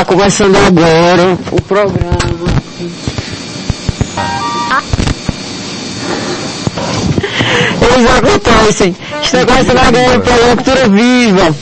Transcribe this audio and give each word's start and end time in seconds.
Está 0.00 0.14
começando 0.14 0.56
agora 0.56 1.38
o 1.52 1.60
programa. 1.60 2.16
Eles 7.82 8.10
acontecem. 8.10 8.96
Está 9.22 9.44
começando 9.44 9.76
agora 9.76 10.16
o 10.16 10.20
programa 10.22 10.56
Cultura 10.56 10.88
Viva. 10.88 11.56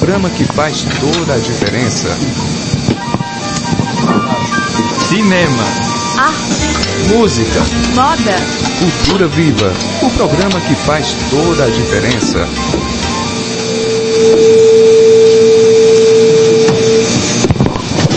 Programa 0.00 0.30
que 0.30 0.42
faz 0.42 0.84
toda 0.98 1.34
a 1.34 1.38
diferença. 1.38 2.08
Cinema, 5.08 5.64
arte, 6.18 7.14
música, 7.14 7.60
moda, 7.94 8.36
cultura 8.80 9.28
viva. 9.28 9.72
O 10.02 10.10
programa 10.10 10.60
que 10.60 10.74
faz 10.74 11.06
toda 11.30 11.66
a 11.66 11.70
diferença. 11.70 12.48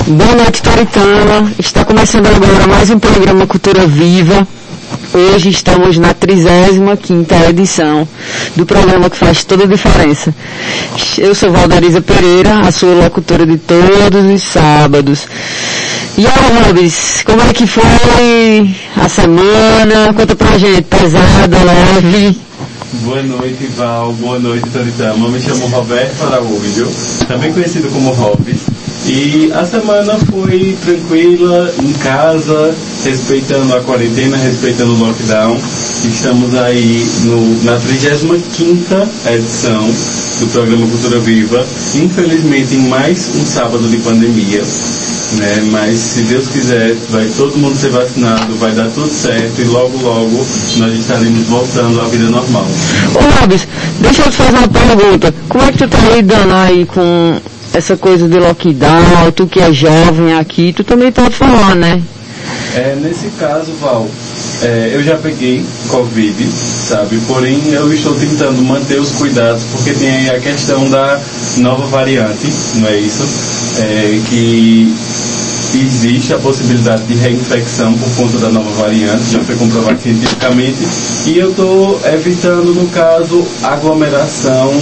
Boa 0.08 0.36
noite, 0.36 0.62
Toritama. 0.62 1.52
Está 1.58 1.84
começando 1.84 2.28
agora 2.28 2.68
mais 2.68 2.92
um 2.92 3.00
programa 3.00 3.48
Cultura 3.48 3.88
Viva. 3.88 4.48
Hoje 5.12 5.50
estamos 5.50 5.98
na 5.98 6.14
35 6.14 7.50
edição 7.50 8.08
do 8.56 8.68
programa 8.68 9.10
que 9.10 9.18
faz 9.18 9.44
toda 9.44 9.64
a 9.64 9.68
diferença. 9.68 10.32
Eu 11.18 11.34
sou 11.34 11.52
Valdariza 11.52 12.02
Pereira, 12.02 12.60
a 12.60 12.72
sua 12.72 12.94
locutora 12.94 13.48
de 13.48 13.58
todos 13.58 14.32
os 14.32 14.44
sábados. 14.44 15.28
E 16.20 16.28
aí, 16.28 16.68
Robis, 16.68 17.24
como 17.26 17.42
é 17.42 17.52
que 17.52 17.66
foi 17.66 18.76
a 19.04 19.10
semana? 19.10 20.14
Conta 20.16 20.36
pra 20.36 20.56
gente, 20.60 20.84
pesada, 20.84 21.58
leve. 21.58 22.38
Boa 23.02 23.24
noite, 23.24 23.66
Val. 23.76 24.14
Boa 24.14 24.38
noite, 24.38 24.70
Toritama. 24.70 25.30
Me 25.30 25.42
chamo 25.42 25.66
Roberto 25.66 26.22
Araújo, 26.28 26.92
também 27.28 27.52
conhecido 27.52 27.90
como 27.90 28.12
Robis. 28.12 28.85
E 29.08 29.52
a 29.54 29.64
semana 29.64 30.18
foi 30.32 30.76
tranquila, 30.84 31.72
em 31.80 31.94
casa, 31.94 32.74
respeitando 33.04 33.76
a 33.76 33.82
quarentena, 33.82 34.36
respeitando 34.36 34.94
o 34.94 34.98
lockdown. 34.98 35.60
Estamos 36.04 36.56
aí 36.56 37.08
no, 37.26 37.64
na 37.64 37.78
35 37.78 38.36
edição 39.28 39.88
do 40.40 40.48
programa 40.48 40.88
Cultura 40.88 41.20
Viva. 41.20 41.64
Infelizmente, 41.94 42.74
em 42.74 42.88
mais 42.90 43.30
um 43.36 43.46
sábado 43.46 43.88
de 43.88 43.98
pandemia. 43.98 44.64
Né? 45.34 45.68
Mas 45.70 46.00
se 46.00 46.22
Deus 46.22 46.48
quiser, 46.48 46.96
vai 47.12 47.28
todo 47.38 47.58
mundo 47.60 47.78
ser 47.78 47.92
vacinado, 47.92 48.56
vai 48.56 48.72
dar 48.72 48.90
tudo 48.90 49.10
certo 49.10 49.62
e 49.62 49.66
logo, 49.66 50.00
logo 50.02 50.46
nós 50.78 51.00
estaremos 51.00 51.46
voltando 51.46 52.02
à 52.02 52.06
vida 52.06 52.26
normal. 52.26 52.66
Ô 53.14 53.40
Robis, 53.40 53.68
deixa 54.00 54.24
eu 54.24 54.32
te 54.32 54.38
fazer 54.38 54.58
uma 54.58 54.68
pergunta. 54.68 55.34
Como 55.48 55.64
é 55.64 55.72
que 55.72 55.78
tu 55.78 55.88
tá 55.88 55.98
lidando 56.16 56.54
aí 56.54 56.86
com 56.86 57.40
essa 57.76 57.98
coisa 57.98 58.28
de 58.28 58.40
lockdown? 58.40 59.32
Tu 59.36 59.48
que 59.48 59.60
é 59.60 59.72
jovem 59.72 60.34
aqui, 60.34 60.74
tu 60.74 60.84
também 60.84 61.12
pode 61.12 61.36
falar, 61.36 61.76
né? 61.76 62.02
É, 62.76 62.96
nesse 63.02 63.28
caso, 63.40 63.72
Val, 63.82 64.08
é, 64.62 64.92
eu 64.94 65.04
já 65.04 65.16
peguei 65.18 65.66
Covid, 65.90 66.48
sabe? 66.88 67.18
Porém, 67.28 67.60
eu 67.72 67.92
estou 67.94 68.14
tentando 68.16 68.62
manter 68.62 69.00
os 69.00 69.12
cuidados, 69.12 69.64
porque 69.72 69.92
tem 69.92 70.10
aí 70.10 70.30
a 70.30 70.40
questão 70.40 70.90
da 70.90 71.20
nova 71.58 71.86
variante, 71.88 72.48
não 72.76 72.88
é 72.88 72.98
isso? 72.98 73.24
É, 73.80 74.20
que 74.30 74.94
existe 75.74 76.34
a 76.34 76.38
possibilidade 76.38 77.04
de 77.04 77.16
reinfecção 77.16 77.94
por 77.94 78.10
conta 78.16 78.38
da 78.38 78.50
nova 78.50 78.70
variante, 78.82 79.32
já 79.32 79.40
foi 79.40 79.56
comprovado 79.56 80.00
cientificamente, 80.02 80.78
e 81.26 81.38
eu 81.38 81.50
estou 81.50 82.00
evitando, 82.06 82.74
no 82.74 82.88
caso, 82.88 83.46
aglomeração 83.64 84.74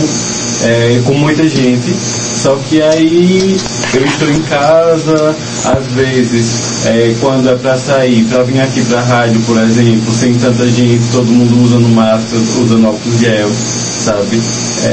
é, 0.63 1.01
com 1.05 1.13
muita 1.13 1.47
gente. 1.47 1.95
Só 2.43 2.57
que 2.57 2.81
aí 2.81 3.57
eu 3.93 4.03
estou 4.03 4.29
em 4.29 4.41
casa, 4.41 5.33
às 5.63 5.87
vezes, 5.93 6.85
é, 6.85 7.15
quando 7.21 7.47
é 7.49 7.55
para 7.55 7.77
sair, 7.77 8.25
para 8.25 8.43
vir 8.43 8.59
aqui 8.59 8.81
para 8.83 8.99
a 8.99 9.01
rádio, 9.01 9.39
por 9.47 9.57
exemplo, 9.57 10.13
sem 10.13 10.33
tanta 10.33 10.67
gente, 10.67 11.09
todo 11.13 11.27
mundo 11.27 11.63
usando 11.63 11.87
máscara, 11.87 12.41
usando 12.61 12.87
álcool 12.87 13.17
gel, 13.17 13.49
sabe? 13.49 14.41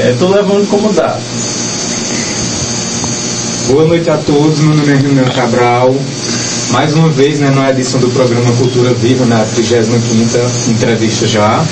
Estou 0.09 0.29
levando 0.29 0.65
como 0.69 0.93
dá. 0.93 1.19
Boa 3.67 3.85
noite 3.85 4.09
a 4.09 4.15
todos, 4.15 4.57
meu 4.59 4.73
nome 4.73 4.93
é 4.93 4.95
Renan 4.95 5.29
Cabral. 5.35 5.93
Mais 6.71 6.93
uma 6.93 7.09
vez, 7.09 7.37
né, 7.39 7.49
na 7.49 7.69
edição 7.69 7.99
do 7.99 8.07
programa 8.11 8.49
Cultura 8.53 8.93
Viva, 8.93 9.25
na 9.25 9.43
35ª 9.43 10.69
entrevista 10.69 11.27
já. 11.27 11.65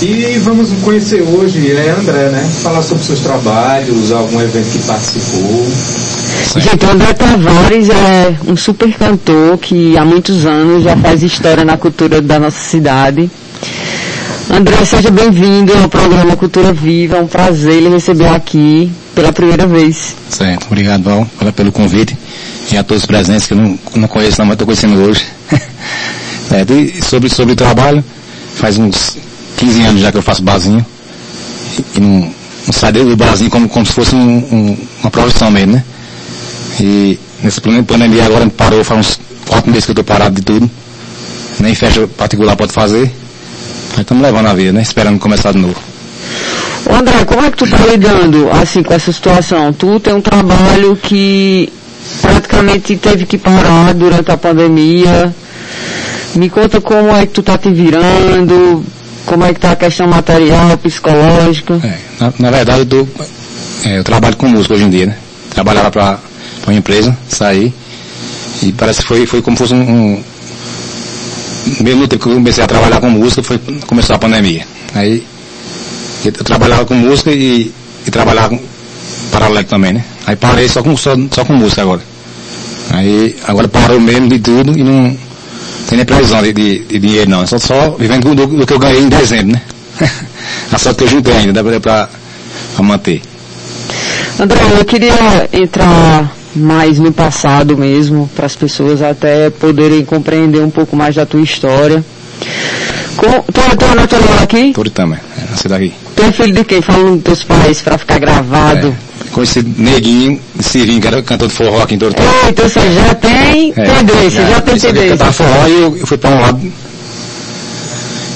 E 0.00 0.38
vamos 0.38 0.70
conhecer 0.84 1.22
hoje 1.22 1.72
é 1.72 1.90
André, 1.90 2.28
né? 2.28 2.48
Falar 2.62 2.82
sobre 2.82 3.02
seus 3.02 3.18
trabalhos, 3.18 4.12
algum 4.12 4.40
evento 4.40 4.70
que 4.70 4.78
participou. 4.86 5.66
Gente, 6.54 6.86
o 6.86 6.90
André 6.90 7.12
Tavares 7.14 7.88
é 7.90 8.36
um 8.46 8.56
super 8.56 8.92
cantor 8.94 9.58
que 9.58 9.98
há 9.98 10.04
muitos 10.04 10.46
anos 10.46 10.84
já 10.84 10.96
faz 10.96 11.24
história 11.24 11.64
na 11.64 11.76
cultura 11.76 12.22
da 12.22 12.38
nossa 12.38 12.60
cidade. 12.60 13.28
André, 14.48 14.84
seja 14.84 15.10
bem-vindo 15.10 15.72
ao 15.76 15.88
programa 15.88 16.36
Cultura 16.36 16.72
Viva. 16.72 17.16
É 17.16 17.20
um 17.20 17.26
prazer 17.26 17.82
lhe 17.82 17.88
receber 17.88 18.28
aqui 18.28 18.88
pela 19.16 19.32
primeira 19.32 19.66
vez. 19.66 20.14
Certo, 20.30 20.66
obrigado, 20.66 21.02
Val, 21.02 21.26
pelo 21.56 21.72
convite. 21.72 22.16
E 22.70 22.76
a 22.76 22.84
todos 22.84 23.02
os 23.02 23.06
presentes 23.06 23.48
que 23.48 23.52
eu 23.52 23.58
não, 23.58 23.76
não 23.96 24.06
conheço, 24.06 24.38
não, 24.38 24.46
mas 24.46 24.54
estou 24.54 24.66
conhecendo 24.66 25.02
hoje. 25.02 25.26
é, 26.52 26.64
de, 26.64 27.04
sobre, 27.04 27.28
sobre 27.28 27.54
o 27.54 27.56
trabalho, 27.56 28.04
faz 28.54 28.78
uns 28.78 29.16
15 29.58 29.82
anos 29.82 30.00
já 30.00 30.12
que 30.12 30.18
eu 30.18 30.22
faço 30.22 30.42
barzinho. 30.42 30.84
E, 31.96 32.00
não, 32.00 32.32
não 32.66 32.72
saio 32.72 33.04
do 33.04 33.16
barzinho 33.16 33.50
como, 33.50 33.68
como 33.68 33.84
se 33.84 33.92
fosse 33.92 34.14
um, 34.14 34.18
um, 34.20 34.78
uma 35.02 35.10
profissão 35.10 35.50
mesmo, 35.50 35.72
né? 35.72 35.84
E 36.80 37.18
nessa 37.42 37.60
pandemia 37.60 38.24
agora 38.24 38.48
parou, 38.48 38.84
faz 38.84 39.00
uns 39.00 39.20
4 39.48 39.70
meses 39.70 39.84
que 39.84 39.90
eu 39.90 39.94
estou 39.94 40.04
parado 40.04 40.36
de 40.36 40.42
tudo. 40.42 40.70
Nem 41.60 41.74
festa 41.74 42.06
particular 42.16 42.56
pode 42.56 42.72
fazer. 42.72 43.12
Aí 43.96 44.02
estamos 44.02 44.22
levando 44.22 44.46
a 44.46 44.54
vida, 44.54 44.72
né? 44.72 44.80
Esperando 44.80 45.18
começar 45.18 45.52
de 45.52 45.58
novo. 45.58 45.76
Ô 46.86 46.94
André, 46.94 47.24
como 47.24 47.44
é 47.44 47.50
que 47.50 47.56
tu 47.56 47.66
tá 47.66 47.78
lidando 47.90 48.48
assim 48.50 48.82
com 48.82 48.94
essa 48.94 49.12
situação? 49.12 49.72
Tu 49.72 49.98
tem 50.00 50.14
um 50.14 50.20
trabalho 50.20 50.96
que 50.96 51.72
praticamente 52.22 52.96
teve 52.96 53.26
que 53.26 53.36
parar 53.36 53.92
durante 53.94 54.30
a 54.30 54.36
pandemia. 54.36 55.34
Me 56.34 56.48
conta 56.48 56.80
como 56.80 57.10
é 57.10 57.26
que 57.26 57.32
tu 57.32 57.42
tá 57.42 57.58
te 57.58 57.70
virando, 57.70 58.84
como 59.28 59.44
é 59.44 59.52
que 59.52 59.60
tá 59.60 59.72
a 59.72 59.76
questão 59.76 60.08
material, 60.08 60.76
psicológica. 60.78 61.74
É, 61.84 61.98
na, 62.18 62.32
na, 62.38 62.50
verdade 62.50 62.86
eu, 62.90 63.08
é, 63.84 63.98
eu 63.98 64.04
trabalho 64.04 64.36
com 64.36 64.48
música 64.48 64.74
hoje 64.74 64.84
em 64.84 64.90
dia, 64.90 65.06
né? 65.06 65.16
Trabalhava 65.50 65.90
para 65.90 66.18
uma 66.66 66.74
empresa, 66.74 67.16
saí 67.28 67.72
e 68.62 68.72
parece 68.72 69.02
que 69.02 69.06
foi, 69.06 69.26
foi 69.26 69.42
como 69.42 69.56
fosse 69.56 69.74
um, 69.74 70.14
um 70.14 70.24
mesmo 71.80 72.08
tempo 72.08 72.22
que 72.22 72.30
eu 72.30 72.34
comecei 72.34 72.64
a 72.64 72.66
trabalhar 72.66 73.00
com 73.00 73.10
música, 73.10 73.42
foi 73.42 73.60
começou 73.86 74.16
a 74.16 74.18
pandemia. 74.18 74.66
Aí 74.94 75.24
eu 76.24 76.32
trabalhava 76.32 76.86
com 76.86 76.94
música 76.94 77.30
e, 77.30 77.72
e 78.06 78.10
trabalhava 78.10 78.48
com 78.48 78.60
paralelo 79.30 79.66
também, 79.66 79.92
né? 79.92 80.04
Aí 80.26 80.36
parei 80.36 80.68
só 80.68 80.82
com, 80.82 80.96
só, 80.96 81.14
só 81.30 81.44
com 81.44 81.52
música 81.52 81.82
agora. 81.82 82.00
Aí 82.90 83.36
agora 83.46 83.68
parou 83.68 84.00
mesmo 84.00 84.28
de 84.28 84.38
tudo 84.38 84.76
e 84.76 84.82
não 84.82 85.27
tem 85.88 85.96
nem 85.96 86.04
previsão 86.04 86.42
de, 86.42 86.52
de, 86.52 86.78
de 86.80 86.98
dinheiro 86.98 87.30
não. 87.30 87.46
Só, 87.46 87.58
só 87.58 87.90
vivendo 87.98 88.34
do, 88.34 88.46
do, 88.46 88.66
que 88.66 88.74
eu 88.74 88.78
ganhei 88.78 89.02
em 89.02 89.08
dezembro, 89.08 89.52
né? 89.52 89.62
a 90.70 90.78
sorte 90.78 90.98
que 90.98 91.04
eu 91.04 91.08
juntei 91.08 91.32
ainda, 91.34 91.62
dá 91.62 91.80
pra, 91.80 92.08
pra 92.76 92.84
manter. 92.84 93.22
André, 94.38 94.60
eu 94.78 94.84
queria 94.84 95.48
entrar 95.50 96.30
mais 96.54 96.98
no 96.98 97.10
passado 97.10 97.76
mesmo, 97.76 98.28
para 98.36 98.44
as 98.44 98.54
pessoas 98.54 99.00
até 99.00 99.48
poderem 99.48 100.04
compreender 100.04 100.60
um 100.60 100.70
pouco 100.70 100.94
mais 100.94 101.14
da 101.14 101.24
tua 101.24 101.40
história. 101.40 102.04
Com, 103.16 103.42
tu, 103.42 103.76
tu 103.76 103.84
é 103.84 103.94
natural 103.94 104.42
aqui? 104.42 104.72
Toritama, 104.72 105.16
é, 105.16 105.50
nasci 105.50 105.68
daqui. 105.68 105.94
Tu 106.14 106.22
é 106.22 106.32
filho 106.32 106.52
de 106.52 106.64
quem? 106.64 106.82
Falando 106.82 107.14
dos 107.14 107.22
teus 107.24 107.44
pais, 107.44 107.80
para 107.80 107.96
ficar 107.96 108.18
gravado. 108.18 108.88
É, 108.88 109.07
conheci 109.38 109.62
Neguinho, 109.62 110.40
Cirinho, 110.58 111.00
que 111.00 111.06
era 111.06 111.22
cantor 111.22 111.46
de 111.46 111.54
forró 111.54 111.82
aqui 111.82 111.94
em 111.94 111.98
Toritama. 111.98 112.28
Então 112.48 112.68
você 112.68 112.80
já 112.92 113.14
tem 113.14 113.72
é, 113.76 113.84
tendência, 113.84 114.42
já, 114.42 114.48
já 114.50 114.60
tem 114.60 114.78
tendência. 114.78 115.24
Eu 115.24 115.32
forró 115.32 115.68
e 115.68 115.72
eu, 115.72 115.96
eu 115.96 116.06
fui 116.06 116.18
para 116.18 116.30
um 116.30 116.40
lado, 116.40 116.72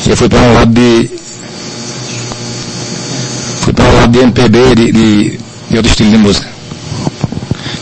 eu 0.06 0.16
fui 0.16 0.28
para 0.28 0.38
um 0.38 0.54
lado 0.54 0.72
de, 0.72 1.10
fui 3.62 3.72
para 3.72 3.84
um 3.84 3.96
lado 3.96 4.12
de 4.12 4.18
MPB, 4.20 4.74
de, 4.76 4.92
de, 4.92 5.38
de 5.70 5.76
outro 5.76 5.90
estilo 5.90 6.10
de 6.10 6.18
música 6.18 6.52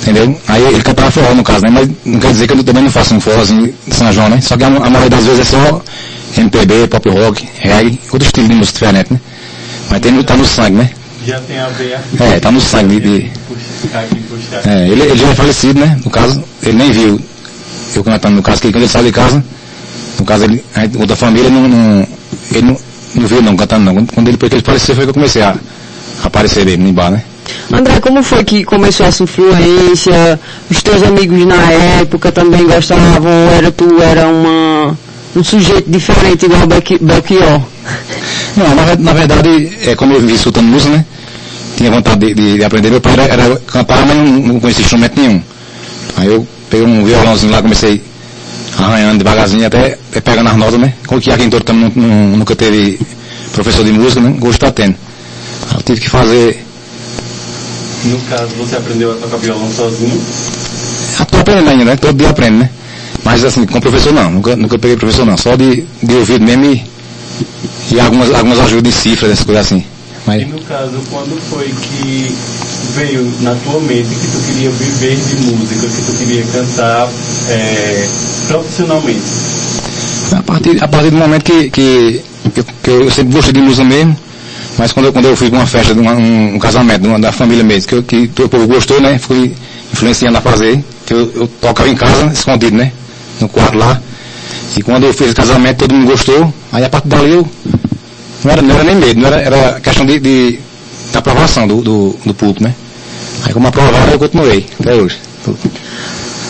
entendeu? 0.00 0.40
Aí 0.48 0.62
ele 0.62 0.82
cantava 0.82 1.10
forró 1.10 1.34
no 1.34 1.44
caso, 1.44 1.62
né? 1.66 1.70
Mas 1.70 1.90
não 2.06 2.18
quer 2.18 2.32
dizer 2.32 2.46
que 2.46 2.54
eu 2.54 2.64
também 2.64 2.82
não 2.82 2.90
faço 2.90 3.14
um 3.14 3.20
forrozinho 3.20 3.72
de 3.86 3.94
São 3.94 4.10
João, 4.10 4.30
né? 4.30 4.40
Só 4.40 4.56
que 4.56 4.64
a, 4.64 4.66
a 4.66 4.70
maioria 4.70 5.10
das 5.10 5.26
vezes 5.26 5.40
é 5.40 5.44
só 5.44 5.82
MPB, 6.38 6.88
pop 6.88 7.10
rock, 7.10 7.46
reggae, 7.58 8.00
outro 8.10 8.26
estilo 8.26 8.48
de 8.48 8.54
música 8.54 8.78
diferente, 8.78 9.12
né? 9.12 9.20
Mas 9.90 10.00
tem, 10.00 10.22
tá 10.22 10.36
no 10.36 10.46
sangue, 10.46 10.78
né? 10.78 10.90
Já 11.30 11.40
tem 11.42 11.58
a 11.60 11.68
ver 11.68 11.96
É, 12.18 12.40
tá 12.40 12.50
no 12.50 12.60
sangue 12.60 12.98
de... 12.98 13.30
é, 14.66 14.88
ele, 14.88 15.02
ele 15.02 15.16
já 15.16 15.28
é 15.28 15.34
falecido, 15.34 15.78
né? 15.78 15.96
No 16.04 16.10
caso, 16.10 16.42
ele 16.62 16.76
nem 16.76 16.90
viu 16.90 17.20
eu 17.94 18.02
cantando, 18.04 18.36
no 18.36 18.42
caso, 18.42 18.60
que 18.60 18.68
quando 18.72 18.82
ele 18.82 18.88
saiu 18.88 19.04
de 19.04 19.12
casa, 19.12 19.44
no 20.18 20.24
caso, 20.24 20.44
ele, 20.44 20.64
a 20.74 20.98
outra 20.98 21.14
família 21.16 21.48
não, 21.50 21.68
não 21.68 22.06
ele 22.52 22.62
não, 22.62 22.76
não 23.14 23.26
viu 23.28 23.42
não 23.42 23.56
cantando 23.56 23.84
não. 23.92 24.06
Quando 24.06 24.26
ele, 24.28 24.36
porque 24.36 24.56
ele 24.56 24.62
faleceu 24.64 24.94
foi 24.96 25.04
que 25.04 25.10
eu 25.10 25.14
comecei 25.14 25.42
a, 25.42 25.50
a 26.22 26.26
aparecer 26.26 26.64
mesmo 26.64 26.84
no 26.84 26.92
bar, 26.92 27.10
né? 27.12 27.22
André, 27.72 28.00
como 28.00 28.22
foi 28.22 28.42
que 28.44 28.64
começou 28.64 29.06
essa 29.06 29.22
influência? 29.22 30.38
Os 30.68 30.82
teus 30.82 31.02
amigos 31.04 31.44
na 31.46 31.70
época 32.00 32.30
também 32.32 32.64
gostavam? 32.66 33.30
Ou 33.46 33.50
era 33.52 33.70
tu 33.72 34.00
era 34.02 34.26
uma, 34.28 34.96
um 35.36 35.42
sujeito 35.44 35.88
diferente 35.88 36.46
igual 36.46 36.66
Belchi- 36.66 36.98
Belchior? 37.00 37.60
Não, 38.56 38.74
na, 38.74 38.96
na 38.96 39.12
verdade, 39.12 39.72
é, 39.84 39.94
como 39.96 40.12
eu 40.14 40.20
vi 40.20 40.34
escutando 40.34 40.66
música, 40.66 40.96
né? 40.96 41.04
Tinha 41.80 41.90
vontade 41.90 42.26
de, 42.26 42.34
de- 42.34 42.58
de 42.58 42.64
aprender. 42.64 42.90
Meu 42.90 43.00
pai 43.00 43.14
era, 43.14 43.22
era 43.24 43.56
cantar, 43.66 44.04
mas 44.06 44.14
não, 44.14 44.24
não 44.26 44.60
conhecia 44.60 44.82
instrumento 44.84 45.18
nenhum. 45.18 45.42
Aí 46.18 46.26
eu 46.26 46.46
peguei 46.68 46.84
um 46.86 47.02
violãozinho 47.06 47.50
lá, 47.50 47.62
comecei 47.62 48.02
arranhando 48.76 49.16
devagarzinho, 49.16 49.66
até, 49.66 49.96
até 50.10 50.20
pegando 50.20 50.50
as 50.50 50.56
notas, 50.58 50.78
né? 50.78 50.92
Como 51.06 51.18
que 51.22 51.30
aqui 51.30 51.44
em 51.44 51.48
Tortão 51.48 51.74
nu- 51.74 51.90
nu- 51.96 52.36
nunca 52.36 52.54
teve 52.54 53.00
professor 53.54 53.82
de 53.82 53.92
música, 53.92 54.20
né? 54.20 54.34
Gosto 54.38 54.60
tá 54.60 54.70
tendo. 54.70 54.94
Eu 55.74 55.82
tive 55.82 56.02
que 56.02 56.10
fazer. 56.10 56.62
No 58.04 58.18
caso, 58.28 58.48
você 58.58 58.76
aprendeu 58.76 59.12
a 59.12 59.14
tocar 59.14 59.38
violão 59.38 59.70
sozinho? 59.74 60.20
Tô 61.30 61.38
aprendendo 61.38 61.70
ainda, 61.70 61.84
né? 61.86 61.96
Todo 61.96 62.14
dia 62.18 62.28
aprendo, 62.28 62.58
né? 62.58 62.68
Mas 63.24 63.42
assim, 63.42 63.64
com 63.64 63.80
professor 63.80 64.12
não, 64.12 64.30
nunca, 64.30 64.54
nunca 64.54 64.78
peguei 64.78 64.98
professor 64.98 65.24
não. 65.24 65.38
Só 65.38 65.56
de, 65.56 65.86
de 66.02 66.14
ouvido 66.14 66.44
mesmo 66.44 66.66
e, 66.66 66.82
e 67.92 67.98
algumas, 68.00 68.34
algumas 68.34 68.58
ajudas 68.60 68.92
de 68.92 69.00
cifras, 69.00 69.32
essas 69.32 69.44
coisas 69.46 69.64
assim. 69.64 69.82
Mas, 70.26 70.42
E 70.42 70.44
no 70.46 70.60
caso, 70.62 70.92
quando 71.10 71.40
foi 71.50 71.66
que 71.68 72.34
veio 72.94 73.32
na 73.40 73.54
tua 73.56 73.80
mente 73.80 74.08
que 74.08 74.26
tu 74.28 74.38
queria 74.46 74.70
viver 74.70 75.16
de 75.16 75.36
música, 75.46 75.86
que 75.86 76.02
tu 76.02 76.18
queria 76.18 76.44
cantar 76.52 77.08
é, 77.48 78.08
profissionalmente? 78.48 79.22
A 80.36 80.42
partir, 80.42 80.82
a 80.82 80.88
partir 80.88 81.10
do 81.10 81.16
momento 81.16 81.42
que, 81.44 81.70
que, 81.70 82.22
que, 82.82 82.90
eu, 82.90 83.10
sempre 83.10 83.32
gostei 83.34 83.52
de 83.52 83.60
música 83.60 83.84
mesmo, 83.84 84.16
mas 84.78 84.92
quando 84.92 85.06
eu, 85.06 85.12
quando 85.12 85.24
eu 85.26 85.36
fui 85.36 85.48
para 85.50 85.58
uma 85.60 85.66
festa, 85.66 85.94
de 85.94 86.00
uma- 86.00 86.12
um, 86.14 86.54
um 86.54 86.58
casamento 86.58 87.02
de 87.02 87.08
uma, 87.08 87.18
da 87.18 87.32
família 87.32 87.64
mesmo, 87.64 87.88
que, 87.88 87.94
eu- 87.94 88.02
que 88.02 88.28
todo 88.28 88.46
o 88.46 88.48
povo 88.48 88.66
gostou, 88.66 89.00
né? 89.00 89.18
Fui 89.18 89.54
influenciando 89.92 90.38
a 90.38 90.40
fazer, 90.40 90.82
que 91.06 91.12
eu, 91.14 91.32
eu 91.34 91.48
tocava 91.60 91.88
em 91.88 91.96
casa, 91.96 92.26
escondido, 92.32 92.76
né? 92.76 92.92
No 93.40 93.48
quarto 93.48 93.76
lá. 93.76 94.00
E 94.76 94.82
quando 94.82 95.04
eu 95.04 95.12
fiz 95.12 95.32
o 95.32 95.34
casamento, 95.34 95.78
todo 95.78 95.94
mundo 95.94 96.06
gostou. 96.10 96.52
Aí 96.72 96.84
a 96.84 96.88
partir 96.88 97.08
dali 97.08 97.32
eu. 97.32 97.48
Não 98.44 98.52
era, 98.52 98.62
não 98.62 98.74
era 98.74 98.84
nem 98.84 98.96
medo, 98.96 99.20
não 99.20 99.28
era, 99.28 99.40
era 99.42 99.80
questão 99.80 100.06
de, 100.06 100.18
de, 100.18 100.58
aprovação 101.14 101.66
do, 101.66 101.82
do, 101.82 102.16
do 102.24 102.34
público, 102.34 102.62
né? 102.62 102.74
Aí 103.44 103.52
como 103.52 103.68
aprovaram, 103.68 104.12
eu 104.12 104.18
continuei, 104.18 104.66
até 104.78 104.94
hoje. 104.94 105.18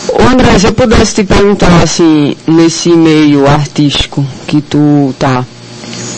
Ô 0.08 0.22
André, 0.22 0.58
se 0.58 0.66
eu 0.66 0.72
pudesse 0.72 1.14
te 1.16 1.25
perguntar 1.25 1.82
assim, 1.82 2.37
nesse 2.46 2.90
meio 2.90 3.46
artístico 3.48 4.25
que 4.46 4.60
tu 4.60 5.14
tá, 5.19 5.44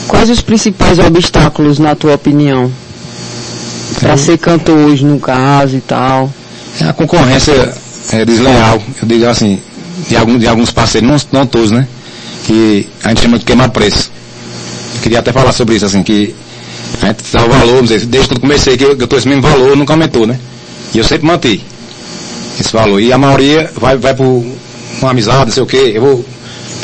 quais 0.08 0.30
os 0.30 0.40
principais 0.40 0.98
obstáculos 0.98 1.78
na 1.78 1.94
tua 1.94 2.14
opinião? 2.14 2.70
Pra 4.00 4.16
ser 4.16 4.38
cantor 4.38 4.76
hoje, 4.76 5.04
no 5.04 5.20
caso 5.20 5.76
e 5.76 5.80
tal. 5.80 6.32
É 6.80 6.84
a 6.84 6.92
concorrência 6.92 7.72
é, 8.12 8.24
desleal, 8.24 8.82
eu 9.00 9.08
digo 9.08 9.26
assim, 9.26 9.60
de, 10.08 10.16
algum, 10.16 10.38
de 10.38 10.46
alguns 10.46 10.70
parceiros, 10.70 11.08
não, 11.30 11.40
não 11.40 11.46
todos, 11.46 11.70
né? 11.70 11.86
Que 12.46 12.88
a 13.04 13.10
gente 13.10 13.22
chama 13.22 13.38
de 13.38 13.44
queimar 13.44 13.70
preço. 13.70 14.10
Queria 15.02 15.18
até 15.18 15.32
falar 15.32 15.52
sobre 15.52 15.76
isso, 15.76 15.84
assim, 15.84 16.02
que 16.02 16.34
a 17.02 17.06
gente 17.06 17.24
dá 17.32 17.44
o 17.44 17.48
valor, 17.48 17.74
vamos 17.74 17.90
dizer, 17.90 18.06
desde 18.06 18.28
quando 18.28 18.40
comecei 18.40 18.76
que 18.76 18.84
eu, 18.84 18.96
que 18.96 19.02
eu 19.02 19.08
tô 19.08 19.16
esse 19.16 19.28
mesmo 19.28 19.42
valor, 19.42 19.76
nunca 19.76 19.92
aumentou, 19.92 20.26
né? 20.26 20.38
E 20.94 20.98
eu 20.98 21.04
sempre 21.04 21.26
mantive 21.26 21.62
esse 22.60 22.72
valor. 22.72 23.00
E 23.00 23.12
a 23.12 23.18
maioria 23.18 23.70
vai, 23.74 23.96
vai 23.96 24.14
por 24.14 24.44
uma 25.00 25.10
amizade, 25.10 25.46
não 25.46 25.52
sei 25.52 25.62
o 25.62 25.66
quê, 25.66 25.92
eu 25.94 26.00
vou 26.00 26.24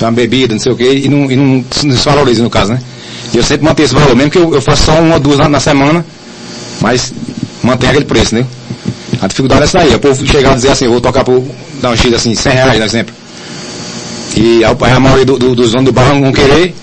uma 0.00 0.12
bebida, 0.12 0.54
não 0.54 0.60
sei 0.60 0.72
o 0.72 0.76
quê, 0.76 1.02
e 1.04 1.08
não, 1.08 1.30
e 1.30 1.36
não 1.36 1.64
se 1.70 1.86
desvaloriza 1.86 2.42
no 2.42 2.50
caso, 2.50 2.72
né? 2.72 2.80
E 3.32 3.36
eu 3.36 3.42
sempre 3.42 3.64
mantenho 3.64 3.86
esse 3.86 3.94
valor, 3.94 4.16
mesmo 4.16 4.30
que 4.30 4.38
eu, 4.38 4.54
eu 4.54 4.60
faça 4.60 4.84
só 4.92 5.00
uma 5.00 5.14
ou 5.14 5.20
duas 5.20 5.38
na, 5.38 5.48
na 5.48 5.60
semana, 5.60 6.04
mas 6.80 7.12
mantém 7.62 7.90
aquele 7.90 8.04
preço, 8.04 8.34
né? 8.34 8.46
A 9.20 9.26
dificuldade 9.26 9.62
é 9.62 9.64
essa 9.64 9.80
aí, 9.80 9.94
o 9.94 9.98
povo 9.98 10.24
chegar 10.26 10.52
e 10.52 10.54
dizer 10.54 10.70
assim, 10.70 10.84
eu 10.84 10.92
vou 10.92 11.00
tocar 11.00 11.24
por, 11.24 11.44
dar 11.80 11.90
um 11.90 11.96
X 11.96 12.12
assim, 12.14 12.34
100 12.34 12.52
reais, 12.52 12.78
por 12.78 12.84
exemplo. 12.84 13.14
E 14.36 14.62
a, 14.64 14.70
a 14.70 15.00
maioria 15.00 15.24
do, 15.24 15.38
do, 15.38 15.54
dos 15.54 15.72
donos 15.72 15.86
do 15.86 15.92
bar 15.92 16.08
vão 16.10 16.32
querer 16.32 16.74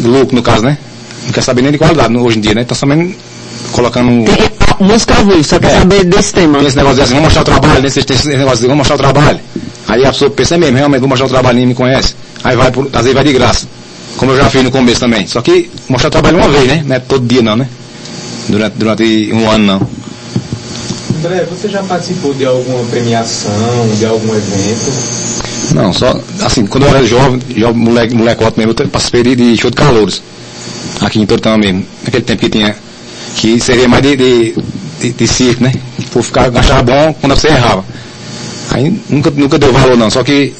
lucro, 0.00 0.34
no 0.36 0.42
caso, 0.42 0.62
né? 0.64 0.76
Não 1.24 1.32
quer 1.32 1.42
saber 1.42 1.62
nem 1.62 1.72
de 1.72 1.78
qualidade 1.78 2.12
no- 2.12 2.24
hoje 2.24 2.38
em 2.38 2.40
dia, 2.40 2.54
né? 2.54 2.64
Tá 2.64 2.74
somente 2.74 3.16
colocando... 3.72 4.24
Tem 4.24 4.50
música 4.86 5.14
ao 5.14 5.24
vivo, 5.24 5.44
só 5.44 5.58
quer 5.58 5.70
É. 5.70 5.78
saber 5.78 6.04
desse 6.04 6.32
tema. 6.32 6.58
Tem 6.58 6.66
esse 6.66 6.76
negócio 6.76 6.96
de 6.96 7.02
assim, 7.02 7.14
vamos 7.14 7.24
mostrar 7.26 7.42
o 7.42 7.44
trabalho, 7.44 7.82
né? 7.82 7.88
Vocês 7.90 8.04
têm 8.04 8.16
esse 8.16 8.28
negócio 8.28 8.58
de 8.58 8.62
vamos 8.66 8.78
mostrar 8.78 8.94
o 8.96 8.98
trabalho. 8.98 9.40
Aí 9.88 10.04
a 10.04 10.12
pessoa 10.12 10.30
pensa 10.30 10.54
"É 10.54 10.58
mesmo, 10.58 10.76
realmente 10.76 11.00
vou 11.00 11.08
mostrar 11.08 11.26
o 11.26 11.28
trabalho, 11.30 11.54
ninguém 11.56 11.68
me 11.68 11.74
conhece. 11.74 12.14
Aí 12.44 12.56
vai, 12.56 12.70
por, 12.70 12.86
às 12.92 13.00
vezes 13.02 13.14
vai 13.14 13.24
de 13.24 13.32
graça. 13.32 13.66
Como 14.16 14.32
eu 14.32 14.36
já 14.38 14.48
fiz 14.50 14.62
no 14.62 14.70
começo 14.70 15.00
também. 15.00 15.26
Só 15.26 15.40
que 15.42 15.70
mostrar 15.88 16.08
o 16.08 16.10
trabalho 16.10 16.38
uma 16.38 16.48
vez, 16.48 16.66
né? 16.66 16.82
Não 16.86 16.96
é 16.96 16.98
todo 16.98 17.26
dia 17.26 17.42
não, 17.42 17.56
né? 17.56 17.66
Durante, 18.48 18.74
durante 18.76 19.30
um 19.32 19.48
ano 19.50 19.64
não. 19.66 19.88
André, 21.24 21.46
você 21.48 21.68
já 21.68 21.82
participou 21.84 22.34
de 22.34 22.44
alguma 22.44 22.82
premiação, 22.90 23.88
de 23.96 24.04
algum 24.04 24.34
evento? 24.34 24.92
Não, 25.74 25.92
só, 25.92 26.18
assim, 26.42 26.66
quando 26.66 26.84
eu 26.84 26.90
era 26.90 27.04
jovem, 27.06 27.40
jovem 27.56 27.82
moleque, 27.82 28.14
molecote 28.14 28.58
mesmo, 28.58 28.74
eu 28.78 28.88
participei 28.88 29.22
de, 29.34 29.56
show 29.56 29.70
de 29.70 29.76
calouros. 29.76 30.22
Aqui 31.00 31.20
em 31.20 31.26
Tortão 31.26 31.56
mesmo. 31.58 31.84
Naquele 32.04 32.22
tempo 32.24 32.40
que 32.40 32.48
tinha, 32.50 32.76
que 33.36 33.58
seria 33.58 33.88
mais 33.88 34.02
de, 34.02 34.16
de, 34.16 34.54
de, 35.00 35.10
de 35.12 35.26
circo, 35.26 35.62
né? 35.64 35.72
Por 36.12 36.22
ficar, 36.22 36.54
achava 36.56 36.82
bom 36.82 37.14
quando 37.20 37.34
você 37.34 37.48
errava. 37.48 37.84
Aí 38.70 38.94
nunca, 39.08 39.30
nunca 39.30 39.58
deu 39.58 39.72
valor 39.72 39.96
não, 39.96 40.10
só 40.10 40.22
que 40.22 40.52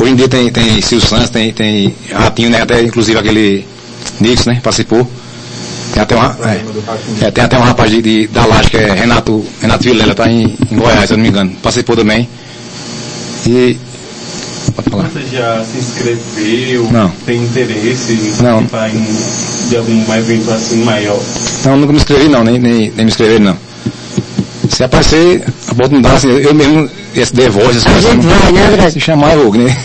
hoje 0.00 0.12
em 0.12 0.16
dia 0.16 0.28
tem, 0.28 0.50
tem 0.50 0.80
Silvio 0.80 1.06
Santos, 1.06 1.30
tem, 1.30 1.52
tem 1.52 1.94
Ratinho, 2.10 2.50
né? 2.50 2.62
Até 2.62 2.82
inclusive 2.82 3.18
aquele 3.18 3.66
Nix, 4.20 4.46
né? 4.46 4.60
Participou. 4.62 5.08
Tem 5.92 6.02
até 6.02 6.16
uma, 6.16 6.36
é, 6.44 7.26
é, 7.26 7.30
tem 7.30 7.44
até 7.44 7.58
um 7.58 7.62
rapaz 7.62 7.90
de, 7.90 8.00
de- 8.00 8.26
da 8.28 8.46
Laje, 8.46 8.70
que 8.70 8.78
é 8.78 8.92
Renato, 8.92 9.44
Renato 9.60 9.84
Vilela, 9.84 10.14
tá 10.14 10.30
em, 10.30 10.56
em 10.70 10.76
Goiás, 10.76 11.06
se 11.06 11.12
eu 11.12 11.18
não 11.18 11.22
me 11.22 11.28
engano. 11.28 11.50
Participou 11.62 11.94
também. 11.94 12.26
E. 13.46 13.76
Pode 14.70 14.90
falar. 14.90 15.08
Você 15.08 15.36
já 15.36 15.64
se 15.64 15.78
inscreveu? 15.78 16.88
Não. 16.90 17.10
Tem 17.26 17.42
interesse 17.42 18.12
em 18.12 18.42
Não. 18.42 18.64
participar 18.66 18.90
em, 18.90 19.68
de 19.68 19.76
algum 19.76 20.14
evento 20.14 20.50
assim 20.50 20.84
maior? 20.84 21.20
Não, 21.64 21.76
nunca 21.76 21.92
me 21.92 21.98
inscrevi 21.98 22.28
não, 22.28 22.44
nem, 22.44 22.58
nem, 22.58 22.90
nem 22.90 23.04
me 23.04 23.10
inscrever 23.10 23.40
não. 23.40 23.56
Se 24.82 24.86
aparecer, 24.86 25.44
a 25.68 25.72
oportunidade, 25.74 26.16
assim, 26.16 26.28
eu 26.40 26.52
mesmo, 26.54 26.90
esse 27.14 27.32
The 27.32 27.48
Voice, 27.50 27.78
essas 27.78 27.86
A 27.86 27.90
coisas, 27.92 28.10
gente 28.10 28.26
vai, 28.26 28.50
né, 28.52 28.66
André? 28.66 28.90
se 28.90 28.98
chamar 28.98 29.34
eu 29.34 29.44
vou, 29.44 29.54
né? 29.54 29.76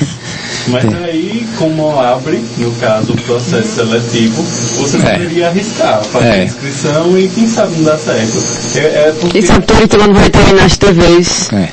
Mas 0.70 0.86
aí, 1.04 1.46
como 1.56 2.00
abre, 2.00 2.44
no 2.58 2.72
caso, 2.72 3.14
o 3.14 3.18
processo 3.22 3.76
seletivo, 3.76 4.42
você 4.80 4.98
É. 4.98 5.02
poderia 5.20 5.48
arriscar, 5.50 6.02
fazer 6.04 6.26
É. 6.28 6.32
a 6.32 6.44
inscrição 6.46 7.16
e 7.18 7.28
quem 7.28 7.48
sabe 7.48 7.76
não 7.78 7.84
dá 7.84 7.96
certo. 7.98 8.44
É, 8.76 8.80
é 8.80 9.16
porque, 9.22 9.34
Quem 9.40 9.42
sabe 9.48 9.66
Toritano 9.68 10.14
vai 10.16 10.30
ter 10.32 10.40
aí 10.40 10.54
nas 10.54 10.78
TVs, 10.78 11.50
É. 11.54 11.68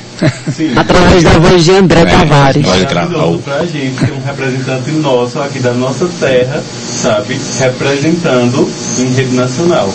sim, 0.55 0.71
através 0.75 1.23
da 1.23 1.31
voz 1.31 1.63
de 1.65 1.71
André 1.71 2.01
É. 2.01 2.05
Tavares. 2.05 2.67
É 2.67 2.83
maravilhoso 2.93 3.39
pra 3.39 3.65
gente 3.65 4.05
ter 4.05 4.11
um 4.13 4.23
representante 4.23 4.91
nosso 4.91 5.41
aqui 5.41 5.57
da 5.59 5.73
nossa 5.73 6.07
terra, 6.19 6.63
sabe, 7.01 7.39
representando 7.59 8.69
em 8.99 9.13
rede 9.15 9.35
nacional, 9.35 9.91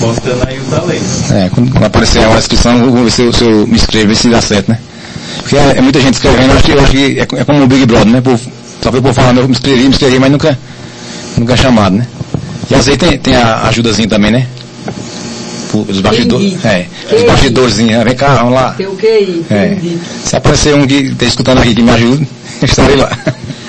mostrando 0.00 0.48
aí 0.48 0.58
o 0.60 0.64
talento. 0.64 1.04
É, 1.32 1.50
quando, 1.54 1.70
quando 1.70 1.84
aparecer 1.84 2.24
a 2.24 2.38
inscrição, 2.38 2.78
eu 2.78 2.90
vou 2.90 3.04
ver 3.04 3.10
se 3.10 3.22
eu, 3.22 3.32
se 3.32 3.44
eu 3.44 3.66
me 3.66 3.74
inscrevo, 3.76 4.08
ver 4.08 4.16
se 4.16 4.28
dá 4.28 4.40
certo, 4.40 4.68
né? 4.70 4.78
Porque 5.38 5.56
é, 5.56 5.74
é 5.76 5.80
muita 5.80 6.00
gente 6.00 6.14
escrevendo, 6.14 6.50
eu 6.50 6.56
acho 6.56 6.64
que, 6.64 6.72
eu 6.72 6.80
acho 6.80 6.90
que 6.92 7.18
é, 7.18 7.22
é 7.40 7.44
como 7.44 7.62
o 7.62 7.66
Big 7.66 7.86
Brother, 7.86 8.06
né? 8.06 8.20
Por, 8.20 8.38
só 8.82 8.90
foi 8.90 9.00
por 9.00 9.12
falando, 9.14 9.38
eu 9.38 9.44
me 9.48 9.52
inscrevi, 9.52 9.82
me 9.82 9.88
inscrevi, 9.88 10.18
mas 10.18 10.30
nunca, 10.30 10.58
nunca 11.36 11.54
é 11.54 11.56
chamado, 11.56 11.96
né? 11.96 12.06
E 12.70 12.74
às 12.74 12.86
vezes 12.86 12.98
tem, 12.98 13.18
tem 13.18 13.36
a 13.36 13.68
ajudazinha 13.68 14.08
também, 14.08 14.30
né? 14.30 14.46
Os 15.88 16.00
bastidores, 16.00 16.64
é, 16.64 16.86
os 17.12 17.78
né? 17.78 18.04
vem 18.04 18.14
cá, 18.14 18.36
vamos 18.36 18.54
lá. 18.54 18.70
Tem 18.74 18.86
o 18.86 18.94
QI, 18.94 19.44
É. 19.50 19.76
Se 20.24 20.36
aparecer 20.36 20.72
um 20.74 20.86
que 20.86 20.94
esteja 20.94 21.30
escutando 21.30 21.58
aqui 21.58 21.74
que 21.74 21.82
me 21.82 21.90
ajude, 21.90 22.28
eu 22.62 22.66
estarei 22.66 22.96
lá. 22.96 23.10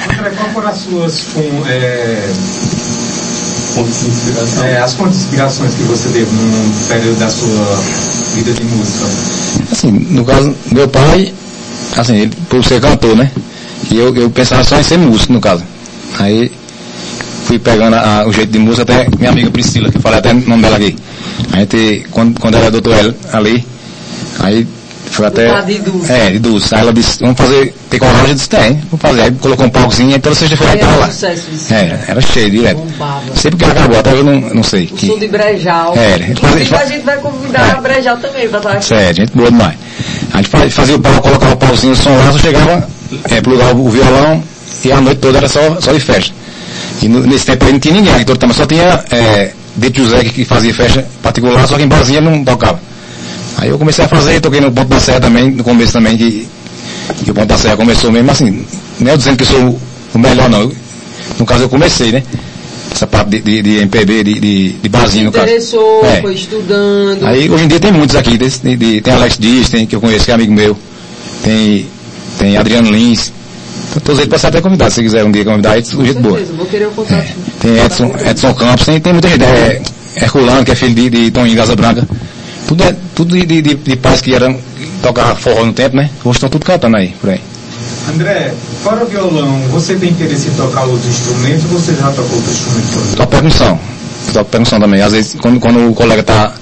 André, 0.03 0.29
qual 0.37 0.49
foram 0.51 0.67
as 0.69 0.77
suas 0.77 1.19
fun- 1.19 1.63
é, 1.67 2.29
Fontes 3.75 3.99
de 4.01 4.07
inspiração. 4.09 4.63
é, 4.63 4.77
as 4.79 4.93
fontes 4.93 5.17
de 5.17 5.23
inspirações 5.25 5.73
que 5.73 5.83
você 5.83 6.09
teve 6.09 6.31
no 6.31 6.87
período 6.87 7.19
da 7.19 7.29
sua 7.29 7.75
vida 8.33 8.53
de 8.53 8.63
música? 8.63 9.05
Assim, 9.71 9.91
no 9.91 10.23
caso, 10.25 10.55
meu 10.71 10.87
pai, 10.87 11.33
assim, 11.97 12.15
ele, 12.15 12.31
por 12.49 12.63
ser 12.63 12.79
cantor, 12.81 13.15
né? 13.15 13.29
E 13.91 13.97
eu, 13.97 14.15
eu 14.15 14.29
pensava 14.29 14.63
só 14.63 14.79
em 14.79 14.83
ser 14.83 14.97
músico, 14.97 15.33
no 15.33 15.41
caso. 15.41 15.63
Aí 16.19 16.51
fui 17.45 17.59
pegando 17.59 17.95
a- 17.95 18.21
a- 18.21 18.27
o 18.27 18.31
jeito 18.33 18.51
de 18.51 18.59
música 18.59 18.83
até 18.83 19.07
minha 19.17 19.29
amiga 19.31 19.51
Priscila, 19.51 19.89
que 19.91 19.97
eu 19.97 20.01
falei 20.01 20.19
até 20.19 20.31
o 20.31 20.35
nome 20.49 20.63
dela 20.63 20.77
aqui. 20.77 20.95
A 21.51 21.57
gente, 21.59 22.05
quando, 22.11 22.39
quando 22.39 22.55
era 22.55 22.71
doutor 22.71 22.93
ali, 23.33 23.65
aí 24.39 24.65
foi 25.15 25.25
até. 25.27 25.61
de 25.61 25.79
Dulce. 25.79 26.11
É, 26.11 26.29
de 26.31 26.39
Dulce. 26.39 26.75
Aí 26.75 26.81
ela 26.81 26.93
disse, 26.93 27.19
vamos 27.19 27.37
fazer, 27.37 27.73
tem 27.89 27.99
coragem? 27.99 28.29
Eu 28.29 28.33
disse, 28.35 28.49
tem, 28.49 28.73
vamos 28.91 29.01
fazer. 29.01 29.21
Aí 29.21 29.31
colocou 29.31 29.65
um 29.65 29.69
palcozinho, 29.69 30.13
aí 30.13 30.19
toda 30.19 30.35
sexta-feira 30.35 30.73
eu 30.75 30.79
tava 30.79 30.95
lá. 30.97 31.07
sucesso. 31.11 31.73
É, 31.73 31.99
era 32.07 32.21
cheio, 32.21 32.49
direto. 32.51 32.77
Bombava. 32.77 33.21
Sempre 33.35 33.57
que 33.57 33.65
acabou, 33.65 33.99
até 33.99 34.11
eu 34.13 34.23
não, 34.23 34.39
não 34.39 34.63
sei. 34.63 34.85
O 34.85 34.87
que- 34.87 35.07
som 35.07 35.17
de 35.19 35.27
Brejal. 35.27 35.93
É, 35.95 36.13
a 36.13 36.17
gente 36.17 36.31
Inclusive 36.31 36.65
faz- 36.65 36.81
a 36.89 36.93
gente 36.93 37.03
vai 37.05 37.17
convidar 37.17 37.67
É. 37.67 37.71
a 37.71 37.81
Brejal 37.81 38.17
também 38.17 38.47
pra 38.49 38.57
estar 38.59 38.71
aqui. 38.71 38.85
Sério, 38.85 39.15
gente 39.15 39.31
boa 39.35 39.49
demais. 39.51 39.75
A 40.33 40.37
gente 40.37 40.49
fa- 40.49 40.69
fazia 40.69 40.95
o 40.95 40.99
pau, 40.99 41.21
colocava 41.21 41.53
o 41.53 41.57
pauzinho, 41.57 41.93
o 41.93 41.95
som 41.95 42.09
lá, 42.15 42.31
só 42.31 42.37
chegava, 42.39 42.87
é, 43.29 43.41
plugava 43.41 43.75
o 43.79 43.89
violão 43.89 44.43
e 44.83 44.91
a 44.91 44.99
noite 45.01 45.19
toda 45.21 45.37
era 45.37 45.47
só, 45.47 45.79
só 45.79 45.91
de 45.93 45.99
festa. 45.99 46.33
E 47.01 47.07
no- 47.07 47.25
nesse 47.25 47.45
tempo 47.45 47.65
aí 47.65 47.71
não 47.71 47.79
tinha 47.79 47.93
ninguém 47.93 48.13
aqui, 48.13 48.25
todo, 48.25 48.45
mas 48.47 48.55
só 48.57 48.65
tinha 48.65 49.03
é, 49.11 49.51
Dito 49.77 50.01
José 50.03 50.23
que, 50.23 50.29
que 50.29 50.45
fazia 50.45 50.73
festa 50.73 51.05
particular, 51.21 51.67
só 51.67 51.75
que 51.77 51.83
em 51.83 51.87
Brasília 51.87 52.21
não 52.21 52.43
tocava. 52.43 52.79
Aí 53.57 53.69
eu 53.69 53.77
comecei 53.77 54.03
a 54.03 54.07
fazer, 54.07 54.39
toquei 54.41 54.59
no 54.61 54.71
Ponto 54.71 54.87
da 54.89 54.99
Serra 54.99 55.21
também, 55.21 55.51
no 55.51 55.63
começo 55.63 55.93
também, 55.93 56.17
que, 56.17 56.47
que 57.23 57.31
o 57.31 57.33
Ponto 57.33 57.47
da 57.47 57.57
Serra 57.57 57.77
começou 57.77 58.11
mesmo, 58.11 58.29
assim, 58.31 58.65
não 58.99 59.11
é 59.11 59.17
dizendo 59.17 59.37
que 59.37 59.45
sou 59.45 59.79
o 60.13 60.19
melhor 60.19 60.49
não, 60.49 60.71
no 61.39 61.45
caso 61.45 61.63
eu 61.63 61.69
comecei, 61.69 62.11
né? 62.11 62.23
Essa 62.91 63.07
parte 63.07 63.29
de, 63.31 63.41
de, 63.41 63.61
de 63.61 63.77
MPB, 63.77 64.23
de, 64.23 64.39
de, 64.39 64.69
de 64.73 64.89
barzinho 64.89 65.25
no 65.25 65.31
caso. 65.31 65.45
Interessou, 65.47 66.05
É. 66.05 66.21
foi 66.21 66.33
estudando. 66.33 67.25
Aí 67.25 67.49
hoje 67.49 67.65
em 67.65 67.67
dia 67.67 67.79
tem 67.79 67.91
muitos 67.91 68.15
aqui, 68.15 68.37
de- 68.37 68.75
de- 68.77 69.01
tem 69.01 69.13
Alex 69.13 69.37
Dias, 69.37 69.69
tem, 69.69 69.85
que 69.85 69.95
eu 69.95 70.01
conheço, 70.01 70.25
que 70.25 70.31
é 70.31 70.33
amigo 70.33 70.53
meu, 70.53 70.77
tem, 71.43 71.87
tem 72.37 72.57
Adriano 72.57 72.89
Lins, 72.91 73.31
então, 73.89 74.01
todos 74.03 74.19
eles 74.19 74.29
podem 74.29 74.39
ser 74.39 74.47
até 74.47 74.61
convidados, 74.61 74.93
se 74.93 75.01
quiser 75.03 75.23
um 75.25 75.31
dia 75.31 75.43
convidar 75.45 75.77
eles, 75.77 75.89
do 75.89 76.03
jeito 76.05 76.19
boa. 76.21 76.39
vou 76.57 76.65
querer 76.65 76.87
o 76.87 76.91
contato. 76.91 77.27
Tem 77.59 77.77
Edson, 77.79 78.13
Edson 78.29 78.53
Campos, 78.53 78.85
tem, 78.85 78.99
tem 78.99 79.13
muita 79.13 79.27
gente, 79.29 79.43
é, 79.43 79.81
Herculano, 80.21 80.63
que 80.63 80.71
é 80.71 80.75
filho 80.75 80.93
de, 80.95 81.09
de 81.09 81.31
Toninho 81.31 81.55
Gaza 81.57 81.75
Branca, 81.75 82.07
tudo, 82.67 82.83
é, 82.83 82.95
tudo 83.15 83.37
de, 83.37 83.61
de, 83.61 83.75
de, 83.75 83.95
pais 83.95 84.21
que 84.21 84.33
eram, 84.33 84.57
tocavam 85.01 85.35
forró 85.35 85.65
no 85.65 85.73
tempo, 85.73 85.95
né? 85.95 86.09
Hoje 86.23 86.37
estão 86.37 86.49
tudo 86.49 86.65
cantando 86.65 86.97
aí, 86.97 87.09
por 87.19 87.29
aí. 87.29 87.41
André, 88.09 88.53
fora 88.83 89.03
o 89.03 89.07
violão, 89.07 89.59
você 89.71 89.95
tem 89.95 90.09
interesse 90.09 90.49
em 90.49 90.53
tocar 90.53 90.83
outros 90.83 91.07
instrumentos 91.07 91.71
ou 91.71 91.79
você 91.79 91.93
já 91.93 92.09
tocou 92.09 92.35
outros 92.35 92.55
instrumentos? 92.55 93.15
Toco 93.15 93.31
percussão. 93.31 93.79
Toco 94.33 94.49
percussão 94.51 94.79
também. 94.79 95.01
Às 95.01 95.11
vezes, 95.11 95.35
quando, 95.39 95.59
quando 95.59 95.89
o 95.89 95.93
colega 95.93 96.23
tá. 96.23 96.53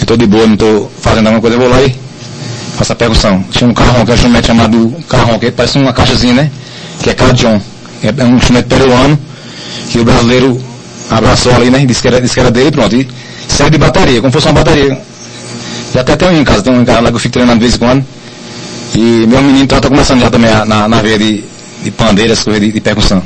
Eu 0.00 0.06
tô 0.06 0.16
de 0.16 0.26
boa, 0.26 0.46
não 0.46 0.56
tô 0.56 0.90
fazendo 1.00 1.26
alguma 1.26 1.40
coisa, 1.40 1.56
eu 1.56 1.60
vou 1.60 1.70
lá 1.70 1.82
e 1.82 1.94
faço 2.76 2.92
a 2.92 2.96
percussão. 2.96 3.42
Tinha 3.50 3.68
um 3.68 3.74
carrão, 3.74 4.04
que 4.04 4.10
é 4.10 4.14
um 4.14 4.16
instrumento 4.16 4.46
chamado 4.46 4.96
carrão, 5.08 5.38
que 5.38 5.50
parece 5.50 5.78
uma 5.78 5.92
caixazinha, 5.92 6.34
né? 6.34 6.50
Que 7.02 7.10
é 7.10 7.14
cajon. 7.14 7.60
É 8.02 8.08
é 8.08 8.24
um 8.24 8.36
instrumento 8.36 8.66
peruano, 8.66 9.18
que 9.90 9.98
o 9.98 10.04
brasileiro 10.04 10.60
abraçou 11.10 11.54
ali, 11.54 11.70
né? 11.70 11.84
Disse 11.86 12.02
que 12.02 12.08
era, 12.08 12.20
disse 12.20 12.34
que 12.34 12.40
era 12.40 12.50
dele, 12.50 12.70
pronto. 12.70 12.94
E 12.94 13.08
serve 13.48 13.70
de 13.70 13.78
bateria, 13.78 14.20
como 14.20 14.32
fosse 14.32 14.46
uma 14.46 14.52
bateria. 14.52 15.00
Já 15.92 16.00
até 16.00 16.16
tem 16.16 16.28
um 16.28 16.40
em 16.40 16.44
casa, 16.44 16.62
tem 16.62 16.72
um 16.72 16.82
em 16.82 16.84
casa 16.84 17.00
lá 17.00 17.10
que 17.10 17.16
eu 17.16 17.20
fico 17.20 17.32
treinando 17.32 17.58
de 17.58 17.64
vez 17.64 17.74
em 17.74 17.78
quando. 17.78 18.04
E 18.94 19.26
meu 19.26 19.42
menino 19.42 19.66
tá, 19.66 19.80
tá 19.80 19.88
começando 19.88 20.20
já 20.20 20.30
também 20.30 20.50
na, 20.50 20.88
na 20.88 21.02
veia 21.02 21.18
de, 21.18 21.44
de 21.82 21.90
pandeira, 21.90 22.32
essas 22.32 22.44
coisas 22.44 22.62
de, 22.62 22.72
de 22.72 22.80
percussão. 22.80 23.22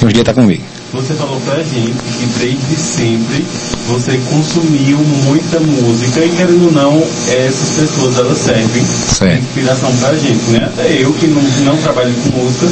E 0.00 0.04
uns 0.04 0.12
dias 0.12 0.24
tá 0.24 0.34
comigo. 0.34 0.62
Você 0.92 1.14
falou 1.14 1.40
pra 1.40 1.56
gente 1.62 1.92
que 2.18 2.26
desde 2.38 2.76
sempre 2.76 3.46
você 3.88 4.20
consumiu 4.30 4.98
muita 5.24 5.58
música 5.58 6.20
e 6.22 6.28
querendo 6.28 6.66
ou 6.66 6.72
não, 6.72 7.02
essas 7.30 7.70
pessoas 7.80 8.18
elas 8.18 8.36
servem 8.36 8.82
de 8.84 9.38
inspiração 9.40 9.90
pra 9.96 10.14
gente, 10.18 10.50
né? 10.50 10.66
Até 10.66 11.02
eu 11.02 11.10
que 11.14 11.28
não, 11.28 11.40
não 11.64 11.76
trabalho 11.78 12.12
com 12.12 12.38
música, 12.38 12.66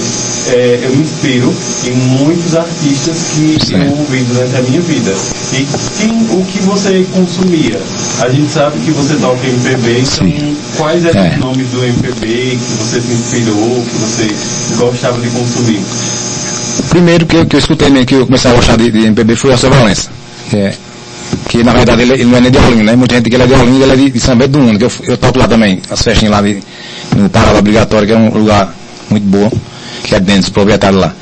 é, 0.48 0.80
eu 0.82 0.90
me 0.96 1.02
inspiro 1.02 1.54
em 1.86 1.92
muitos 1.92 2.54
artistas 2.54 3.16
que 3.34 3.56
Certo. 3.66 3.84
eu 3.86 3.98
ouvi 3.98 4.18
durante 4.24 4.54
a 4.56 4.62
minha 4.62 4.80
vida. 4.82 5.14
E 5.54 5.66
quem, 5.98 6.12
o 6.38 6.44
que 6.44 6.58
você 6.60 7.06
consumia? 7.14 7.80
A 8.20 8.28
gente 8.28 8.52
sabe 8.52 8.78
que 8.80 8.90
você 8.90 9.14
toca 9.16 9.46
MPB, 9.46 9.92
então 10.00 10.28
Sim. 10.28 10.56
quais 10.76 11.04
eram 11.06 11.24
É. 11.24 11.30
os 11.30 11.36
nomes 11.38 11.66
do 11.68 11.82
MPB 11.82 12.26
que 12.58 12.72
você 12.84 13.00
se 13.00 13.12
inspirou, 13.12 13.82
que 13.82 13.96
você 13.96 14.76
gostava 14.76 15.18
de 15.18 15.28
consumir? 15.30 15.80
Primeiro 16.88 17.26
que 17.26 17.37
eu, 17.37 17.46
que 17.46 17.56
eu 17.56 17.60
escutei 17.60 18.04
que 18.04 18.14
eu 18.14 18.26
comecei 18.26 18.50
a 18.50 18.54
gostar 18.54 18.76
de, 18.76 18.90
de 18.90 18.99
MPB 19.06 19.37
foi 19.37 19.50
o 19.50 19.52
Alceu 19.52 19.70
Valença. 19.70 20.10
Que, 20.49 20.56
é, 20.56 20.75
que 21.49 21.62
na 21.62 21.72
verdade 21.72 22.02
ele, 22.02 22.14
ele 22.14 22.25
não 22.25 22.38
é 22.38 22.40
nem 22.40 22.50
de 22.50 22.58
Olinda, 22.58 22.82
né? 22.84 22.96
Muita 22.96 23.16
gente 23.16 23.28
que 23.30 23.37
ele 23.37 23.44
é 23.44 23.46
de 23.46 23.54
Olinda, 23.54 23.84
ele 23.84 23.92
é 23.92 23.96
de, 23.96 24.10
de 24.10 24.20
São 24.20 24.37
Bento 24.37 24.50
do 24.52 24.58
Mundo, 24.58 24.78
que 24.78 24.84
eu, 24.84 24.92
eu 25.12 25.16
toco 25.16 25.38
lá 25.38 25.46
também, 25.46 25.80
as 25.90 26.02
festinhas 26.02 26.32
lá 26.32 26.42
de, 26.42 26.60
no 27.16 27.28
Parada 27.28 27.58
Obrigatório, 27.58 28.06
que 28.06 28.12
é 28.14 28.16
um 28.16 28.30
lugar 28.30 28.75
muito 29.10 29.25
bom, 29.26 29.50
que 30.04 30.14
é 30.14 30.20
dentro 30.20 30.42
dos 30.42 30.50
proprietários 30.50 31.00
lá. 31.00 31.14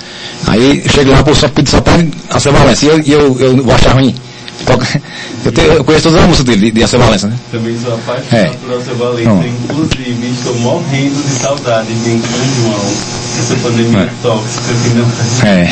Aí 0.47 0.83
eu 0.85 0.91
chego 0.91 1.11
lá, 1.11 1.23
pô, 1.23 1.35
só 1.35 1.49
pedi 1.49 1.71
só 1.71 1.81
pode 1.81 2.09
Alceu 2.31 2.53
Valença, 2.53 2.87
e 2.87 2.89
eu, 2.89 3.03
eu, 3.09 3.41
eu 3.41 3.57
vou 3.65 3.75
achar 3.75 3.93
ruim. 3.95 4.15
Eu, 5.45 5.53
tenho- 5.53 5.73
eu 5.73 5.85
conheço 5.85 6.03
todas 6.09 6.19
as 6.21 6.27
músicas 6.29 6.45
dele, 6.47 6.67
de, 6.67 6.71
de 6.73 6.83
Alceu 6.83 6.99
Valença, 6.99 7.29
né? 7.29 7.37
Também 7.53 7.79
sou 7.81 7.95
apaixonado 7.95 8.35
É. 8.35 8.51
por 8.61 8.73
Alceu 8.75 8.97
Valença, 8.97 9.29
Não. 9.31 9.47
inclusive 9.47 10.31
estou 10.37 10.55
morrendo 10.57 11.23
de 11.23 11.39
saudade 11.41 11.87
de 11.95 12.21
São 12.21 12.63
João. 12.65 12.95
Essa 13.39 13.55
pandemia 13.63 14.01
É. 14.01 14.11
tóxica 14.23 14.75
que 14.83 14.89
não 14.91 15.07
É. 15.49 15.69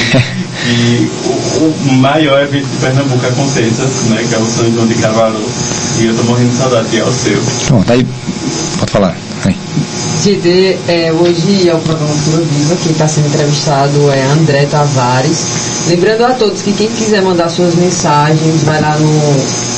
E 0.68 1.10
o, 1.24 1.88
o 1.88 1.92
maior 1.94 2.42
evento 2.42 2.66
de 2.66 2.76
Pernambuco 2.78 3.24
aconteça, 3.26 3.82
né? 4.08 4.24
Que 4.28 4.34
é 4.34 4.38
o 4.38 4.46
São 4.46 4.72
João 4.72 4.86
de 4.86 4.94
Caruaru. 4.94 5.40
E 6.00 6.06
eu 6.06 6.16
tô 6.16 6.22
morrendo 6.24 6.50
de 6.50 6.56
saudade, 6.56 6.88
que 6.88 6.98
é 6.98 7.04
o 7.04 7.12
seu. 7.12 7.40
Pronto, 7.66 7.92
aí 7.92 8.06
pode 8.78 8.90
falar. 8.92 9.16
Aí. 9.44 9.54
GD, 10.24 10.76
é, 10.88 11.12
hoje 11.12 11.68
é 11.68 11.74
o 11.74 11.78
programa 11.78 12.10
Cultura 12.12 12.42
Viva, 12.42 12.76
quem 12.82 12.90
está 12.92 13.06
sendo 13.06 13.28
entrevistado 13.28 14.10
é 14.10 14.22
André 14.32 14.66
Tavares. 14.66 15.38
Lembrando 15.88 16.24
a 16.24 16.30
todos 16.34 16.62
que 16.62 16.72
quem 16.72 16.88
quiser 16.88 17.22
mandar 17.22 17.48
suas 17.48 17.74
mensagens, 17.76 18.64
vai 18.64 18.80
lá 18.80 18.96
no 18.98 19.10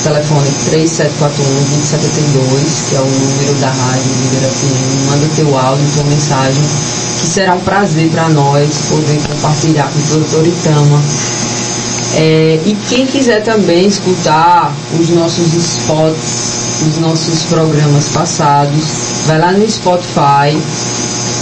telefone 0.04 0.48
3741-2072, 0.70 2.88
que 2.88 2.96
é 2.96 3.00
o 3.00 3.04
número 3.04 3.54
da 3.60 3.68
rádio 3.68 4.10
Líder 4.22 4.48
FM, 4.48 5.10
manda 5.10 5.26
teu 5.36 5.58
áudio, 5.58 5.84
tua 5.94 6.04
mensagem, 6.04 6.62
que 7.20 7.26
será 7.26 7.54
um 7.54 7.60
prazer 7.60 8.08
para 8.10 8.28
nós 8.28 8.68
poder 8.88 9.20
compartilhar 9.28 9.90
com 9.92 9.98
o 9.98 10.02
produtor 10.02 10.46
Itama. 10.46 11.02
É, 12.16 12.60
e 12.64 12.76
quem 12.88 13.06
quiser 13.06 13.42
também 13.42 13.86
escutar 13.86 14.72
os 14.98 15.08
nossos 15.10 15.52
spots, 15.54 16.82
os 16.88 16.98
nossos 16.98 17.42
programas 17.44 18.08
passados, 18.08 18.82
vai 19.26 19.38
lá 19.38 19.52
no 19.52 19.68
Spotify 19.70 20.56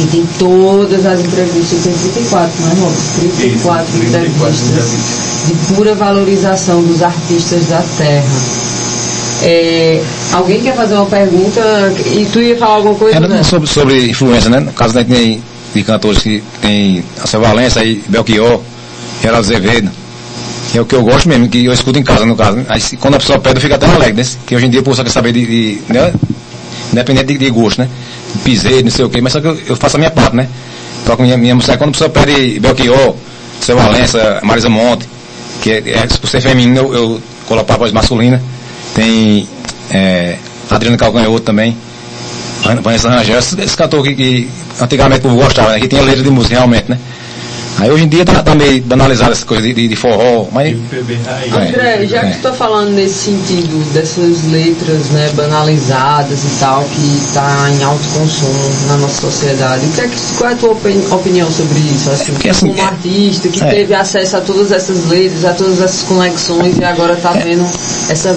e 0.00 0.06
tem 0.06 0.26
todas 0.38 1.06
as 1.06 1.20
entrevistas, 1.20 1.84
tem 1.84 1.92
34, 1.92 2.50
não 2.60 2.70
é, 2.70 2.74
Robert? 2.74 2.98
34 3.38 3.84
Isso, 3.84 4.10
34 4.10 4.66
entrevistas 4.66 5.26
de 5.46 5.74
pura 5.74 5.94
valorização 5.94 6.82
dos 6.82 7.02
artistas 7.02 7.66
da 7.66 7.82
terra. 7.96 8.24
É, 9.42 10.02
alguém 10.32 10.60
quer 10.60 10.74
fazer 10.74 10.94
uma 10.94 11.06
pergunta? 11.06 11.60
E 12.06 12.26
tu 12.32 12.40
ia 12.40 12.56
falar 12.56 12.76
alguma 12.76 12.94
coisa? 12.94 13.16
Era 13.16 13.28
né? 13.28 13.42
sobre, 13.42 13.68
sobre 13.68 14.10
influência, 14.10 14.50
né? 14.50 14.60
No 14.60 14.72
caso, 14.72 14.94
né, 14.94 15.04
tem 15.04 15.42
de 15.76 15.84
cantores 15.84 16.22
que 16.22 16.42
tem 16.60 17.04
a 17.22 17.26
Seu 17.26 17.40
Valença 17.40 17.80
aí, 17.80 18.02
Belchior, 18.08 18.60
Geraldo 19.22 19.46
Azevedo, 19.46 19.90
é 20.74 20.80
o 20.80 20.84
que 20.84 20.94
eu 20.94 21.02
gosto 21.02 21.28
mesmo, 21.28 21.48
que 21.48 21.64
eu 21.64 21.72
escuto 21.72 21.98
em 21.98 22.02
casa, 22.02 22.26
no 22.26 22.36
caso. 22.36 22.58
Aí 22.68 22.80
quando 22.98 23.14
a 23.14 23.18
pessoa 23.18 23.38
pede, 23.38 23.56
eu 23.56 23.60
fico 23.62 23.74
até 23.74 23.86
alegre, 23.86 24.22
né? 24.22 24.28
Que 24.46 24.56
hoje 24.56 24.66
em 24.66 24.70
dia 24.70 24.80
a 24.80 24.82
pessoa 24.82 25.04
quer 25.04 25.10
saber 25.10 25.32
de, 25.32 25.46
de 25.46 25.92
né? 25.92 26.12
independente 26.92 27.26
de, 27.26 27.38
de 27.38 27.50
gosto, 27.50 27.80
né? 27.80 27.88
Pisei, 28.44 28.82
não 28.82 28.90
sei 28.90 29.04
o 29.04 29.08
quê, 29.08 29.20
mas 29.20 29.32
só 29.32 29.40
que 29.40 29.46
eu, 29.46 29.58
eu 29.68 29.76
faço 29.76 29.96
a 29.96 29.98
minha 29.98 30.10
parte, 30.10 30.36
né? 30.36 30.48
Toco 31.04 31.22
minha, 31.22 31.36
minha 31.36 31.54
música. 31.54 31.76
Quando 31.78 31.90
a 31.90 31.92
pessoa 31.92 32.10
pede 32.10 32.60
Belchior, 32.60 33.14
Seu 33.60 33.76
Valença, 33.76 34.40
Marisa 34.42 34.68
Monte, 34.68 35.08
que 35.62 35.70
é, 35.70 35.76
é 35.78 36.06
por 36.20 36.28
ser 36.28 36.40
feminino, 36.40 36.80
eu, 36.80 36.94
eu 36.94 37.22
coloco 37.46 37.72
a 37.72 37.76
voz 37.76 37.92
masculina. 37.92 38.42
Tem 38.94 39.48
é, 39.90 40.36
Adriano 40.70 40.96
Calcanhoto 40.96 41.40
também. 41.40 41.76
Vanessa 42.82 43.08
Rangel, 43.08 43.38
esse, 43.38 43.76
cantor 43.76 44.02
que, 44.02 44.14
que 44.14 44.50
antigamente 44.80 45.20
o 45.20 45.22
povo 45.30 45.36
gostava, 45.36 45.72
né? 45.72 45.80
Que 45.80 45.88
tinha 45.88 46.02
letra 46.02 46.22
de 46.22 46.30
música 46.30 46.56
realmente, 46.56 46.90
né? 46.90 46.98
Aí 47.78 47.90
hoje 47.90 48.04
em 48.04 48.08
dia 48.08 48.24
tá, 48.24 48.42
tá 48.42 48.54
meio 48.54 48.82
banalizado 48.84 49.32
essa 49.32 49.44
coisa 49.44 49.62
de, 49.62 49.74
de, 49.74 49.88
de 49.88 49.96
forró, 49.96 50.46
mas. 50.50 50.74
É. 50.74 51.68
André, 51.68 52.06
já 52.06 52.20
que 52.20 52.26
é. 52.26 52.30
tu 52.30 52.40
tá 52.42 52.52
falando 52.52 52.90
nesse 52.92 53.14
sentido, 53.30 53.92
dessas 53.92 54.44
letras 54.50 55.10
né, 55.10 55.30
banalizadas 55.34 56.38
e 56.42 56.58
tal, 56.58 56.82
que 56.84 57.20
tá 57.34 57.68
em 57.70 57.82
alto 57.84 58.02
consumo 58.14 58.70
na 58.88 58.96
nossa 58.96 59.20
sociedade, 59.20 59.84
o 59.84 59.90
que 59.92 60.00
é 60.00 60.08
que, 60.08 60.16
qual 60.38 60.50
é 60.50 60.52
a 60.54 60.56
tua 60.56 60.70
opini- 60.72 61.06
opinião 61.10 61.50
sobre 61.50 61.78
isso? 61.80 62.10
Assim, 62.10 62.32
porque, 62.32 62.48
assim, 62.48 62.68
como 62.68 62.78
é- 62.78 62.82
artista 62.82 63.48
que 63.48 63.62
é. 63.62 63.66
teve 63.68 63.94
acesso 63.94 64.36
a 64.38 64.40
todas 64.40 64.72
essas 64.72 65.06
letras, 65.08 65.44
a 65.44 65.52
todas 65.52 65.80
essas 65.82 66.02
conexões 66.02 66.78
e 66.78 66.84
agora 66.84 67.14
tá 67.16 67.32
vendo 67.32 67.64
essa 68.08 68.34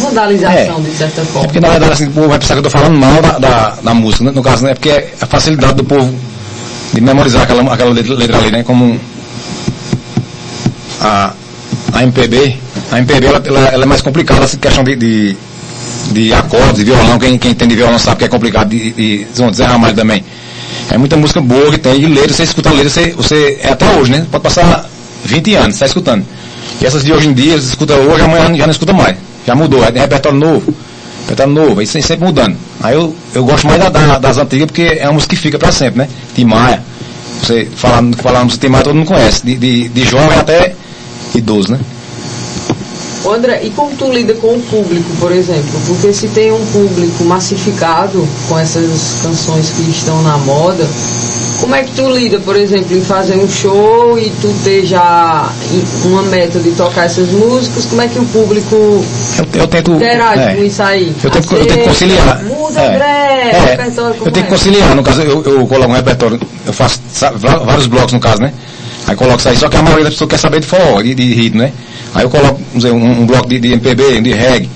vandalização 0.00 0.80
de 0.82 0.90
certa 0.96 1.22
É 1.22 1.24
forma. 1.24 1.44
porque 1.48 1.60
na 1.60 1.70
verdade 1.70 1.92
assim, 1.92 2.06
o 2.06 2.10
povo 2.12 2.28
vai 2.28 2.38
pensar 2.38 2.54
que 2.54 2.58
eu 2.60 2.62
tô 2.64 2.70
falando 2.70 2.96
mal 2.96 3.20
da, 3.22 3.38
da, 3.38 3.70
da 3.82 3.94
música, 3.94 4.24
né? 4.24 4.30
no 4.34 4.42
caso, 4.42 4.64
né? 4.64 4.74
Porque 4.74 4.90
é 4.90 5.12
a 5.20 5.26
facilidade 5.26 5.74
do 5.74 5.84
povo 5.84 6.14
de 6.92 7.00
memorizar 7.00 7.42
aquela, 7.42 7.62
aquela 7.72 7.90
letra, 7.90 8.38
ali, 8.38 8.50
né? 8.50 8.62
Como 8.62 8.98
a, 11.00 11.32
a 11.92 12.02
MPB, 12.02 12.56
a 12.90 12.98
MPB 12.98 13.26
ela, 13.26 13.42
ela, 13.44 13.60
ela 13.68 13.82
é 13.82 13.86
mais 13.86 14.02
complicada 14.02 14.44
essa 14.44 14.56
questão 14.56 14.84
de, 14.84 14.96
de, 14.96 15.36
de 16.12 16.32
acordes, 16.32 16.76
de 16.76 16.84
violão, 16.84 17.18
quem, 17.18 17.38
quem 17.38 17.50
entende 17.52 17.74
violão 17.74 17.98
sabe 17.98 18.18
que 18.18 18.24
é 18.24 18.28
complicado, 18.28 18.68
de, 18.68 18.92
de, 18.92 19.26
de 19.26 19.62
Ramalho 19.62 19.94
também. 19.94 20.24
É 20.90 20.96
muita 20.98 21.16
música 21.16 21.40
boa 21.40 21.70
que 21.70 21.78
tem, 21.78 22.00
e 22.00 22.06
letra, 22.06 22.32
você 22.32 22.44
escuta 22.44 22.70
letra, 22.70 22.88
você, 22.88 23.10
você 23.12 23.58
é 23.62 23.72
até 23.72 23.86
hoje, 23.96 24.12
né? 24.12 24.26
Pode 24.30 24.42
passar 24.42 24.88
20 25.24 25.54
anos, 25.54 25.74
está 25.74 25.86
escutando. 25.86 26.24
E 26.80 26.86
essas 26.86 27.04
de 27.04 27.12
hoje 27.12 27.28
em 27.28 27.32
dia, 27.32 27.60
você 27.60 27.68
escuta 27.68 27.94
hoje, 27.94 28.22
amanhã 28.22 28.54
já 28.56 28.66
não 28.66 28.70
escuta 28.70 28.92
mais. 28.92 29.16
Já 29.46 29.54
mudou, 29.54 29.82
aí 29.82 29.92
tem 29.92 30.02
repertório 30.02 30.38
novo, 30.38 30.74
repertório 31.26 31.52
novo, 31.52 31.80
aí 31.80 31.86
sempre 31.86 32.24
mudando. 32.24 32.56
Aí 32.80 32.94
eu, 32.94 33.14
eu 33.34 33.44
gosto 33.44 33.66
mais 33.66 33.80
da, 33.80 33.88
da- 33.88 34.18
das 34.18 34.38
antigas 34.38 34.66
porque 34.66 34.82
é 34.82 35.04
uma 35.06 35.14
música 35.14 35.34
que 35.34 35.42
fica 35.42 35.58
pra 35.58 35.72
sempre, 35.72 35.98
né? 35.98 36.08
Tim 36.34 36.44
Maia. 36.44 36.82
Você 37.42 37.68
falando, 37.76 38.16
falando 38.16 38.50
de 38.50 38.58
Tim 38.58 38.68
Maia 38.68 38.84
todo 38.84 38.94
mundo 38.94 39.06
conhece. 39.08 39.44
De, 39.44 39.56
de, 39.56 39.88
de 39.88 40.16
é 40.16 40.38
até 40.38 40.74
idoso, 41.34 41.72
né? 41.72 41.80
André, 43.28 43.60
e 43.64 43.70
como 43.70 43.90
tu 43.96 44.10
lida 44.12 44.34
com 44.34 44.54
o 44.54 44.60
público, 44.62 45.10
por 45.18 45.32
exemplo? 45.32 45.80
Porque 45.86 46.12
se 46.12 46.28
tem 46.28 46.52
um 46.52 46.64
público 46.66 47.24
massificado 47.24 48.26
com 48.48 48.56
essas 48.56 48.88
canções 49.20 49.70
que 49.70 49.90
estão 49.90 50.22
na 50.22 50.38
moda, 50.38 50.86
Como 51.60 51.74
é 51.74 51.82
que 51.82 51.92
tu 51.92 52.08
lida, 52.10 52.38
por 52.40 52.54
exemplo, 52.56 52.96
em 52.96 53.00
fazer 53.00 53.36
um 53.36 53.48
show 53.48 54.18
e 54.18 54.30
tu 54.42 54.54
ter 54.62 54.84
já 54.84 55.50
uma 56.04 56.22
meta 56.22 56.58
de 56.60 56.70
tocar 56.72 57.06
essas 57.06 57.28
músicas? 57.30 57.86
Como 57.86 58.02
é 58.02 58.08
que 58.08 58.18
o 58.18 58.24
público 58.26 58.74
Eu, 59.38 59.60
eu 59.60 59.66
tento. 59.66 59.92
interage 59.92 60.42
é, 60.42 60.54
com 60.54 60.64
isso 60.64 60.82
aí? 60.82 61.12
Eu 61.24 61.30
tento, 61.30 61.52
eu 61.54 61.58
tento 61.60 61.70
Aceita, 61.70 61.88
conciliar. 61.88 62.42
Muda, 62.44 62.80
É. 62.80 62.86
André, 62.94 63.50
É, 63.52 63.60
repertório, 63.70 64.16
eu 64.16 64.22
tenho 64.32 64.32
que 64.32 64.40
é? 64.40 64.42
conciliar. 64.42 64.94
No 64.94 65.02
caso, 65.02 65.22
eu, 65.22 65.42
eu 65.44 65.66
coloco 65.66 65.90
um 65.90 65.94
repertório, 65.96 66.40
eu 66.66 66.72
faço 66.72 67.00
sa- 67.12 67.30
va- 67.32 67.58
vários 67.58 67.86
blocos 67.86 68.12
no 68.12 68.20
caso, 68.20 68.42
né? 68.42 68.52
Aí 69.06 69.16
coloco 69.16 69.38
isso 69.38 69.48
aí, 69.48 69.56
só 69.56 69.68
que 69.68 69.76
a 69.76 69.82
maioria 69.82 70.04
das 70.04 70.14
pessoas 70.14 70.30
quer 70.30 70.38
saber 70.38 70.60
de 70.60 70.66
forró, 70.66 71.00
de, 71.00 71.14
de 71.14 71.32
ritmo, 71.34 71.62
né? 71.62 71.72
Aí 72.14 72.24
eu 72.24 72.30
coloco, 72.30 72.54
vamos 72.72 72.82
dizer, 72.84 72.90
um, 72.92 73.20
um 73.22 73.26
bloco 73.26 73.48
de, 73.48 73.58
de 73.60 73.72
MPB, 73.72 74.20
de 74.20 74.32
reggae, 74.32 74.68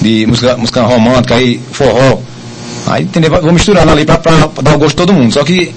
de 0.00 0.26
música, 0.26 0.56
música 0.56 0.82
romântica, 0.82 1.34
aí 1.36 1.60
forró. 1.70 2.18
Aí, 2.86 3.04
entendeu? 3.04 3.30
Vou 3.40 3.52
misturando 3.52 3.90
ali 3.92 4.04
pra 4.04 4.16
dar 4.62 4.74
o 4.74 4.78
gosto 4.78 4.90
de 4.90 4.96
todo 4.96 5.12
mundo. 5.14 5.32
Só 5.32 5.42
que, 5.42 5.74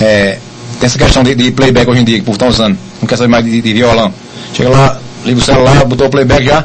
é, 0.00 0.38
tem 0.78 0.86
essa 0.86 0.98
questão 0.98 1.22
de, 1.22 1.34
de 1.34 1.50
playback 1.52 1.88
hoje 1.90 2.00
em 2.00 2.04
dia, 2.04 2.16
que 2.16 2.22
o 2.22 2.24
povo 2.26 2.38
tá 2.38 2.46
usando. 2.46 2.76
Não 3.00 3.06
quer 3.08 3.16
saber 3.16 3.28
mais 3.28 3.44
de, 3.44 3.60
de 3.60 3.72
violão. 3.72 4.12
Chega 4.54 4.70
lá, 4.70 4.98
liga 5.24 5.38
o 5.38 5.42
celular, 5.42 5.84
botou 5.84 6.06
o 6.06 6.10
playback 6.10 6.44
já. 6.44 6.64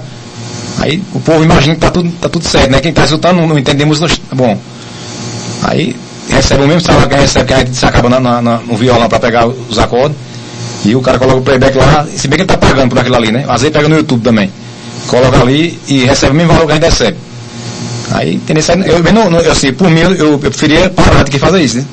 Aí 0.80 1.02
o 1.14 1.20
povo 1.20 1.44
imagina 1.44 1.76
que 1.76 1.82
tá 1.82 1.92
tudo, 1.92 2.10
tá 2.20 2.28
tudo 2.30 2.46
certo, 2.46 2.72
né? 2.72 2.80
Quem 2.80 2.92
tá 2.94 3.06
escutando 3.06 3.38
não, 3.38 3.48
não 3.48 3.58
entende 3.60 3.86
música, 3.86 4.08
tá 4.08 4.36
bom. 4.36 4.58
Aí 5.64 5.96
recebe 6.30 6.64
o 6.64 6.68
mesmo 6.68 6.82
salário 6.82 7.10
que 7.10 7.16
recebe, 7.16 7.46
que 7.46 7.54
a 7.54 7.60
gente 7.60 7.76
se 7.76 7.86
acaba 7.86 8.10
na, 8.10 8.42
na- 8.42 8.58
no 8.60 8.76
violão 8.76 9.08
para 9.08 9.20
pegar 9.20 9.48
os 9.48 9.80
acordes. 9.80 10.18
E 10.84 10.96
o 10.96 11.02
cara 11.02 11.18
coloca 11.18 11.40
o 11.40 11.42
playback 11.42 11.78
lá, 11.78 12.06
se 12.16 12.28
bem 12.28 12.38
que 12.38 12.44
ele 12.44 12.48
tá 12.48 12.58
pagando 12.58 12.90
por 12.90 13.00
aquilo 13.00 13.16
ali, 13.16 13.32
né? 13.32 13.46
Às 13.48 13.62
vezes 13.62 13.76
pega 13.76 13.88
no 13.88 13.96
YouTube 13.96 14.22
também. 14.24 14.52
Coloca 15.08 15.40
ali 15.42 15.80
e 15.88 16.06
recebe 16.06 16.34
o 16.34 16.36
mesmo 16.36 16.54
valor 16.54 16.66
que 16.68 16.72
a 16.74 16.76
gente 16.76 16.84
recebe. 16.86 17.18
Aí? 18.12 18.40
Isso 18.56 18.72
aí, 18.72 18.82
Eu, 18.82 18.98
eu, 19.04 19.40
eu, 19.42 19.52
assim, 19.52 19.74
por 19.74 19.90
mim, 19.90 20.02
eu, 20.02 20.14
eu 20.14 20.40
preferia 20.40 20.90
parar 20.90 21.24
de 21.24 21.32
que 21.32 21.40
fazer 21.40 21.62
isso, 21.62 21.78
né? 21.78 21.86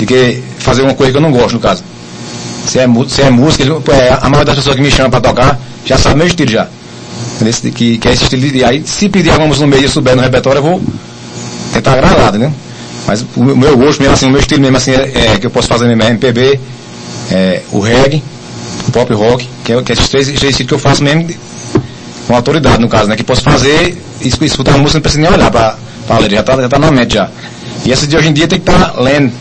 De 0.00 0.06
que 0.06 0.42
fazer 0.58 0.82
uma 0.82 0.94
coisa 0.94 1.12
que 1.12 1.18
eu 1.18 1.22
não 1.22 1.30
gosto, 1.30 1.54
no 1.54 1.60
caso. 1.60 1.84
Se 2.66 2.78
é, 2.78 2.86
se 3.08 3.22
é 3.22 3.30
música, 3.30 3.64
é, 3.92 4.08
a 4.20 4.22
maioria 4.28 4.46
das 4.46 4.56
pessoas 4.56 4.74
que 4.76 4.82
me 4.82 4.90
chamam 4.90 5.10
para 5.10 5.20
tocar 5.20 5.58
já 5.84 5.96
sabe 5.98 6.16
meu 6.16 6.26
estilo 6.26 6.50
já. 6.50 6.66
Entendeu? 7.34 7.50
Esse- 7.50 7.70
Que, 7.70 7.98
que 7.98 8.08
é 8.08 8.12
esse 8.12 8.24
estilo 8.24 8.50
de. 8.50 8.64
Aí, 8.64 8.82
se 8.86 9.08
pedir 9.08 9.30
alguma 9.30 9.48
música 9.48 9.66
no 9.66 9.70
meio 9.72 9.84
e 9.84 9.88
souber 9.88 10.16
no 10.16 10.22
repertório, 10.22 10.58
eu 10.58 10.62
vou 10.62 10.82
tentar 11.72 11.92
agradar, 11.92 12.32
né? 12.34 12.52
Mas 13.06 13.24
o 13.36 13.42
meu- 13.42 13.76
gosto 13.76 14.00
mesmo, 14.00 14.14
assim, 14.14 14.26
o 14.26 14.30
meu 14.30 14.40
estilo 14.40 14.60
mesmo, 14.60 14.76
assim, 14.76 14.92
é, 14.92 15.32
é 15.34 15.38
que 15.38 15.46
eu 15.46 15.50
posso 15.50 15.68
fazer 15.68 15.86
mesmo 15.86 16.02
é 16.02 16.08
MPB, 16.10 16.60
é, 17.30 17.62
o 17.72 17.80
reggae, 17.80 18.22
o 18.88 18.92
pop 18.92 19.12
rock, 19.14 19.48
que 19.64 19.72
é, 19.72 19.82
que 19.82 19.92
é 19.92 19.94
esses 19.94 20.08
três, 20.08 20.26
três 20.26 20.42
estilos 20.52 20.68
que 20.68 20.74
eu 20.74 20.78
faço 20.78 21.02
mesmo 21.02 21.28
com 22.26 22.34
autoridade, 22.36 22.80
no 22.80 22.88
caso, 22.88 23.08
né? 23.08 23.16
Que 23.16 23.24
posso 23.24 23.42
fazer 23.42 24.00
e 24.20 24.28
escu- 24.28 24.44
escutar 24.44 24.74
a 24.74 24.78
música, 24.78 24.98
não 24.98 25.02
precisa 25.02 25.22
nem 25.22 25.30
olhar 25.32 25.50
pra 25.50 25.76
letra, 26.20 26.36
já 26.36 26.42
tá, 26.42 26.56
já 26.60 26.68
tá 26.68 26.78
na 26.78 26.90
mente 26.90 27.14
já. 27.14 27.28
E 27.84 27.92
essa 27.92 28.06
de 28.06 28.16
hoje 28.16 28.28
em 28.28 28.32
dia 28.32 28.46
tem 28.46 28.60
que 28.60 28.70
estar 28.70 28.94
lendo, 29.00 29.32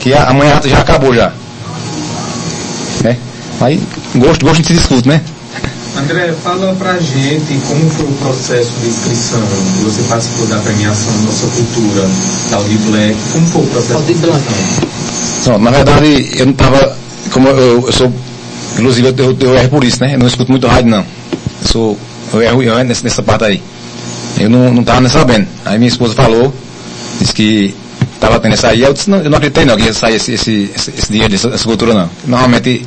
que 0.00 0.12
a- 0.12 0.28
amanhã 0.30 0.60
já 0.64 0.78
acabou 0.78 1.14
já. 1.14 1.32
Né? 3.02 3.16
Aí, 3.60 3.80
gosto, 4.16 4.44
gosto 4.44 4.62
de 4.62 4.68
se 4.68 4.74
discute, 4.74 5.08
né? 5.08 5.20
André, 5.96 6.32
fala 6.42 6.74
pra 6.76 6.98
gente 6.98 7.60
como 7.68 7.88
foi 7.90 8.06
o 8.06 8.12
processo 8.12 8.70
de 8.80 8.88
inscrição. 8.88 9.40
Você 9.84 10.02
participou 10.08 10.46
da 10.46 10.56
premiação 10.58 11.12
Nossa 11.24 11.46
Cultura, 11.48 12.08
tal 12.50 12.64
de 12.64 12.76
Black. 12.78 13.16
Como 13.32 13.46
foi 13.46 13.62
o 13.62 13.66
processo 13.66 14.02
de 14.04 14.12
inscrição? 14.12 14.40
Não, 15.46 15.58
na 15.58 15.70
verdade, 15.70 16.30
eu 16.36 16.46
não 16.46 16.52
tava. 16.54 16.96
Como 17.30 17.48
eu, 17.48 17.84
eu 17.86 17.92
sou. 17.92 18.12
Inclusive, 18.78 19.08
eu, 19.08 19.14
eu, 19.18 19.36
eu 19.38 19.54
erro 19.54 19.68
por 19.68 19.84
isso, 19.84 20.00
né? 20.02 20.14
Eu 20.14 20.18
não 20.18 20.26
escuto 20.26 20.50
muito 20.50 20.66
rádio, 20.66 20.90
não. 20.90 21.00
Eu 21.00 21.68
sou. 21.70 21.98
Eu 22.32 22.40
erro, 22.42 22.62
eu 22.62 22.72
erro 22.72 22.84
nessa, 22.84 23.04
nessa 23.04 23.22
parte 23.22 23.44
aí. 23.44 23.62
Eu 24.40 24.48
não, 24.48 24.72
não 24.72 24.82
tava 24.82 25.02
nem 25.02 25.10
sabendo. 25.10 25.46
Aí 25.64 25.78
minha 25.78 25.88
esposa 25.90 26.14
falou, 26.14 26.54
disse 27.20 27.34
que 27.34 27.74
tava 28.22 28.38
tendo 28.40 28.54
essa 28.54 28.68
aí. 28.68 28.82
Eu 28.82 28.92
disse, 28.92 29.10
não, 29.10 29.18
eu 29.18 29.28
não 29.28 29.36
acreditei 29.36 29.64
não 29.64 29.76
que 29.76 29.82
ia 29.82 29.92
sair 29.92 30.14
esse, 30.14 30.32
esse, 30.32 30.70
esse, 30.74 30.90
esse 30.96 31.10
dinheiro 31.12 31.30
dessa 31.32 31.48
essa 31.48 31.64
cultura, 31.64 31.92
não. 31.92 32.08
Normalmente, 32.26 32.86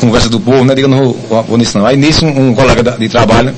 conversa 0.00 0.28
do 0.28 0.38
povo, 0.40 0.64
né? 0.64 0.74
Diga, 0.74 0.86
não 0.88 1.12
vou, 1.12 1.42
vou 1.42 1.58
nisso 1.58 1.76
não. 1.76 1.84
Aí 1.84 1.96
nisso, 1.96 2.24
um, 2.24 2.48
um 2.50 2.54
colega 2.54 2.82
da- 2.82 2.96
de 2.96 3.08
trabalho 3.08 3.52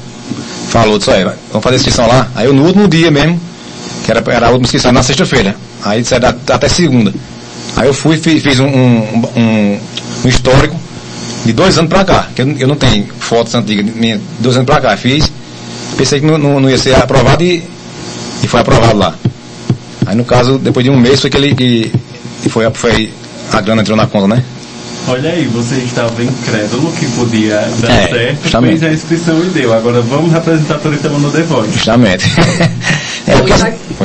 falou, 0.69 0.99
disse, 0.99 1.11
olha, 1.11 1.37
vamos 1.51 1.63
fazer 1.63 1.77
inscrição 1.77 2.07
lá. 2.09 2.29
Aí 2.35 2.47
eu 2.47 2.53
no 2.55 2.65
último 2.65 2.89
dia 2.89 3.11
mesmo, 3.11 3.39
que 4.05 4.11
era, 4.11 4.23
era 4.29 4.47
a 4.47 4.51
última 4.51 4.65
inscrição 4.65 4.91
na 4.93 5.03
sexta-feira. 5.03 5.55
Aí 5.85 6.01
disseram 6.03 6.33
"Dá- 6.47 6.55
até 6.55 6.69
segunda. 6.69 7.13
Aí 7.77 7.87
eu 7.87 7.95
fui 7.95 8.17
fiz, 8.17 8.43
fiz 8.43 8.59
um, 8.59 8.67
um, 8.67 9.23
um- 9.37 9.79
um 10.25 10.29
histórico 10.29 10.75
de 11.45 11.53
dois 11.53 11.77
anos 11.79 11.89
pra 11.91 12.05
cá, 12.05 12.27
que 12.35 12.43
eu, 12.43 12.57
eu 12.59 12.67
não 12.69 12.77
tenho 12.77 13.07
fotos 13.19 13.55
antigas, 13.55 13.85
minha, 13.95 14.21
dois 14.39 14.57
anos 14.57 14.67
pra 14.67 14.81
cá. 14.81 14.97
Fiz, 14.97 15.31
pensei 15.97 16.21
que 16.21 16.27
não, 16.27 16.39
não, 16.39 16.59
não 16.61 16.71
ia 16.71 16.79
ser 16.79 16.95
aprovado 16.97 17.43
e, 17.45 17.63
e 18.43 18.47
foi 18.49 18.61
aprovado 18.61 18.97
lá. 18.99 19.15
Aí 20.11 20.17
no 20.17 20.25
caso, 20.25 20.59
depois 20.59 20.83
de 20.83 20.91
um 20.91 20.99
mês 20.99 21.21
foi 21.21 21.31
que 21.31 21.37
ele 21.37 21.93
foi, 22.49 22.67
a- 22.67 22.71
foi 22.73 23.13
a 23.53 23.61
grana 23.61 23.81
entrou 23.83 23.97
na 23.97 24.09
conta, 24.09 24.27
né? 24.27 24.43
Olha 25.07 25.31
aí, 25.31 25.45
você 25.45 25.77
estava 25.77 26.21
incrédulo 26.21 26.91
que 26.99 27.07
podia 27.13 27.61
dar 27.81 27.91
É, 27.93 28.09
certo, 28.09 28.43
justamente. 28.43 28.79
fez 28.81 28.83
a 28.91 28.93
inscrição 28.93 29.39
e 29.41 29.47
deu. 29.51 29.73
Agora 29.73 30.01
vamos 30.03 30.33
representar 30.33 30.79
Toritama 30.79 31.17
no 31.21 31.31
The 31.31 31.43
Voice. 31.43 31.73
Justamente. 31.75 32.25
é, 33.29 33.37
porque, 33.37 33.53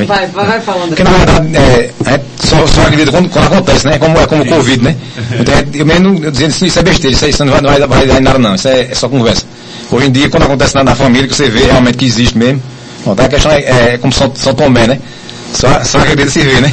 Vai, 0.06 0.26
vai, 0.28 0.46
vai, 0.46 0.60
falando. 0.60 0.88
Porque 0.90 1.02
na 1.02 1.10
verdade, 1.10 1.56
é, 1.56 1.90
a 2.06 2.10
gente 2.12 2.24
só, 2.38 2.64
só 2.68 2.82
acredita 2.82 3.10
quando, 3.10 3.28
quando 3.28 3.46
acontece, 3.46 3.86
né? 3.86 3.98
Como, 3.98 4.16
é 4.16 4.26
como 4.28 4.42
o 4.44 4.46
Covid, 4.46 4.84
né? 4.84 4.96
Então, 5.40 5.54
eu 5.74 5.86
mesmo 5.86 6.24
eu 6.24 6.30
dizendo 6.30 6.50
isso, 6.50 6.66
isso 6.66 6.78
é 6.78 6.82
besteira, 6.84 7.16
isso, 7.16 7.24
aí, 7.24 7.30
isso 7.32 7.44
não 7.44 7.50
vai, 7.52 7.60
não 7.62 7.68
vai, 7.68 7.80
vai 7.84 8.06
dar 8.06 8.20
em 8.20 8.22
nada 8.22 8.38
não, 8.38 8.54
isso 8.54 8.68
é, 8.68 8.82
é 8.92 8.94
só 8.94 9.08
conversa. 9.08 9.44
Hoje 9.90 10.06
em 10.06 10.12
dia, 10.12 10.28
quando 10.30 10.44
acontece 10.44 10.72
na, 10.76 10.84
na 10.84 10.94
família, 10.94 11.26
que 11.26 11.34
você 11.34 11.48
vê 11.50 11.64
realmente 11.64 11.98
que 11.98 12.04
existe 12.04 12.38
mesmo, 12.38 12.62
bom, 13.04 13.12
então 13.12 13.24
a 13.26 13.28
questão 13.28 13.50
é, 13.50 13.94
é 13.94 13.98
como 13.98 14.12
São, 14.12 14.30
São 14.36 14.54
Tomé, 14.54 14.86
né? 14.86 15.00
Só, 15.54 15.82
só 15.84 15.98
acredita 15.98 16.30
se 16.30 16.40
vê, 16.40 16.60
né? 16.60 16.72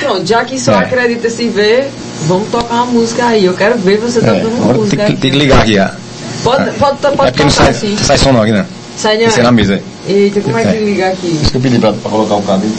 Pronto, 0.00 0.26
já 0.26 0.44
que 0.44 0.58
só 0.58 0.72
É. 0.72 0.84
acredita 0.84 1.30
se 1.30 1.48
ver, 1.48 1.88
vamos 2.26 2.48
tocar 2.50 2.74
uma 2.74 2.86
música 2.86 3.26
aí. 3.26 3.44
Eu 3.44 3.54
quero 3.54 3.78
ver 3.78 3.98
você 3.98 4.18
É, 4.18 4.22
tocando 4.22 4.48
uma 4.48 4.64
agora 4.64 4.78
música. 4.78 5.04
tem, 5.04 5.14
que- 5.14 5.20
tem 5.22 5.30
que 5.30 5.38
ligar 5.38 5.60
aqui, 5.62 5.78
ah. 5.78 5.94
Pode, 6.42 6.70
pode, 6.72 6.96
pode, 6.98 7.12
é 7.14 7.30
porque 7.30 7.44
não 7.44 7.50
tocar 7.50 7.64
sai, 7.64 7.70
assim. 7.70 7.96
sai 8.02 8.18
som 8.18 8.32
não 8.32 8.42
aqui, 8.42 8.52
né? 8.52 8.66
Sai 8.96 9.16
não. 9.18 9.26
Isso 9.26 9.38
é 9.40 9.42
na 9.44 9.52
mesa 9.52 9.74
aí. 9.74 9.82
Eita, 10.14 10.40
como 10.40 10.58
é 10.58 10.62
que 10.62 10.68
É. 10.76 10.80
liga 10.80 11.08
aqui? 11.08 11.38
Isso 11.40 11.50
que 11.52 11.56
eu 11.56 11.60
pedi 11.60 11.78
pra, 11.78 11.92
pra 11.92 12.10
colocar 12.10 12.34
o 12.34 12.54
aqui. 12.56 12.72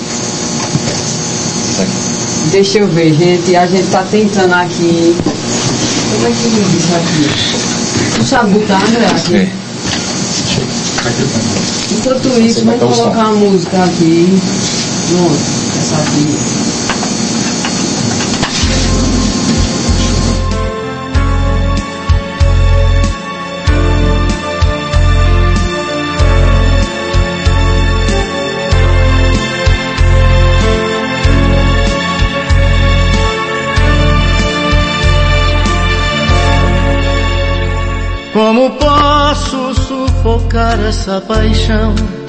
Deixa 2.52 2.80
eu 2.80 2.88
ver, 2.88 3.14
gente. 3.14 3.56
A 3.56 3.66
gente 3.66 3.88
tá 3.90 4.04
tentando 4.12 4.54
aqui. 4.54 5.16
Como 6.12 6.28
é 6.28 6.30
que 6.30 6.48
liga 6.50 6.78
isso 6.78 6.96
aqui? 6.96 8.20
Tu 8.20 8.24
sabe 8.26 8.52
botar, 8.52 8.82
André? 8.84 9.06
Aqui? 9.06 9.36
É. 9.38 9.50
Enquanto 11.92 12.40
isso, 12.42 12.66
vamos 12.66 12.84
o 12.84 13.02
colocar 13.02 13.22
a 13.24 13.32
música 13.34 13.84
aqui. 13.84 14.40
Pronto, 15.10 15.36
essa 15.80 15.98
aqui. 15.98 16.74
Como 38.34 38.72
posso 38.72 39.76
sufocar 39.76 40.80
essa 40.80 41.22
paixão? 41.22 42.23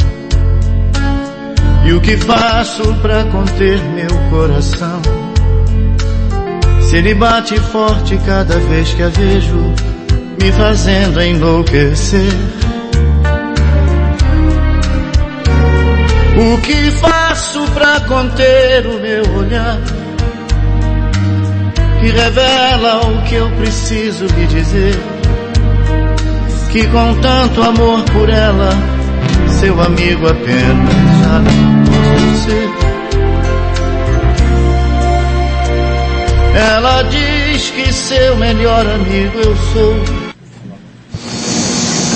O 1.94 2.00
que 2.00 2.16
faço 2.16 2.82
para 2.94 3.22
conter 3.26 3.80
meu 3.94 4.10
coração? 4.28 5.00
Se 6.80 6.96
ele 6.96 7.14
bate 7.14 7.56
forte 7.56 8.18
cada 8.26 8.58
vez 8.58 8.92
que 8.94 9.02
a 9.04 9.08
vejo, 9.08 9.72
me 10.40 10.50
fazendo 10.50 11.22
enlouquecer. 11.22 12.32
O 16.36 16.60
que 16.62 16.90
faço 16.90 17.62
para 17.70 18.00
conter 18.00 18.86
o 18.88 19.00
meu 19.00 19.36
olhar? 19.38 19.78
Que 22.00 22.10
revela 22.10 23.06
o 23.06 23.22
que 23.22 23.36
eu 23.36 23.48
preciso 23.52 24.26
lhe 24.26 24.46
dizer 24.48 24.98
que 26.72 26.88
com 26.88 27.14
tanto 27.20 27.62
amor 27.62 28.02
por 28.12 28.28
ela, 28.28 28.70
seu 29.60 29.80
amigo 29.80 30.26
apenas 30.28 31.83
ser. 32.36 32.70
Ela 36.54 37.02
diz 37.02 37.70
que 37.70 37.92
seu 37.92 38.36
melhor 38.36 38.86
amigo 38.86 39.38
eu 39.38 39.56
sou. 39.72 40.24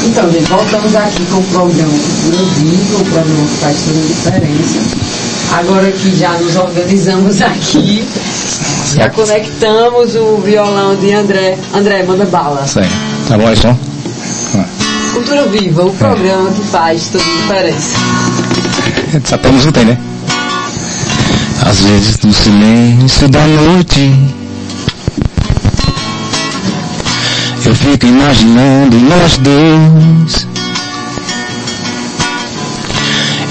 Então, 0.07 0.31
gente, 0.31 0.45
voltamos 0.45 0.95
aqui 0.95 1.25
com 1.27 1.39
o 1.39 1.45
programa 1.45 1.93
Cultura 1.93 2.45
Viva, 2.55 2.99
o 2.99 3.05
programa 3.05 3.47
que 3.47 3.57
faz 3.57 3.77
toda 3.85 3.99
a 3.99 4.03
diferença. 4.07 4.79
Agora 5.59 5.91
que 5.91 6.17
já 6.17 6.33
nos 6.33 6.57
organizamos 6.57 7.43
aqui, 7.43 8.07
já 8.95 9.11
conectamos 9.11 10.15
o 10.15 10.37
violão 10.39 10.95
de 10.97 11.13
André. 11.13 11.59
André, 11.75 12.05
manda 12.05 12.25
bala. 12.27 12.65
Aí. 12.77 12.89
Tá 13.29 13.37
bom 13.37 13.57
som? 13.57 13.77
Cultura 15.15 15.47
Viva, 15.47 15.85
o 15.85 15.93
programa 15.95 16.51
que 16.53 16.63
faz 16.63 17.09
toda 17.09 17.25
a 17.25 17.43
diferença. 17.43 17.97
Até 19.35 19.51
música 19.51 19.73
tem, 19.73 19.85
né? 19.87 19.99
Às 21.69 21.81
vezes 21.81 22.19
no 22.21 22.33
silêncio 22.33 23.29
da 23.29 23.47
noite. 23.47 24.11
Eu 27.63 27.75
fico 27.75 28.07
imaginando 28.07 28.97
nós 28.97 29.37
dois. 29.37 30.47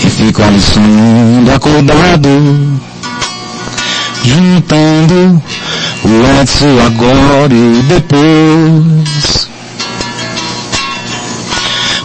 E 0.03 0.09
fico 0.09 0.41
ali 0.41 0.59
sonhando 0.59 1.51
acordado. 1.53 2.79
Juntando 4.23 5.43
o 6.03 6.39
antes, 6.39 6.61
o 6.61 6.81
agora 6.87 7.53
e 7.53 7.79
o 7.79 7.83
depois. 7.83 9.47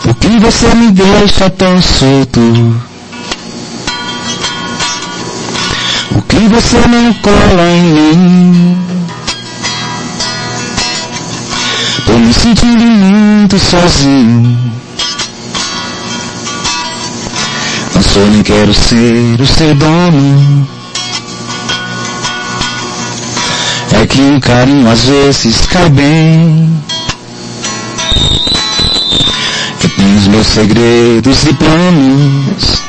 Por 0.02 0.14
que 0.16 0.28
você 0.40 0.74
me 0.74 0.90
deixa 0.90 1.48
tão 1.48 1.80
solto? 1.80 2.91
Por 6.12 6.22
que 6.24 6.48
você 6.48 6.76
não 6.88 7.14
cola 7.14 7.70
em 7.70 7.82
mim? 7.82 8.76
Tô 12.04 12.12
me 12.18 12.34
sentindo 12.34 12.84
muito 12.84 13.58
sozinho. 13.58 14.72
Não 17.94 18.02
sou 18.02 18.26
nem 18.26 18.42
quero 18.42 18.74
ser 18.74 19.40
o 19.40 19.46
seu 19.46 19.74
dono. 19.74 20.68
É 23.92 24.06
que 24.06 24.20
um 24.20 24.38
carinho 24.38 24.90
às 24.90 25.04
vezes 25.04 25.66
cai 25.66 25.88
bem. 25.88 26.82
Eu 29.82 30.18
os 30.18 30.26
meus 30.26 30.46
segredos 30.46 31.44
e 31.44 31.54
planos 31.54 32.82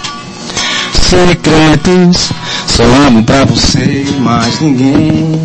secretos. 1.14 2.43
Só 2.76 2.84
amo 3.06 3.24
pra 3.24 3.46
você 3.46 4.04
mais 4.20 4.60
ninguém. 4.60 5.40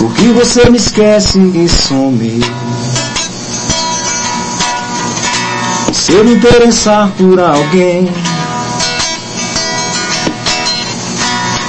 O 0.00 0.10
que 0.10 0.26
você 0.32 0.68
me 0.68 0.78
esquece 0.78 1.38
e 1.38 1.68
some? 1.68 2.40
Se 5.92 6.12
eu 6.12 6.24
me 6.24 6.32
interessar 6.32 7.08
por 7.16 7.38
alguém, 7.38 8.08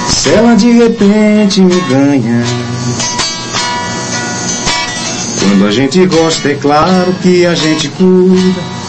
se 0.08 0.30
ela 0.30 0.56
de 0.56 0.72
repente 0.72 1.60
me 1.60 1.80
ganha. 1.82 2.42
Quando 5.38 5.68
a 5.68 5.70
gente 5.70 6.04
gosta, 6.06 6.48
é 6.48 6.54
claro 6.54 7.14
que 7.22 7.46
a 7.46 7.54
gente 7.54 7.86
cuida. 7.90 8.81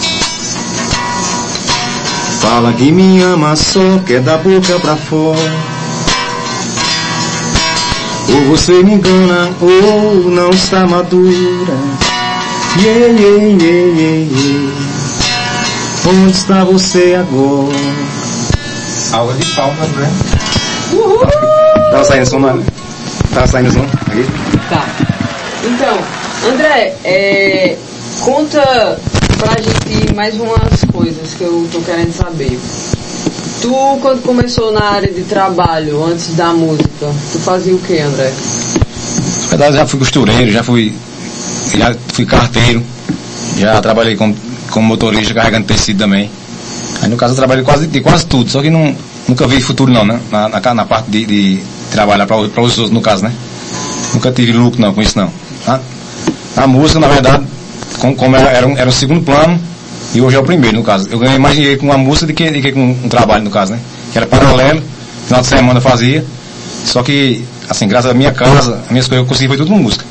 Fala 2.44 2.74
que 2.74 2.92
me 2.92 3.22
ama 3.22 3.56
só, 3.56 4.00
quer 4.06 4.20
da 4.20 4.38
boca 4.38 4.78
pra 4.80 4.98
fora. 4.98 5.40
Ou 8.34 8.42
você 8.50 8.84
me 8.84 8.96
engana, 8.96 9.50
ou 9.62 10.30
não 10.30 10.50
está 10.50 10.86
madura. 10.86 11.74
Yeah, 12.82 13.06
yeah, 13.18 13.44
yeah, 13.46 13.98
yeah, 13.98 14.30
yeah. 14.30 14.74
Onde 16.06 16.32
está 16.32 16.66
você 16.66 17.16
agora? 17.16 17.74
Aula 19.14 19.34
de 19.36 19.46
palmas, 19.56 19.90
né? 19.92 20.12
Tava 21.92 22.04
saindo 22.04 22.26
som, 22.26 22.40
mano? 22.40 22.66
Tava 23.34 23.48
saindo 23.48 23.72
som? 23.72 23.84
Aqui? 23.84 24.26
Tá. 24.70 24.86
Então, 25.64 25.98
André, 26.52 26.94
é, 27.06 27.78
conta 28.20 29.00
pra 29.44 29.62
gente 29.62 30.14
mais 30.14 30.36
umas 30.36 30.84
coisas 30.92 31.34
que 31.34 31.44
eu 31.44 31.68
tô 31.72 31.82
querendo 31.82 32.14
saber. 32.14 32.58
Tu, 33.62 34.00
quando 34.02 34.22
começou 34.24 34.72
na 34.72 34.84
área 34.84 35.12
de 35.12 35.24
trabalho, 35.24 36.04
antes 36.06 36.36
da 36.36 36.54
música, 36.54 37.14
tu 37.32 37.40
fazia 37.40 37.76
o 37.76 37.80
que, 37.80 38.00
André? 38.00 38.32
Na 39.58 39.72
já 39.72 39.86
fui 39.86 40.00
costureiro, 40.00 40.52
já 40.52 40.64
fui, 40.64 40.94
já 41.78 41.96
fui 42.14 42.26
carteiro, 42.26 42.84
já 43.58 43.80
trabalhei 43.82 44.16
como, 44.16 44.36
como 44.72 44.88
motorista 44.88 45.34
carregando 45.34 45.68
tecido 45.68 46.00
também. 46.00 46.30
Aí 47.02 47.10
no 47.10 47.18
caso 47.18 47.34
eu 47.34 47.38
trabalhei 47.38 47.64
quase, 47.64 47.88
de 47.88 48.02
quase 48.02 48.26
tudo, 48.26 48.50
só 48.50 48.62
que 48.62 48.70
não, 48.70 48.96
nunca 49.28 49.48
vi 49.48 49.62
futuro 49.62 49.92
não, 49.92 50.06
né? 50.06 50.20
Na, 50.32 50.50
na, 50.50 50.74
na 50.74 50.86
parte 50.86 51.12
de, 51.12 51.26
de 51.26 51.64
trabalhar 51.92 52.26
para 52.26 52.38
os 52.38 52.78
outros, 52.78 52.90
no 52.90 53.02
caso, 53.02 53.24
né? 53.24 53.34
Nunca 54.14 54.32
tive 54.32 54.54
lucro 54.54 54.80
não 54.80 54.94
com 54.94 55.02
isso 55.02 55.18
não. 55.18 55.32
Tá? 55.66 55.80
A 56.56 56.68
música, 56.68 57.00
na 57.00 57.08
verdade, 57.08 57.46
como, 58.00 58.16
como 58.16 58.36
era, 58.36 58.50
era, 58.50 58.72
era 58.72 58.92
segundo 58.92 59.22
plano, 59.22 59.60
e 60.14 60.22
hoje 60.22 60.36
é 60.36 60.40
o 60.40 60.44
primeiro, 60.44 60.78
no 60.78 60.84
caso. 60.84 61.08
Eu 61.10 61.20
ganhei 61.20 61.40
mais 61.40 61.56
dinheiro 61.56 61.80
com 61.80 61.88
uma 61.88 61.98
música 61.98 62.28
do 62.28 62.34
que, 62.34 62.50
do 62.50 62.62
que 62.62 62.72
com 62.72 62.92
um 63.04 63.10
trabalho, 63.10 63.44
no 63.44 63.50
caso, 63.50 63.74
né? 63.74 63.80
Que 64.12 64.18
era 64.18 64.28
paralelo, 64.28 64.82
final 65.26 65.42
de 65.42 65.48
semana 65.48 65.80
eu 65.80 65.82
fazia. 65.82 66.26
Só 66.86 67.02
que, 67.02 67.44
assim, 67.70 67.88
graças 67.88 68.12
à 68.12 68.14
minha 68.14 68.32
casa, 68.32 68.82
as 68.86 68.92
minhas 68.92 69.08
coisas 69.08 69.24
eu 69.24 69.26
consegui 69.26 69.48
foi 69.48 69.58
tudo 69.58 69.70
com 69.70 69.78
música. 69.78 70.06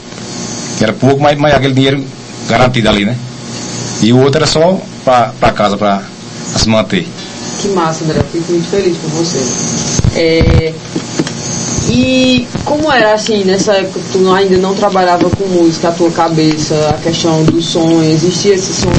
Que 0.78 0.84
era 0.84 0.92
pouco, 0.92 1.20
mas, 1.22 1.38
mas 1.38 1.54
aquele 1.54 1.74
dinheiro 1.74 2.04
garantido 2.48 2.88
ali, 2.88 3.04
né? 3.04 3.16
E 4.02 4.12
o 4.12 4.18
outro 4.18 4.38
era 4.38 4.46
só 4.46 4.80
pra 5.04 5.52
casa, 5.52 5.76
pra 5.76 6.02
se 6.56 6.68
manter. 6.68 7.06
Que 7.60 7.68
massa, 7.68 8.02
André. 8.04 8.20
Fico 8.32 8.52
muito 8.52 8.68
feliz 8.68 8.96
por 8.96 9.10
você. 9.10 9.38
É, 10.16 10.74
e 11.94 12.48
como 12.64 12.90
era 12.90 13.12
assim, 13.12 13.44
nessa 13.44 13.74
época 13.74 14.00
tu 14.12 14.32
ainda 14.32 14.56
não 14.56 14.74
trabalhava 14.74 15.28
com 15.28 15.44
música, 15.46 15.88
a 15.88 15.92
tua 15.92 16.10
cabeça, 16.10 16.74
a 16.88 16.94
questão 17.02 17.44
do 17.44 17.60
sonho, 17.60 18.10
existia 18.10 18.54
esse 18.54 18.72
sonho, 18.72 18.94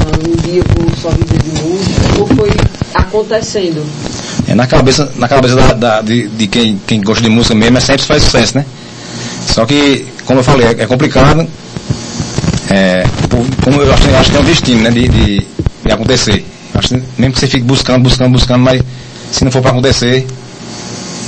ah, 0.00 0.18
um 0.28 0.36
dia 0.50 0.62
vou 0.76 0.86
só 1.00 1.08
viver 1.08 1.38
de 1.42 1.62
música, 1.62 2.20
ou 2.20 2.26
foi 2.26 2.50
acontecendo? 2.92 3.82
É, 4.46 4.54
na 4.54 4.66
cabeça, 4.66 5.10
na 5.16 5.26
cabeça 5.26 5.54
da, 5.56 5.72
da- 5.72 6.02
de, 6.02 6.28
de 6.28 6.46
quem, 6.46 6.78
quem 6.86 7.00
gosta 7.00 7.22
de 7.22 7.30
música 7.30 7.54
mesmo, 7.54 7.78
é 7.78 7.80
sempre 7.80 8.02
faz 8.04 8.22
sucesso, 8.22 8.58
né? 8.58 8.66
Só 9.48 9.64
que, 9.64 10.06
como 10.26 10.40
eu 10.40 10.44
falei, 10.44 10.66
é, 10.66 10.82
é 10.82 10.86
complicado. 10.86 11.46
É, 12.70 13.04
por- 13.28 13.46
como 13.62 13.80
eu 13.80 13.92
acho, 13.92 14.06
eu 14.08 14.16
acho 14.18 14.30
que 14.30 14.36
é 14.36 14.40
um 14.40 14.44
destino, 14.44 14.82
né? 14.82 14.90
De, 14.90 15.08
de, 15.08 15.46
de 15.84 15.92
acontecer. 15.92 16.44
Acho 16.74 16.94
mesmo 17.16 17.32
que 17.32 17.40
você 17.40 17.46
fique 17.46 17.64
buscando, 17.64 18.02
buscando, 18.02 18.32
buscando, 18.32 18.62
mas 18.64 18.82
se 19.32 19.44
não 19.44 19.50
for 19.52 19.62
para 19.62 19.70
acontecer, 19.70 20.26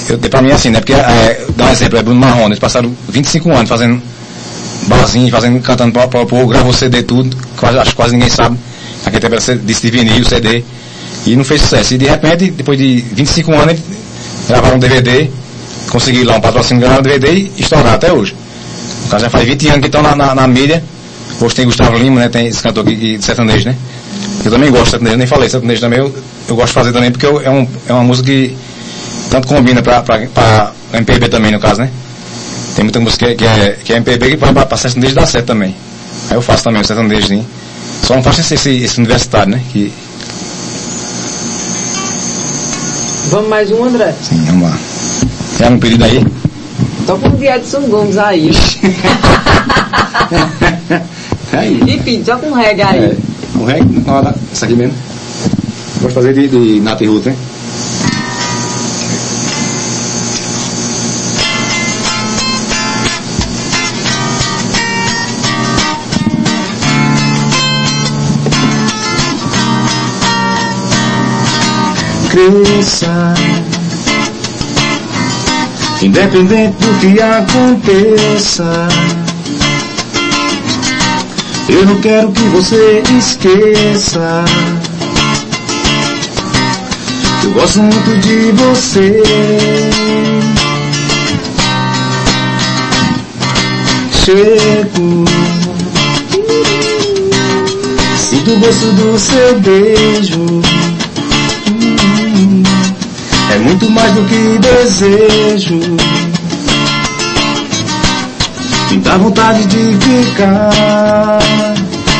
eu, 0.09 0.19
pra 0.19 0.43
mim 0.43 0.51
é 0.51 0.55
assim, 0.55 0.71
né? 0.71 0.81
Porque, 0.81 0.93
é, 0.93 1.47
dá 1.57 1.67
um 1.67 1.71
exemplo, 1.71 1.99
é 1.99 2.03
Bruno 2.03 2.21
Marrone, 2.21 2.47
eles 2.47 2.59
passaram 2.59 2.95
25 3.09 3.51
anos 3.53 3.69
fazendo 3.69 4.01
barzinho, 4.87 5.31
fazendo, 5.31 5.61
cantando 5.61 5.93
para 5.93 6.05
o 6.23 6.27
povo, 6.27 6.47
gravou 6.47 6.73
CD 6.73 7.03
tudo, 7.03 7.37
quase, 7.57 7.79
acho 7.79 7.91
que 7.91 7.97
quase 7.97 8.13
ninguém 8.15 8.29
sabe. 8.31 8.57
Aquele 9.05 9.21
tempo 9.21 9.35
era 9.35 9.41
C- 9.41 9.57
de 9.57 9.91
vinil, 9.91 10.25
CD, 10.25 10.65
e 11.27 11.37
não 11.37 11.45
fez 11.45 11.61
sucesso. 11.63 11.95
E 11.95 11.99
de 11.99 12.07
repente, 12.07 12.51
depois 12.51 12.79
de 12.79 13.01
25 13.13 13.53
anos, 13.53 13.73
ele 13.73 13.83
gravaram 14.49 14.77
um 14.77 14.79
DVD, 14.79 15.31
conseguiu 15.91 16.25
lá 16.25 16.37
um 16.37 16.41
patrocínio, 16.41 16.81
gravaram 16.81 17.01
um 17.01 17.05
DVD 17.05 17.33
e 17.33 17.53
estouraram 17.59 17.95
até 17.95 18.13
hoje. 18.13 18.35
No 19.05 19.09
caso, 19.11 19.25
já 19.25 19.31
faz 19.31 19.45
20 19.47 19.69
anos 19.69 19.81
que 19.81 19.87
estão 19.87 20.03
na, 20.03 20.15
na, 20.17 20.35
na 20.35 20.47
mídia. 20.49 20.83
Hoje 21.41 21.55
tem 21.55 21.65
Gustavo 21.67 21.97
Lima, 21.99 22.21
né? 22.21 22.29
Tem 22.29 22.47
esse 22.47 22.63
cantor 22.63 22.85
aqui 22.85 23.17
de 23.19 23.25
sertanejo, 23.25 23.69
né? 23.69 23.77
Eu 24.45 24.51
também 24.51 24.71
gosto 24.71 24.85
de 24.85 24.91
sertanejo, 24.91 25.17
nem 25.19 25.27
falei 25.27 25.49
sertanejo 25.49 25.81
também, 25.81 25.99
eu, 25.99 26.15
eu 26.49 26.55
gosto 26.57 26.69
de 26.69 26.73
fazer 26.75 26.93
também, 26.93 27.11
porque 27.11 27.27
eu- 27.27 27.41
é, 27.41 27.51
um, 27.51 27.67
é 27.89 27.93
uma 27.93 28.03
música 28.05 28.27
que 28.27 28.57
tanto 29.37 29.49
combina 29.49 29.83
pra, 29.83 30.03
pra, 30.03 30.27
pra 30.29 30.73
MPB 30.95 31.29
também, 31.29 31.53
no 31.53 31.61
caso, 31.61 31.83
né? 31.83 31.91
Tem 32.75 32.83
muita 32.83 33.01
música 33.01 33.27
que, 33.27 33.35
que 33.35 33.45
é, 33.45 33.79
que 33.85 33.93
é 33.93 33.97
MPB 33.97 34.31
que 34.31 34.37
pra, 34.39 34.53
pra, 34.53 34.65
pra 34.65 34.79
sertanejo 34.79 35.15
dá 35.15 35.27
certo 35.27 35.47
também. 35.47 35.75
Aí 36.31 36.37
eu 36.37 36.43
faço 36.43 36.65
também 36.65 36.81
o 36.81 36.85
sertanejozinho. 36.85 37.47
Só 38.03 38.15
não 38.15 38.23
faço 38.23 38.41
esse, 38.41 38.55
esse, 38.55 38.71
esse 38.83 38.99
universitário, 38.99 39.53
né? 39.53 39.61
Que, 39.73 39.93
Vamos 43.31 43.49
mais 43.49 43.71
um, 43.71 43.85
André? 43.85 44.15
sim, 44.23 44.43
vamos 44.47 44.71
lá. 44.71 44.79
Já 45.59 45.69
um 45.69 45.79
pedido 45.79 46.05
aí? 46.05 46.25
Toca 47.07 47.29
um 47.29 47.37
de 47.37 47.47
Edson 47.47 47.83
Gomes 47.83 48.17
aí. 48.17 48.51
aí. 51.53 51.81
Enfim, 51.89 52.23
toca 52.23 52.47
um 52.47 52.55
reggae 52.55 52.83
aí. 52.83 53.05
É, 53.05 53.17
um 53.59 53.65
reggae, 53.65 54.03
isso 54.53 54.65
aqui 54.65 54.75
mesmo. 54.75 54.95
Gosto 56.01 56.09
de 56.09 56.15
fazer 56.15 56.33
de, 56.35 56.49
de 56.49 56.81
Nat 56.81 57.01
Roots, 57.01 57.27
né? 57.27 57.37
Cresça, 72.37 73.33
independente 76.03 76.77
do 76.77 77.01
que 77.01 77.19
aconteça. 77.19 78.89
Eu 81.67 81.87
não 81.87 81.99
quero 82.03 82.31
que 82.33 82.43
você 82.51 83.03
esqueça. 83.19 84.45
Eu 87.43 87.53
gosto 87.53 87.79
muito 87.79 88.21
de 88.21 88.53
você. 88.53 89.23
Chego. 94.13 95.25
Sinto 98.19 98.51
o 98.51 98.59
gosto 98.59 98.93
do 98.93 99.19
seu 99.19 99.59
beijo. 99.61 100.76
Do 103.59 104.23
que 104.29 104.59
desejo. 104.59 105.81
Me 108.91 108.99
dá 108.99 109.17
vontade 109.17 109.65
de 109.67 109.97
ficar. 110.05 111.39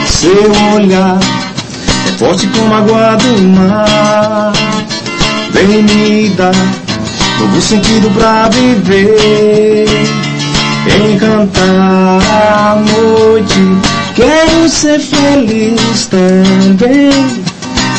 Seu 0.07 0.51
olhar 0.75 1.19
é 2.09 2.19
forte 2.19 2.47
como 2.49 2.75
a 2.75 2.79
água 2.79 3.17
do 3.17 3.43
mar. 3.49 4.53
Vem 5.53 5.83
me 5.83 6.29
dar 6.31 6.55
novo 7.39 7.61
sentido 7.61 8.11
pra 8.15 8.49
viver. 8.49 9.87
Encantar 11.13 12.23
a 12.23 12.77
noite. 12.77 13.61
Quero 14.15 14.69
ser 14.69 15.01
feliz 15.01 16.07
também. 16.07 17.11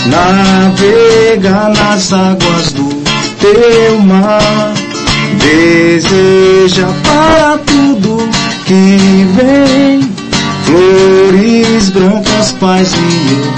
Navegar 0.08 1.70
nas 1.70 2.14
águas 2.14 2.72
do 2.72 2.97
teu 3.40 4.00
mar. 4.00 4.74
Deseja 5.40 6.88
para 7.04 7.58
tudo 7.60 8.30
que 8.66 9.26
vem. 9.36 10.16
Flores 10.66 11.90
brancas, 11.90 12.52
paz 12.54 12.92
e 12.94 13.58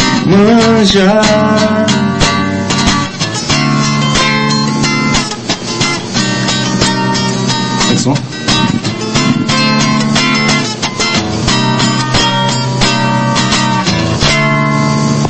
som? 7.99 8.13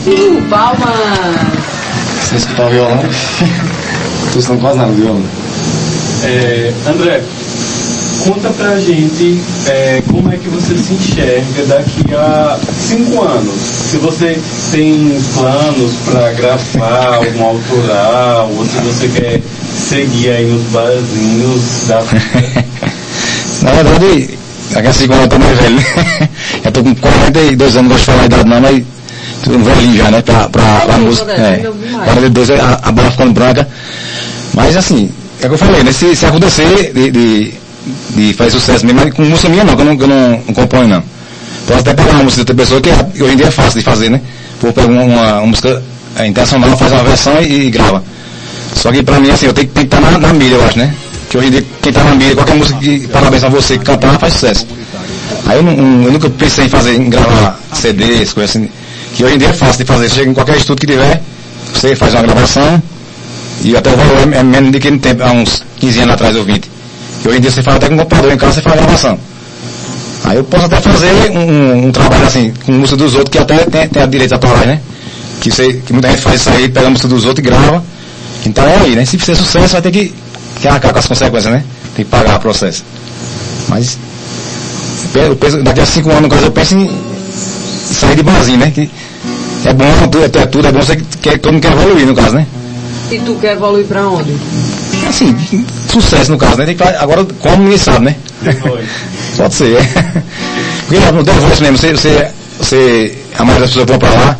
Uh, 0.05 0.41
palmas! 0.49 0.79
Você 2.21 2.35
escutar 2.35 2.65
o 2.65 2.69
violão? 2.69 2.99
Tô 4.33 4.39
escutando 4.39 4.61
quase 4.61 4.77
nada 4.77 4.91
violão. 4.91 5.21
É, 6.23 6.73
André, 6.87 7.21
conta 8.25 8.49
pra 8.49 8.77
gente 8.79 9.39
é, 9.67 10.03
como 10.07 10.31
é 10.31 10.37
que 10.37 10.49
você 10.49 10.75
se 10.77 10.93
enxerga 10.93 11.65
daqui 11.67 12.13
a 12.13 12.59
cinco 12.87 13.21
anos. 13.23 13.55
Se 13.89 13.97
você 13.97 14.39
tem 14.71 15.19
planos 15.33 15.91
pra 16.05 16.31
gravar 16.33 17.15
algum 17.15 17.43
autoral, 17.43 18.51
ou 18.55 18.65
se 18.65 18.77
você 18.77 19.07
quer 19.07 19.41
seguir 19.75 20.29
aí 20.29 20.45
nos 20.45 20.63
barzinhos 20.71 21.61
da 21.87 22.03
Na 23.61 23.71
verdade, 23.73 24.37
daqui 24.71 24.87
a 24.87 24.93
cinco 24.93 25.13
anos 25.13 25.23
eu 25.25 25.29
tô 25.29 25.39
mais 25.39 25.57
velho. 25.57 25.75
né? 25.75 26.29
Eu 26.65 26.71
tô 26.73 26.83
com 26.83 26.93
42 26.95 27.77
anos, 27.77 27.89
não 27.89 27.89
gosto 27.89 27.99
de 27.99 28.05
falar 28.05 28.21
a 28.21 28.25
idade 28.25 28.49
não, 28.49 28.61
mas 28.61 28.83
tô 29.43 29.51
um 29.51 29.63
velhinho 29.63 29.97
já, 29.97 30.11
né? 30.11 30.21
Pra, 30.21 30.49
pra, 30.49 30.63
pra 30.81 30.97
música. 30.97 31.31
É, 31.31 31.55
ainda 31.55 31.69
ouvi 31.69 31.89
mais. 31.89 32.03
42 32.11 32.51
a, 32.51 32.79
a 32.83 32.91
bola 32.91 33.11
ficando 33.11 33.31
branca. 33.33 33.67
Mas 34.53 34.75
assim, 34.77 35.09
é 35.41 35.45
o 35.45 35.49
que 35.49 35.55
eu 35.55 35.57
falei, 35.57 35.83
né? 35.83 35.91
Se, 35.91 36.15
se 36.15 36.25
acontecer 36.25 36.91
de, 36.93 37.11
de, 37.11 37.53
de 38.15 38.33
fazer 38.33 38.51
sucesso 38.51 38.85
mesmo, 38.85 39.11
com 39.13 39.23
música 39.23 39.49
minha 39.49 39.63
não, 39.63 39.75
que 39.75 39.81
eu 39.81 39.85
não, 39.85 39.93
eu 39.99 40.07
não, 40.07 40.29
não 40.47 40.53
componho 40.53 40.87
não. 40.87 41.03
Posso 41.67 41.79
até 41.81 41.93
pegar 41.93 42.11
uma 42.11 42.23
música 42.23 42.43
de 42.43 42.51
outra 42.51 42.55
pessoa 42.55 42.81
que, 42.81 42.89
é- 42.89 43.23
hoje 43.23 43.33
em 43.33 43.37
dia 43.37 43.47
é 43.47 43.51
fácil 43.51 43.79
de 43.79 43.85
fazer, 43.85 44.09
né? 44.09 44.21
Pô, 44.59 44.73
pega 44.73 44.87
uma, 44.87 45.03
uma, 45.03 45.45
música 45.45 45.81
é, 46.15 46.25
internacional, 46.27 46.75
faz 46.77 46.91
uma 46.91 47.03
versão 47.03 47.41
e, 47.41 47.67
e 47.67 47.69
grava. 47.69 48.03
Só 48.75 48.91
que 48.91 49.03
pra 49.03 49.19
mim, 49.19 49.29
assim, 49.29 49.45
eu 49.45 49.53
tenho, 49.53 49.67
que- 49.67 49.81
estar 49.81 50.01
na, 50.01 50.17
na 50.17 50.33
mídia, 50.33 50.55
eu 50.55 50.65
acho, 50.65 50.77
né? 50.77 50.93
Que 51.29 51.37
hoje 51.37 51.47
em 51.47 51.51
dia, 51.51 51.65
quem 51.81 51.93
tá 51.93 52.03
na 52.03 52.15
mídia, 52.15 52.35
qualquer 52.35 52.55
música 52.55 52.79
que 52.79 53.07
parabéns 53.07 53.43
a 53.43 53.49
você 53.49 53.77
cantar, 53.77 54.17
faz 54.19 54.33
sucesso. 54.33 54.65
Aí 55.45 55.57
eu, 55.57 55.67
eu 55.67 56.11
nunca 56.11 56.29
pensei 56.29 56.65
em 56.65 56.69
fazer, 56.69 56.95
em 56.95 57.09
gravar 57.09 57.59
CDs, 57.73 58.33
coisas 58.33 58.55
assim, 58.55 58.69
que 59.15 59.23
hoje 59.23 59.35
em 59.35 59.37
dia 59.37 59.49
é 59.49 59.53
fácil 59.53 59.77
de 59.77 59.85
fazer. 59.85 60.09
Chega 60.09 60.31
em 60.31 60.33
qualquer 60.33 60.57
estúdio 60.57 60.87
que 60.87 60.93
tiver, 60.93 61.21
você 61.73 61.95
faz 61.95 62.13
uma 62.13 62.23
gravação, 62.23 62.81
e 63.63 63.75
até 63.75 63.91
o 63.91 63.97
valor 63.97 64.33
é, 64.33 64.37
é 64.37 64.43
menos 64.43 64.71
do 64.71 64.79
que 64.79 64.89
no 64.91 64.99
tempo, 64.99 65.23
há 65.23 65.31
uns 65.31 65.63
15 65.79 65.99
anos 65.99 66.13
atrás 66.13 66.35
ou 66.35 66.43
20. 66.43 66.69
Que 67.21 67.27
hoje 67.27 67.37
em 67.37 67.41
dia 67.41 67.51
você 67.51 67.61
faz 67.61 67.77
até 67.77 67.87
com 67.89 67.95
um 67.95 67.97
computador 67.97 68.31
em 68.31 68.37
casa, 68.37 68.53
você 68.53 68.61
faz 68.61 68.77
a 68.77 68.81
gravação. 68.81 69.19
Aí 70.25 70.37
eu 70.37 70.43
posso 70.43 70.65
até 70.65 70.79
fazer 70.79 71.31
um, 71.31 71.87
um- 71.87 71.91
trabalho 71.91 72.25
assim, 72.25 72.53
com 72.65 72.71
música 72.73 72.97
dos 72.97 73.15
outros, 73.15 73.31
que 73.31 73.37
até 73.37 73.57
tem, 73.65 73.87
tem 73.87 74.03
a 74.03 74.05
direitos 74.05 74.33
autorais, 74.33 74.65
né? 74.67 74.79
Que, 75.41 75.49
você, 75.51 75.73
que 75.85 75.93
muita 75.93 76.09
gente 76.09 76.21
faz 76.21 76.41
isso 76.41 76.49
aí, 76.49 76.67
pega 76.69 76.87
a 76.87 76.89
música 76.89 77.07
dos 77.07 77.25
outros 77.25 77.45
e 77.45 77.49
grava. 77.49 77.83
Então 78.45 78.63
é 78.65 78.75
aí, 78.77 78.95
né? 78.95 79.05
Se 79.05 79.17
fizer 79.17 79.35
sucesso, 79.35 79.73
vai 79.73 79.81
ter 79.81 79.91
que, 79.91 80.13
que 80.61 80.67
arcar 80.67 80.91
com 80.93 80.99
as 80.99 81.07
consequências, 81.07 81.51
né? 81.53 81.63
Tem 81.95 82.05
que 82.05 82.11
pagar 82.11 82.37
o 82.37 82.39
processo. 82.39 82.83
Mas 83.67 83.97
eu 85.15 85.35
penso- 85.35 85.63
daqui 85.63 85.79
a 85.81 85.85
cinco 85.85 86.09
anos, 86.09 86.23
no 86.23 86.29
caso, 86.29 86.45
eu 86.45 86.51
penso 86.51 86.75
em 86.75 86.89
sair 87.91 88.15
de 88.15 88.23
barzinho, 88.23 88.57
né? 88.59 88.71
Que 88.71 88.89
é 89.65 89.73
bom, 89.73 89.85
é, 89.85 90.45
tudo 90.45 90.67
é 90.67 90.71
bom, 90.71 90.79
você 90.81 90.95
quer, 91.21 91.37
todo 91.39 91.53
mundo 91.53 91.61
quer 91.61 91.71
evoluir, 91.71 92.05
no 92.05 92.15
caso, 92.15 92.35
né? 92.35 92.45
E 93.11 93.19
tu 93.19 93.35
quer 93.35 93.53
evoluir 93.53 93.85
pra 93.85 94.07
onde? 94.07 94.31
Assim, 95.07 95.35
sucesso 95.91 96.31
no 96.31 96.37
caso, 96.37 96.57
né? 96.57 96.73
Que, 96.73 96.83
agora, 96.83 97.25
como 97.39 97.63
ninguém 97.63 97.77
sabe, 97.77 98.05
né? 98.05 98.15
Pode 99.35 99.53
ser. 99.53 99.77
Porque 100.87 101.11
no 101.11 101.23
The 101.23 101.31
Voice 101.33 101.61
mesmo, 101.61 101.77
você, 101.77 101.91
você, 101.93 102.31
você, 102.59 103.17
a 103.37 103.43
maioria 103.43 103.61
das 103.61 103.69
pessoas 103.69 103.85
que 103.85 103.91
vão 103.91 103.99
pra 103.99 104.09
lá, 104.09 104.37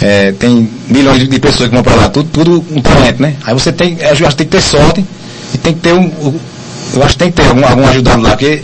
é, 0.00 0.32
tem 0.32 0.70
milhões 0.88 1.28
de, 1.28 1.38
pessoas 1.38 1.68
que 1.68 1.74
vão 1.74 1.82
pra 1.82 1.94
lá, 1.94 2.08
tudo, 2.08 2.28
tudo 2.30 2.64
um 2.70 2.80
talento, 2.80 3.20
né? 3.20 3.34
Aí 3.44 3.52
você 3.52 3.72
tem, 3.72 3.98
eu 4.00 4.10
acho 4.10 4.22
que 4.22 4.36
tem 4.36 4.46
que 4.46 4.56
ter 4.56 4.62
sorte 4.62 5.04
e 5.54 5.58
tem 5.58 5.74
que 5.74 5.80
ter 5.80 5.92
um, 5.92 6.10
eu 6.94 7.02
acho 7.02 7.12
que 7.12 7.18
tem 7.18 7.30
que 7.30 7.42
ter 7.42 7.48
algum, 7.48 7.66
algum 7.66 7.86
ajudando 7.88 8.22
lá, 8.22 8.30
porque, 8.30 8.62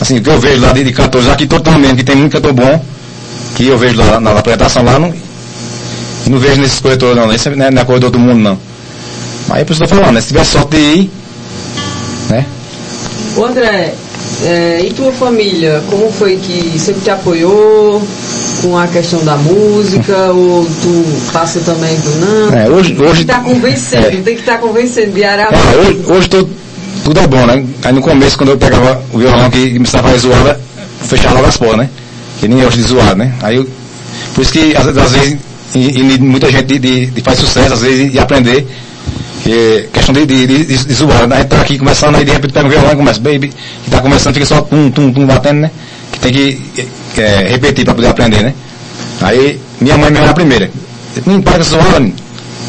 assim, 0.00 0.18
o 0.18 0.22
que 0.22 0.30
eu 0.30 0.38
vejo 0.40 0.60
lá 0.62 0.72
de, 0.72 0.84
de 0.84 0.92
cantores, 0.92 1.28
aqui 1.28 1.46
totalmente, 1.46 1.96
que 1.96 2.04
tem 2.04 2.16
muito 2.16 2.32
cantor 2.32 2.52
bom, 2.52 2.84
que 3.56 3.66
eu 3.66 3.76
vejo 3.76 3.98
lá 3.98 4.20
na, 4.20 4.30
apresentação 4.38 4.84
lá, 4.84 4.98
não, 4.98 5.12
não 6.26 6.38
vejo 6.38 6.60
nesses 6.60 6.80
corretores 6.80 7.16
não, 7.16 7.32
esse 7.32 7.50
não 7.50 7.66
é, 7.66 7.70
não 7.70 7.82
é 7.82 7.84
corredor 7.84 8.10
do 8.10 8.18
mundo 8.18 8.40
não. 8.40 8.69
Isso 9.58 9.64
que 9.66 9.72
eu 9.84 9.88
tô 9.88 9.94
falando, 9.96 10.14
né? 10.14 10.20
Se 10.20 10.28
tiver 10.28 10.44
sorte 10.44 10.76
de 10.76 10.82
ir, 10.82 11.10
né? 12.30 12.46
Ô 13.36 13.44
André, 13.44 13.94
é, 14.44 14.84
e 14.86 14.92
tua 14.92 15.12
família, 15.12 15.82
como 15.90 16.10
foi 16.12 16.36
que 16.36 16.78
sempre 16.78 17.02
te 17.02 17.10
apoiou 17.10 18.02
com 18.62 18.76
a 18.76 18.86
questão 18.86 19.24
da 19.24 19.36
música, 19.36 20.16
ou 20.32 20.64
tu 20.64 21.04
passa 21.32 21.60
também 21.60 21.94
do 21.96 22.10
não? 22.50 22.58
É, 22.58 22.68
hoje, 22.68 22.88
Tem 22.94 22.96
que 22.96 23.10
hoje, 23.10 23.20
estar 23.22 23.42
convencendo, 23.42 24.06
É. 24.06 24.10
tem 24.10 24.22
que 24.22 24.40
estar 24.40 24.58
convencendo 24.58 25.12
diariamente. 25.12 25.62
É, 25.74 25.78
hoje, 25.80 26.00
hoje 26.06 26.28
tô- 26.28 26.48
tudo 27.04 27.20
é 27.20 27.26
bom, 27.26 27.46
né? 27.46 27.64
Aí 27.84 27.92
no 27.92 28.00
começo, 28.02 28.36
quando 28.36 28.50
eu 28.50 28.58
pegava 28.58 29.02
o 29.12 29.18
violão 29.18 29.48
que 29.50 29.72
começava 29.74 30.08
a 30.08 30.12
fazer 30.12 30.28
zoada, 30.28 30.60
fechava 31.08 31.34
logo 31.36 31.46
as 31.46 31.56
portas, 31.56 31.78
né? 31.78 31.88
Que 32.40 32.48
nem 32.48 32.60
eu 32.60 32.68
de 32.70 32.82
zoar, 32.82 33.16
né? 33.16 33.32
Aí 33.42 33.56
eu, 33.56 33.66
por 34.34 34.42
isso 34.42 34.52
que 34.52 34.76
às, 34.76 34.84
vezes- 34.86 35.02
às 35.02 35.12
vezes 35.12 35.38
e, 35.74 36.00
e 36.00 36.18
muita 36.18 36.50
gente 36.50 36.64
de, 36.66 36.78
de, 36.78 37.06
de 37.06 37.20
faz 37.22 37.38
sucesso, 37.38 37.72
às 37.74 37.80
vezes, 37.80 38.10
de 38.12 38.18
aprender, 38.18 38.66
questão 39.92 40.14
de, 40.14 40.26
de, 40.26 40.46
de, 40.46 40.64
de 40.64 40.94
zoar, 40.94 41.26
né? 41.26 41.36
A 41.36 41.38
gente 41.40 41.48
tá 41.48 41.60
aqui 41.60 41.78
começando, 41.78 42.16
aí 42.16 42.24
de 42.24 42.32
repente 42.32 42.52
pega 42.52 42.66
o 42.66 42.70
violão 42.70 42.92
e 42.92 42.96
começa, 42.96 43.20
baby, 43.20 43.52
e 43.86 43.90
tá 43.90 44.00
começando, 44.00 44.34
fica 44.34 44.46
só 44.46 44.60
tum, 44.60 44.90
tum, 44.90 45.12
tum, 45.12 45.26
batendo, 45.26 45.60
né? 45.60 45.70
Que 46.12 46.18
tem 46.20 46.32
que 46.32 46.88
é, 47.16 47.48
repetir 47.48 47.84
para 47.84 47.94
poder 47.94 48.08
aprender, 48.08 48.42
né? 48.42 48.54
Aí 49.20 49.60
minha 49.80 49.96
mãe 49.96 50.10
mesmo 50.10 50.24
era 50.24 50.30
a 50.30 50.34
primeira. 50.34 50.70
Não, 51.26 51.40
para 51.40 51.54
com 51.54 51.60
essa 51.60 51.76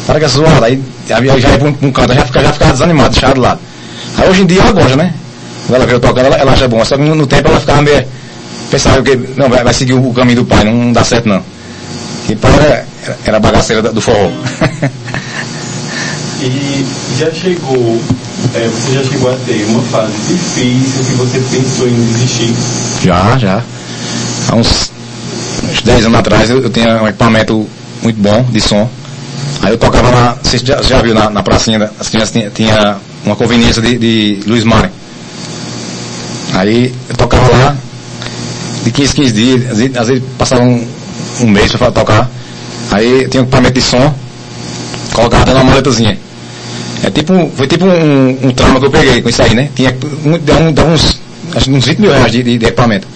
para 0.06 0.18
com 0.20 0.26
essa. 0.26 0.64
Aí, 0.64 0.82
aí 1.10 1.40
já 1.40 1.50
ia 1.50 1.58
pra 1.58 1.68
um, 1.68 1.92
canto, 1.92 2.14
já 2.14 2.24
fica, 2.24 2.42
já 2.42 2.52
fica 2.52 2.66
desanimado, 2.72 3.10
deixado 3.10 3.34
de 3.34 3.40
lado. 3.40 3.60
Aí 4.18 4.28
hoje 4.28 4.42
em 4.42 4.46
dia 4.46 4.60
ela 4.62 4.72
gosta, 4.72 4.96
né? 4.96 5.14
Quando 5.66 5.76
ela 5.76 5.86
vê 5.86 5.94
eu 5.94 6.00
tocando, 6.00 6.26
ela, 6.26 6.36
ela 6.36 6.52
acha 6.52 6.68
bom. 6.68 6.84
Só 6.84 6.96
que 6.96 7.02
no, 7.02 7.14
no 7.14 7.26
tempo 7.26 7.48
ela 7.48 7.60
ficava 7.60 7.82
meio. 7.82 8.04
Pensava 8.70 9.02
que 9.02 9.16
não, 9.36 9.48
vai, 9.48 9.62
vai 9.62 9.74
seguir 9.74 9.92
o, 9.92 10.12
caminho 10.12 10.36
do 10.36 10.44
pai, 10.44 10.64
não 10.64 10.92
dá 10.92 11.04
certo 11.04 11.28
não. 11.28 11.42
Que 12.26 12.36
pai 12.36 12.52
era, 12.54 12.86
era 13.26 13.40
bagaceira 13.40 13.82
do 13.82 14.00
forró. 14.00 14.30
E 16.44 16.84
já 17.20 17.30
chegou, 17.30 18.00
é, 18.52 18.68
você 18.68 18.94
já 18.94 19.04
chegou 19.04 19.30
a 19.30 19.36
ter 19.46 19.64
uma 19.66 19.80
fase 19.82 20.12
difícil 20.28 21.04
que 21.04 21.12
você 21.14 21.38
pensou 21.38 21.88
em 21.88 21.94
desistir? 22.12 22.52
Já, 23.04 23.38
já. 23.38 23.62
Há 24.48 24.56
uns, 24.56 24.90
uns 25.70 25.82
10 25.82 26.06
anos 26.06 26.18
atrás 26.18 26.50
eu, 26.50 26.60
eu 26.60 26.68
tinha 26.68 27.00
um 27.00 27.06
equipamento 27.06 27.64
muito 28.02 28.20
bom 28.20 28.42
de 28.50 28.60
som. 28.60 28.90
Aí 29.62 29.70
eu 29.72 29.78
tocava 29.78 30.10
lá, 30.10 30.36
você 30.42 30.58
já, 30.58 30.82
já 30.82 31.00
viu 31.00 31.14
na, 31.14 31.30
na 31.30 31.44
pracinha, 31.44 31.88
as 32.00 32.08
crianças 32.08 32.32
tinha, 32.32 32.50
tinha 32.50 32.96
uma 33.24 33.36
conveniência 33.36 33.80
de, 33.80 33.96
de 33.96 34.40
Luiz 34.44 34.64
Mário. 34.64 34.90
Aí 36.54 36.92
eu 37.08 37.16
tocava 37.16 37.48
lá, 37.56 37.76
de 38.82 38.90
15, 38.90 39.14
15 39.14 39.32
dias, 39.32 39.70
às 39.70 39.78
vezes, 39.78 39.96
às 39.96 40.08
vezes 40.08 40.24
passava 40.36 40.62
um, 40.62 40.84
um 41.40 41.46
mês 41.46 41.70
para 41.70 41.92
tocar. 41.92 42.28
Aí 42.90 43.28
tinha 43.28 43.42
um 43.42 43.44
equipamento 43.44 43.74
de 43.74 43.82
som, 43.82 44.12
colocava 45.12 45.52
uma 45.52 45.62
maletazinha. 45.62 46.18
É 47.02 47.10
tipo, 47.10 47.50
foi 47.56 47.66
tipo 47.66 47.84
um, 47.84 48.38
um 48.44 48.50
trauma 48.52 48.78
que 48.78 48.86
eu 48.86 48.90
peguei 48.90 49.20
com 49.22 49.28
isso 49.28 49.42
aí, 49.42 49.54
né? 49.54 49.68
Tinha, 49.74 49.94
um, 50.24 50.38
dava 50.72 50.90
uns, 50.90 51.20
acho 51.54 51.70
uns 51.70 51.84
20 51.86 51.98
mil 51.98 52.12
reais 52.12 52.30
de, 52.30 52.42
de- 52.42 52.58
de 52.58 52.64
equipamento. 52.66 53.06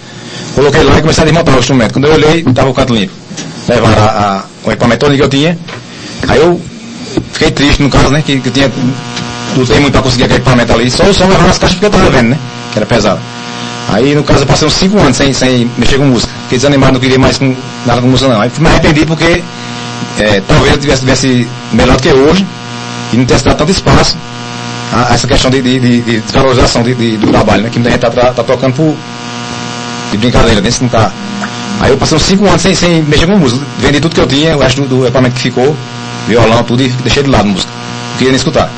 Coloquei 0.55 0.83
lá 0.83 0.97
e 0.97 1.01
comecei 1.01 1.23
a 1.23 1.25
desmontar 1.25 1.55
o 1.55 1.59
instrumento. 1.59 1.93
Quando 1.93 2.05
eu 2.05 2.13
olhei, 2.13 2.43
estava 2.45 2.69
o 2.69 2.73
canto 2.73 2.93
limpo. 2.93 3.13
Levaram 3.69 4.03
a, 4.03 4.07
a, 4.07 4.43
o 4.65 4.71
equipamento 4.71 5.05
todo 5.05 5.15
que 5.15 5.21
eu 5.21 5.29
tinha. 5.29 5.57
Aí 6.27 6.39
eu 6.39 6.59
fiquei 7.31 7.51
triste 7.51 7.81
no 7.81 7.89
caso, 7.89 8.09
né? 8.09 8.21
Que, 8.25 8.39
que 8.39 8.49
eu 8.49 8.53
tinha, 8.53 8.71
lutei 9.55 9.79
muito 9.79 9.93
para 9.93 10.01
conseguir 10.01 10.23
aquele 10.25 10.39
equipamento 10.39 10.73
ali. 10.73 10.91
Só, 10.91 11.03
só 11.13 11.25
levava 11.25 11.49
as 11.49 11.57
caixas 11.57 11.77
porque 11.77 11.85
eu 11.85 11.89
estava 11.99 12.09
vendo, 12.09 12.29
né? 12.29 12.37
Que 12.73 12.79
era 12.79 12.85
pesado. 12.85 13.19
Aí 13.89 14.13
no 14.13 14.23
caso 14.23 14.41
eu 14.41 14.47
passei 14.47 14.67
uns 14.67 14.73
5 14.73 14.97
anos 14.99 15.15
sem, 15.15 15.31
sem 15.31 15.71
mexer 15.77 15.97
com 15.97 16.05
música. 16.05 16.31
Fiquei 16.43 16.57
desanimado, 16.57 16.93
não 16.93 16.99
queria 16.99 17.17
mais 17.19 17.37
com, 17.37 17.55
nada 17.85 18.01
com 18.01 18.07
música 18.07 18.29
não. 18.33 18.41
Aí 18.41 18.51
me 18.59 18.67
arrependi 18.67 19.05
porque 19.05 19.41
é, 20.19 20.41
talvez 20.45 20.73
eu 20.73 20.77
tivesse, 20.79 21.01
tivesse 21.01 21.47
melhor 21.71 21.95
do 21.95 22.03
que 22.03 22.09
hoje 22.09 22.45
e 23.13 23.17
não 23.17 23.25
tivesse 23.25 23.45
dado 23.45 23.57
tanto 23.57 23.71
espaço 23.71 24.17
a, 24.93 25.13
essa 25.13 25.27
questão 25.27 25.49
de, 25.51 25.61
de, 25.61 25.79
de, 25.79 26.01
de 26.01 26.19
desvalorização 26.21 26.83
de, 26.83 26.93
de, 26.95 27.17
do 27.17 27.27
trabalho, 27.27 27.63
né? 27.63 27.69
Que 27.69 27.79
muita 27.79 27.91
gente 27.91 28.01
tá, 28.01 28.09
tá, 28.09 28.33
tá 28.33 28.43
tocando 28.43 28.73
por, 28.73 28.95
de 30.11 30.17
brincadeira, 30.17 30.61
né? 30.61 30.69
não 30.81 30.89
tá. 30.89 31.11
Aí 31.79 31.91
eu 31.91 31.97
passei 31.97 32.17
uns 32.17 32.23
5 32.23 32.45
anos 32.47 32.61
sem, 32.61 32.73
sem 32.73 33.03
mexer 33.03 33.27
com 33.27 33.37
música. 33.37 33.65
Vendi 33.79 33.99
tudo 33.99 34.15
que 34.15 34.21
eu 34.21 34.27
tinha, 34.27 34.57
o 34.57 34.59
resto 34.59 34.81
do, 34.81 34.87
do 34.87 35.03
equipamento 35.03 35.35
que 35.35 35.41
ficou, 35.41 35.75
violão, 36.27 36.63
tudo, 36.63 36.81
e 36.83 36.87
deixei 36.87 37.23
de 37.23 37.29
lado 37.29 37.47
a 37.47 37.51
música. 37.51 37.71
Não 37.71 38.17
queria 38.17 38.31
nem 38.31 38.37
escutar. 38.37 38.69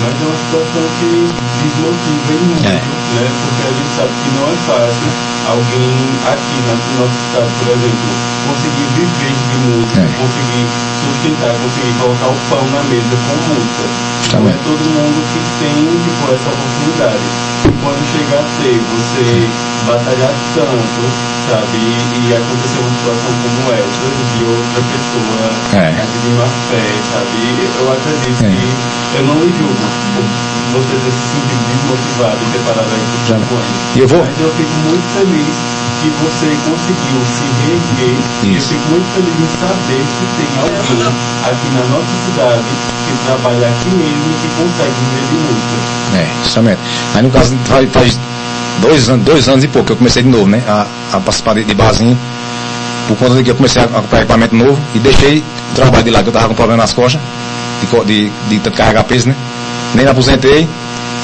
Mas 0.00 0.16
é 0.16 0.24
uma 0.24 0.36
situação 0.36 0.84
que 0.98 1.28
desmotiva 1.60 2.32
em 2.32 2.42
muito, 2.48 2.64
é. 2.64 2.80
né? 2.80 3.24
Porque 3.28 3.62
a 3.68 3.72
gente 3.76 3.92
sabe 3.96 4.12
que 4.16 4.30
não 4.32 4.48
é 4.48 4.56
fácil 4.64 5.08
alguém 5.44 5.92
aqui 6.24 6.56
no 6.64 7.00
nosso 7.00 7.18
estado, 7.20 7.50
por 7.60 7.68
exemplo, 7.68 8.08
conseguir 8.48 8.88
viver 8.96 9.34
de 9.36 9.56
música, 9.68 10.00
é. 10.00 10.08
conseguir 10.16 10.64
sustentar, 11.04 11.52
conseguir 11.52 11.94
colocar 12.00 12.28
o 12.32 12.36
pão 12.48 12.64
na 12.72 12.82
mesa 12.88 13.12
com 13.12 13.36
música. 13.52 14.19
Não 14.30 14.46
é 14.46 14.54
todo 14.62 14.78
mundo 14.78 15.18
que 15.26 15.42
tem 15.58 15.74
tipo, 15.74 16.22
essa 16.30 16.50
oportunidade. 16.54 17.26
E 17.66 17.70
quando 17.82 17.98
chegar 18.14 18.38
a 18.38 18.50
ter, 18.62 18.78
você 18.78 19.26
batalhar 19.90 20.30
tanto, 20.54 21.02
sabe, 21.50 21.82
e, 21.82 22.30
e 22.30 22.36
acontecer 22.38 22.78
uma 22.78 22.94
situação 22.94 23.32
como 23.42 23.74
essa, 23.74 24.06
de 24.30 24.44
outra 24.46 24.80
pessoa 24.86 25.50
é. 25.82 25.90
de 25.90 26.30
má 26.38 26.46
fé, 26.70 26.86
sabe, 27.10 27.42
eu 27.74 27.86
acredito 27.90 28.38
é. 28.38 28.54
que 28.54 29.18
eu 29.18 29.22
não 29.26 29.34
lhe 29.34 29.50
julgo 29.50 29.82
você 30.78 30.94
ter 30.94 31.10
se 31.10 31.26
sentido 31.34 31.66
desmotivado 31.66 32.38
e 32.38 32.52
ter 32.54 32.62
parado 32.70 32.86
aí 32.86 33.02
por 33.10 33.20
cinco 33.26 33.54
anos. 33.58 33.78
Eu 33.96 34.06
vou... 34.06 34.22
Mas 34.22 34.40
eu 34.40 34.50
fico 34.54 34.74
muito 34.86 35.06
feliz 35.10 35.79
que 36.00 36.08
você 36.08 36.48
conseguiu 36.64 37.20
se 37.28 37.44
reerguer. 37.60 38.16
E 38.42 38.54
eu 38.56 38.62
fico 38.62 38.88
muito 38.90 39.06
feliz 39.14 39.34
em 39.36 39.50
saber 39.60 40.00
que 40.00 40.24
tem 40.36 40.50
alguém 40.60 41.00
aqui 41.44 41.68
na 41.74 41.84
nossa 41.92 42.14
cidade 42.26 42.64
que 43.06 43.26
trabalha 43.26 43.68
aqui 43.68 43.90
mesmo 43.90 44.24
e 44.30 44.36
que 44.40 44.48
consegue 44.56 44.94
viver 44.96 45.26
de 45.28 45.36
música. 45.44 45.76
É, 46.16 46.42
justamente. 46.42 46.80
Aí 47.14 47.22
no 47.22 47.30
caso 47.30 47.56
faz 47.92 48.18
dois 48.80 49.08
anos, 49.08 49.24
dois 49.24 49.48
anos 49.48 49.64
e 49.64 49.68
pouco 49.68 49.86
que 49.86 49.92
eu 49.92 49.96
comecei 49.96 50.22
de 50.22 50.28
novo, 50.28 50.46
né? 50.46 50.62
A, 50.66 50.86
a 51.12 51.20
participar 51.20 51.54
de, 51.54 51.64
de 51.64 51.74
barzinho. 51.74 52.18
Por 53.08 53.16
conta 53.16 53.34
de 53.34 53.42
que 53.42 53.50
eu 53.50 53.56
comecei 53.56 53.82
a 53.82 53.86
comprar 53.86 54.20
equipamento 54.20 54.54
novo 54.54 54.78
e 54.94 54.98
deixei 55.00 55.38
o 55.72 55.74
trabalho 55.74 56.04
de 56.04 56.10
lá, 56.10 56.22
que 56.22 56.28
eu 56.28 56.30
estava 56.30 56.48
com 56.48 56.54
problema 56.54 56.82
nas 56.82 56.92
costas 56.92 57.20
de, 58.06 58.30
de, 58.48 58.58
de 58.58 58.70
carregar 58.70 59.04
peso, 59.04 59.28
né? 59.28 59.34
Nem 59.94 60.04
me 60.04 60.10
aposentei. 60.10 60.68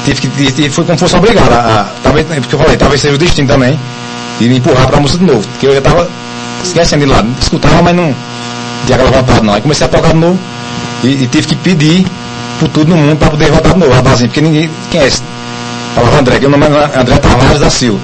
Tive 0.05 0.21
que, 0.21 0.53
tive, 0.53 0.71
foi 0.71 0.85
como 0.85 0.99
fosse 0.99 1.17
obrigado. 1.17 1.53
A, 1.53 1.81
a, 1.81 1.85
talvez, 2.03 2.27
porque 2.27 2.55
eu 2.55 2.59
falei, 2.59 2.77
talvez 2.77 3.01
seja 3.01 3.15
o 3.15 3.19
destino 3.19 3.49
também, 3.49 3.79
de 4.39 4.49
me 4.49 4.59
empurrar 4.59 4.87
para 4.87 4.99
a 4.99 5.01
música 5.01 5.25
de 5.25 5.31
novo. 5.33 5.47
Porque 5.49 5.67
eu 5.67 5.73
já 5.73 5.79
estava 5.79 6.09
esquecendo 6.63 7.05
de 7.05 7.11
lado. 7.11 7.29
Escutava, 7.41 7.83
mas 7.83 7.95
não 7.95 8.15
tinha 8.87 8.97
aquela 8.97 9.11
vontade 9.11 9.45
não. 9.45 9.55
Aí 9.55 9.61
comecei 9.61 9.87
a 9.87 9.89
tocar 9.89 10.13
de 10.13 10.19
novo 10.19 10.39
e, 11.03 11.25
e 11.25 11.27
tive 11.27 11.49
que 11.49 11.57
pedir 11.57 12.07
por 12.59 12.69
tudo 12.69 12.89
no 12.89 12.97
mundo 12.97 13.19
para 13.19 13.31
poder 13.31 13.51
voltar 13.51 13.73
de 13.73 13.79
novo, 13.79 13.93
rapazinho, 13.93 14.29
porque 14.29 14.41
ninguém. 14.41 14.71
Esse? 14.95 15.23
Falava 15.95 16.19
André, 16.19 16.39
que 16.39 16.47
o 16.47 16.51
nome 16.51 16.67
é 16.67 16.99
André 16.99 17.19
Tavares 17.19 17.61
da 17.61 17.71
Silva. 17.71 18.01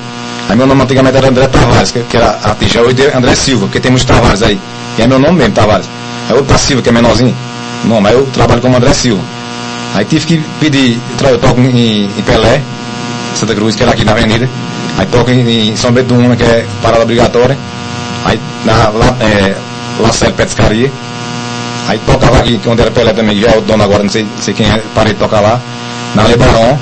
Aí 0.48 0.56
meu 0.56 0.66
nome 0.66 0.82
antigamente 0.82 1.16
era 1.16 1.28
André 1.28 1.46
Tavares, 1.46 1.92
que, 1.92 2.00
que 2.00 2.16
era 2.16 2.38
a 2.42 2.54
Tijão, 2.54 2.82
hoje 2.82 3.06
é 3.06 3.16
André 3.16 3.34
Silva, 3.34 3.66
porque 3.66 3.80
tem 3.80 3.90
muitos 3.90 4.06
Tavares 4.06 4.42
aí. 4.42 4.58
E 4.98 5.02
é 5.02 5.06
meu 5.06 5.18
nome 5.18 5.38
mesmo, 5.38 5.54
Tavares. 5.54 5.88
É 6.28 6.32
outro 6.34 6.52
da 6.52 6.58
Silva, 6.58 6.82
que 6.82 6.88
é 6.88 6.92
menorzinho. 6.92 7.34
Não, 7.84 8.00
mas 8.00 8.14
eu 8.14 8.26
trabalho 8.32 8.60
como 8.60 8.76
André 8.76 8.92
Silva. 8.92 9.22
Aí 9.94 10.04
tive 10.04 10.26
que 10.26 10.42
pedir, 10.58 10.98
eu 11.22 11.38
toco 11.38 11.60
em, 11.60 12.04
em 12.04 12.22
Pelé, 12.24 12.60
Santa 13.34 13.54
Cruz, 13.54 13.76
que 13.76 13.82
era 13.82 13.92
aqui 13.92 14.04
na 14.04 14.12
avenida. 14.12 14.48
Aí 14.98 15.06
toco 15.06 15.30
em, 15.30 15.74
São 15.76 15.92
Bento 15.92 16.14
do 16.14 16.20
Una, 16.20 16.36
que 16.36 16.42
é 16.42 16.64
parada 16.82 17.02
obrigatória. 17.02 17.56
Aí 18.24 18.38
na 18.64 18.88
lá, 18.90 19.16
é, 19.20 19.54
Lacerda 20.00 20.34
Petiscaria. 20.34 20.90
Aí 21.88 21.98
tocava 22.06 22.38
aqui, 22.38 22.60
onde 22.66 22.80
era 22.80 22.90
Pelé 22.90 23.12
também, 23.12 23.40
já 23.40 23.48
é 23.48 23.58
o 23.58 23.60
dono 23.60 23.82
agora, 23.82 24.02
não 24.02 24.10
sei, 24.10 24.22
não 24.22 24.42
sei 24.42 24.54
quem 24.54 24.70
é, 24.70 24.82
parei 24.94 25.14
de 25.14 25.18
tocar 25.18 25.40
lá. 25.40 25.60
Na 26.14 26.24
Lebaron. 26.24 26.78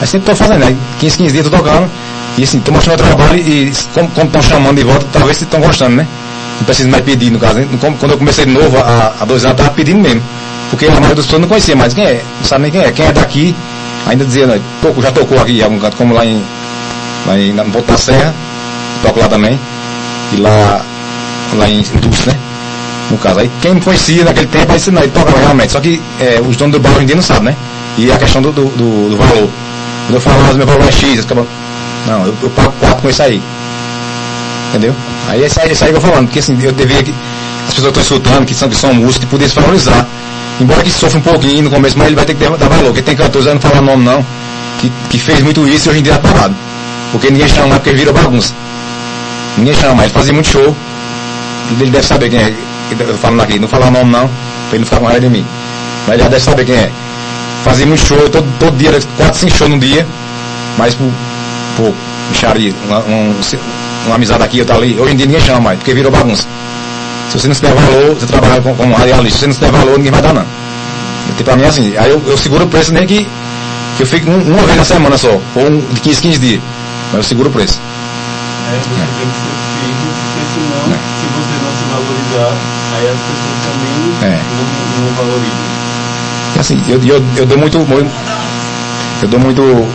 Aí 0.00 0.06
sempre 0.06 0.26
tô 0.26 0.36
fazendo, 0.36 0.64
aí 0.64 0.76
15, 1.00 1.16
15 1.16 1.32
dias 1.32 1.48
tô 1.48 1.56
tocando. 1.56 1.90
E 2.36 2.44
assim, 2.44 2.60
tô 2.60 2.70
mostrando 2.70 3.00
o 3.00 3.04
trabalho 3.04 3.38
e 3.38 3.72
como 3.92 4.08
estão 4.26 4.42
chamando 4.42 4.76
de 4.76 4.84
volta, 4.84 5.04
talvez 5.12 5.40
estão 5.40 5.60
gostando, 5.60 5.96
né? 5.96 6.06
não 6.58 6.64
preciso 6.64 6.88
mais 6.88 7.04
pedir, 7.04 7.30
no 7.30 7.38
caso. 7.38 7.60
Quando 7.98 8.12
eu 8.12 8.18
comecei 8.18 8.44
de 8.44 8.52
novo, 8.52 8.76
há, 8.78 9.24
dois 9.24 9.44
anos, 9.44 9.58
estava 9.58 9.70
pedindo 9.70 10.00
mesmo. 10.00 10.22
Porque 10.70 10.86
a 10.86 10.90
maioria 10.90 11.14
das 11.14 11.24
pessoas 11.24 11.40
não 11.40 11.48
conhecia 11.48 11.74
mais 11.74 11.94
quem 11.94 12.04
é, 12.04 12.22
não 12.38 12.44
sabe 12.44 12.62
nem 12.62 12.70
quem 12.70 12.82
é. 12.82 12.92
Quem 12.92 13.06
é 13.06 13.12
daqui, 13.12 13.54
ainda 14.06 14.24
dizia, 14.24 14.46
né, 14.46 14.60
toco, 14.82 15.00
já 15.00 15.10
tocou 15.10 15.40
aqui 15.40 15.58
em 15.58 15.62
algum 15.62 15.78
canto, 15.78 15.96
como 15.96 16.14
lá 16.14 16.26
em, 16.26 16.42
lá 17.26 17.38
em 17.38 17.52
no 17.52 17.82
da 17.82 17.98
Serra, 17.98 18.34
toco 19.02 19.20
lá 19.20 19.28
também, 19.28 19.58
e 20.32 20.36
lá, 20.36 20.84
lá 21.54 21.68
em 21.68 21.82
Dulce, 22.00 22.28
né? 22.28 22.36
No 23.10 23.16
caso, 23.18 23.40
aí 23.40 23.50
quem 23.62 23.74
me 23.74 23.80
conhecia 23.80 24.24
naquele 24.24 24.46
tempo, 24.46 24.72
aí 24.72 24.80
não, 24.92 25.02
ele 25.02 25.12
toca 25.12 25.30
realmente. 25.38 25.72
Só 25.72 25.80
que 25.80 26.00
é, 26.20 26.40
os 26.40 26.56
donos 26.56 26.76
do 26.76 26.80
bar 26.80 26.90
hoje 26.92 27.04
em 27.04 27.06
dia 27.06 27.16
não 27.16 27.22
sabem, 27.22 27.44
né? 27.44 27.56
E 27.96 28.12
a 28.12 28.18
questão 28.18 28.42
do, 28.42 28.52
do, 28.52 28.64
do, 28.66 29.10
do 29.10 29.16
valor. 29.16 29.48
Quando 30.06 30.14
eu 30.14 30.20
falo, 30.20 30.36
mas 30.46 30.56
meu 30.56 30.66
valor 30.66 30.86
é 30.86 30.92
X, 30.92 31.20
acaba, 31.20 31.46
não, 32.06 32.26
eu, 32.26 32.34
eu 32.42 32.50
pago 32.50 32.72
4 32.80 33.02
com 33.02 33.10
isso 33.10 33.22
aí. 33.22 33.42
Entendeu? 34.70 34.94
Aí 35.28 35.42
esse, 35.42 35.60
esse 35.60 35.84
aí 35.84 35.90
que 35.90 35.96
eu 35.96 36.00
falando, 36.00 36.26
porque 36.26 36.38
assim, 36.38 36.56
eu 36.62 36.72
devia 36.72 37.02
que 37.02 37.14
as 37.66 37.74
pessoas 37.74 37.96
estão 37.96 38.02
escutando, 38.02 38.46
que 38.46 38.54
são, 38.54 38.68
que 38.68 38.76
são 38.76 38.94
músicos, 38.94 39.18
que 39.18 39.26
pudessem 39.26 39.62
valorizar. 39.62 40.06
Embora 40.60 40.82
que 40.82 40.90
sofra 40.90 41.18
um 41.18 41.22
pouquinho 41.22 41.64
no 41.64 41.70
começo, 41.70 41.96
mas 41.96 42.08
ele 42.08 42.16
vai 42.16 42.24
ter 42.24 42.34
que 42.34 42.44
dar 42.44 42.68
valor. 42.68 42.86
Porque 42.86 43.02
tem 43.02 43.16
cantores, 43.16 43.46
eu 43.46 43.54
não 43.54 43.60
falar 43.60 43.80
nome 43.80 44.04
não, 44.04 44.24
que, 44.80 44.92
que 45.10 45.18
fez 45.18 45.42
muito 45.42 45.66
isso 45.66 45.88
e 45.88 45.90
hoje 45.90 46.00
em 46.00 46.02
dia 46.02 46.14
é 46.14 46.18
parado. 46.18 46.54
Porque 47.12 47.30
ninguém 47.30 47.48
chama 47.48 47.76
porque 47.76 47.92
vira 47.92 48.12
bagunça. 48.12 48.54
Ninguém 49.56 49.74
chama, 49.74 50.04
ele 50.04 50.12
fazia 50.12 50.32
muito 50.32 50.48
show. 50.48 50.76
Ele 51.80 51.90
deve 51.90 52.06
saber 52.06 52.30
quem 52.30 52.38
é. 52.38 52.54
Eu 52.98 53.18
falando 53.18 53.42
aqui, 53.42 53.58
não 53.58 53.68
falar 53.68 53.90
nome 53.90 54.10
não, 54.10 54.28
pra 54.28 54.72
ele 54.72 54.78
não 54.78 54.84
ficar 54.84 54.98
com 54.98 55.06
raiva 55.06 55.20
de 55.20 55.28
mim. 55.28 55.44
Mas 56.06 56.14
ele 56.14 56.22
já 56.22 56.28
deve 56.28 56.42
saber 56.42 56.64
quem 56.64 56.74
é. 56.74 56.90
Fazia 57.64 57.86
muito 57.86 58.04
show, 58.04 58.28
todo, 58.30 58.46
todo 58.58 58.76
dia, 58.76 58.90
quatro, 59.16 59.38
cinco 59.38 59.56
shows 59.56 59.70
no 59.70 59.78
dia, 59.78 60.06
mas 60.78 60.94
por, 60.94 61.10
por 61.76 61.94
bicharia, 62.30 62.72
um, 62.88 63.12
um, 63.12 63.34
uma 64.06 64.14
amizade 64.14 64.42
aqui, 64.42 64.60
outra 64.60 64.76
ali. 64.76 64.98
Hoje 64.98 65.12
em 65.12 65.16
dia 65.16 65.26
ninguém 65.26 65.40
chama 65.40 65.60
mais, 65.60 65.78
porque 65.78 65.92
virou 65.92 66.10
bagunça. 66.10 66.46
Se 67.28 67.38
você 67.38 67.48
não 67.48 67.54
se 67.54 67.60
der 67.60 67.74
valor, 67.74 68.14
você 68.14 68.26
trabalha 68.26 68.62
como, 68.62 68.74
como 68.74 68.94
radialista. 68.94 69.38
Se 69.38 69.40
você 69.40 69.46
não 69.48 69.54
se 69.54 69.60
der 69.60 69.70
valor, 69.70 69.98
ninguém 69.98 70.12
vai 70.12 70.22
dar 70.22 70.32
não. 70.32 70.46
Tipo, 71.36 71.44
pra 71.44 71.56
mim 71.56 71.64
é 71.64 71.66
assim, 71.66 71.94
aí 71.96 72.10
eu, 72.10 72.22
eu 72.26 72.38
seguro 72.38 72.64
o 72.64 72.68
preço 72.68 72.92
nem 72.92 73.06
que, 73.06 73.28
que 73.96 74.02
eu 74.02 74.06
fico 74.06 74.30
um, 74.30 74.40
uma 74.40 74.62
vez 74.62 74.78
na 74.78 74.84
semana 74.84 75.18
só, 75.18 75.38
ou 75.54 75.66
um, 75.66 75.80
de 75.92 76.00
15, 76.00 76.22
15 76.22 76.38
dias. 76.38 76.60
Mas 77.08 77.14
eu 77.14 77.22
seguro 77.22 77.48
o 77.48 77.52
preço. 77.52 77.80
É, 77.80 78.78
você 78.78 78.90
é. 78.90 79.06
tem 79.18 79.28
que 79.28 79.38
ser 79.38 79.54
firme, 79.80 80.12
porque 80.20 80.42
senão, 80.54 80.92
é. 80.92 80.98
se 81.18 81.26
você 81.32 81.54
não 81.64 81.72
se 81.72 81.84
valorizar, 81.88 82.52
aí 82.94 83.08
as 83.08 83.20
pessoas 83.24 83.58
também 83.64 83.98
é. 84.22 84.40
não, 84.56 85.06
não 85.06 85.14
valorizam. 85.14 85.68
Assim, 86.58 86.82
eu, 86.88 87.00
eu, 87.02 87.24
eu 87.36 87.46
dou 87.46 87.56
muito, 87.56 87.78
eu 89.22 89.28
dou 89.28 89.40
muito 89.40 89.88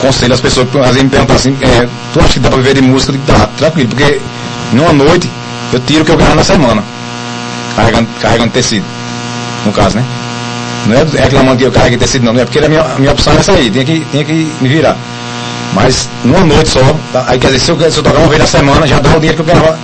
conselho 0.00 0.34
às 0.34 0.40
pessoas, 0.40 0.68
às 0.76 0.86
vezes 0.86 1.02
me 1.04 1.08
perguntam 1.08 1.36
assim, 1.36 1.56
é, 1.62 1.88
tu 2.12 2.20
acha 2.20 2.34
que 2.34 2.40
dá 2.40 2.48
para 2.48 2.58
viver 2.58 2.74
de 2.74 2.82
música? 2.82 3.14
Dá, 3.26 3.46
tranquilo, 3.56 3.88
porque 3.88 4.20
numa 4.72 4.92
noite 4.92 5.30
eu 5.72 5.80
tiro 5.80 6.02
o 6.02 6.04
que 6.04 6.12
eu 6.12 6.16
ganho 6.16 6.34
na 6.34 6.44
semana, 6.44 6.82
carregando, 7.74 8.08
carregando 8.20 8.52
tecido, 8.52 8.84
no 9.64 9.72
caso, 9.72 9.96
né? 9.96 10.04
Não 10.86 10.96
é 10.96 11.22
reclamando 11.22 11.58
que 11.58 11.64
eu 11.64 11.72
carreguei 11.72 11.98
tecido, 11.98 12.24
não, 12.24 12.32
não 12.32 12.40
é 12.40 12.44
porque 12.44 12.58
a 12.58 12.68
minha, 12.68 12.82
a 12.82 12.98
minha 12.98 13.12
opção 13.12 13.32
é 13.32 13.52
aí, 13.52 13.70
tinha 13.70 13.84
que, 13.84 14.04
tinha 14.10 14.24
que 14.24 14.52
me 14.60 14.68
virar. 14.68 14.96
Mas 15.74 16.08
numa 16.24 16.44
noite 16.44 16.68
só, 16.68 16.80
tá? 17.12 17.24
aí 17.28 17.38
quer 17.38 17.48
dizer, 17.48 17.60
se 17.60 17.70
eu, 17.70 17.90
se 17.90 17.98
eu 17.98 18.02
tocar 18.02 18.18
uma 18.18 18.28
vez 18.28 18.40
na 18.40 18.46
semana, 18.46 18.86
já 18.86 18.98
dá 18.98 19.10
o 19.10 19.20
dinheiro 19.20 19.42
que 19.42 19.50
eu 19.50 19.54
ganhava 19.54 19.78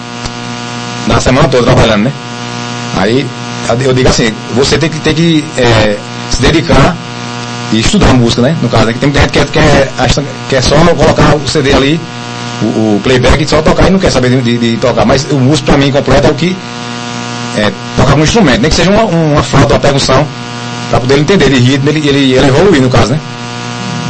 na 1.07 1.21
semana 1.21 1.49
toda 1.49 1.65
trabalhando, 1.65 2.05
né? 2.05 2.13
Aí 2.97 3.27
eu 3.81 3.93
digo 3.93 4.09
assim, 4.09 4.33
você 4.55 4.79
tem 4.79 4.89
que, 4.89 4.99
tem 5.01 5.15
que 5.15 5.45
é, 5.57 5.97
se 6.31 6.43
dedicar 6.43 6.97
e 7.73 7.81
estudar 7.81 8.15
música, 8.15 8.43
né? 8.43 8.57
No 8.63 8.69
caso, 8.69 8.91
aqui 8.91 8.99
tem 8.99 9.09
muita 9.09 9.21
gente 9.21 9.33
que 9.33 9.39
quer, 9.39 9.51
quer, 9.51 10.25
quer 10.49 10.63
só 10.63 10.77
colocar 10.77 11.35
o 11.37 11.49
CD 11.49 11.73
ali, 11.73 12.01
o, 12.63 12.97
o 12.97 13.01
playback, 13.03 13.47
só 13.47 13.63
tocar 13.63 13.89
e 13.89 13.91
não 13.91 13.99
quer 13.99 14.11
saber 14.11 14.31
de, 14.31 14.43
de, 14.43 14.59
de 14.59 14.77
tocar. 14.77 15.05
Mas 15.05 15.27
o 15.31 15.37
músico, 15.37 15.69
para 15.69 15.79
mim, 15.79 15.91
completo 15.91 16.29
é 16.29 16.31
o 16.31 16.35
que 16.35 16.57
é, 17.57 17.73
tocar 17.97 18.15
um 18.15 18.23
instrumento, 18.23 18.61
nem 18.61 18.71
que 18.71 18.77
seja 18.77 18.91
uma, 18.91 19.05
uma 19.05 19.43
flauta, 19.43 19.75
uma 19.75 19.81
percussão, 19.81 20.27
para 20.91 21.01
poder 21.01 21.15
ele 21.15 21.23
entender 21.23 21.51
de 21.51 21.59
ritmo, 21.59 21.89
ele, 21.89 22.09
ele, 22.09 22.33
ele 22.35 22.47
evoluir, 22.47 22.83
no 22.83 22.89
caso, 22.89 23.13
né? 23.13 23.21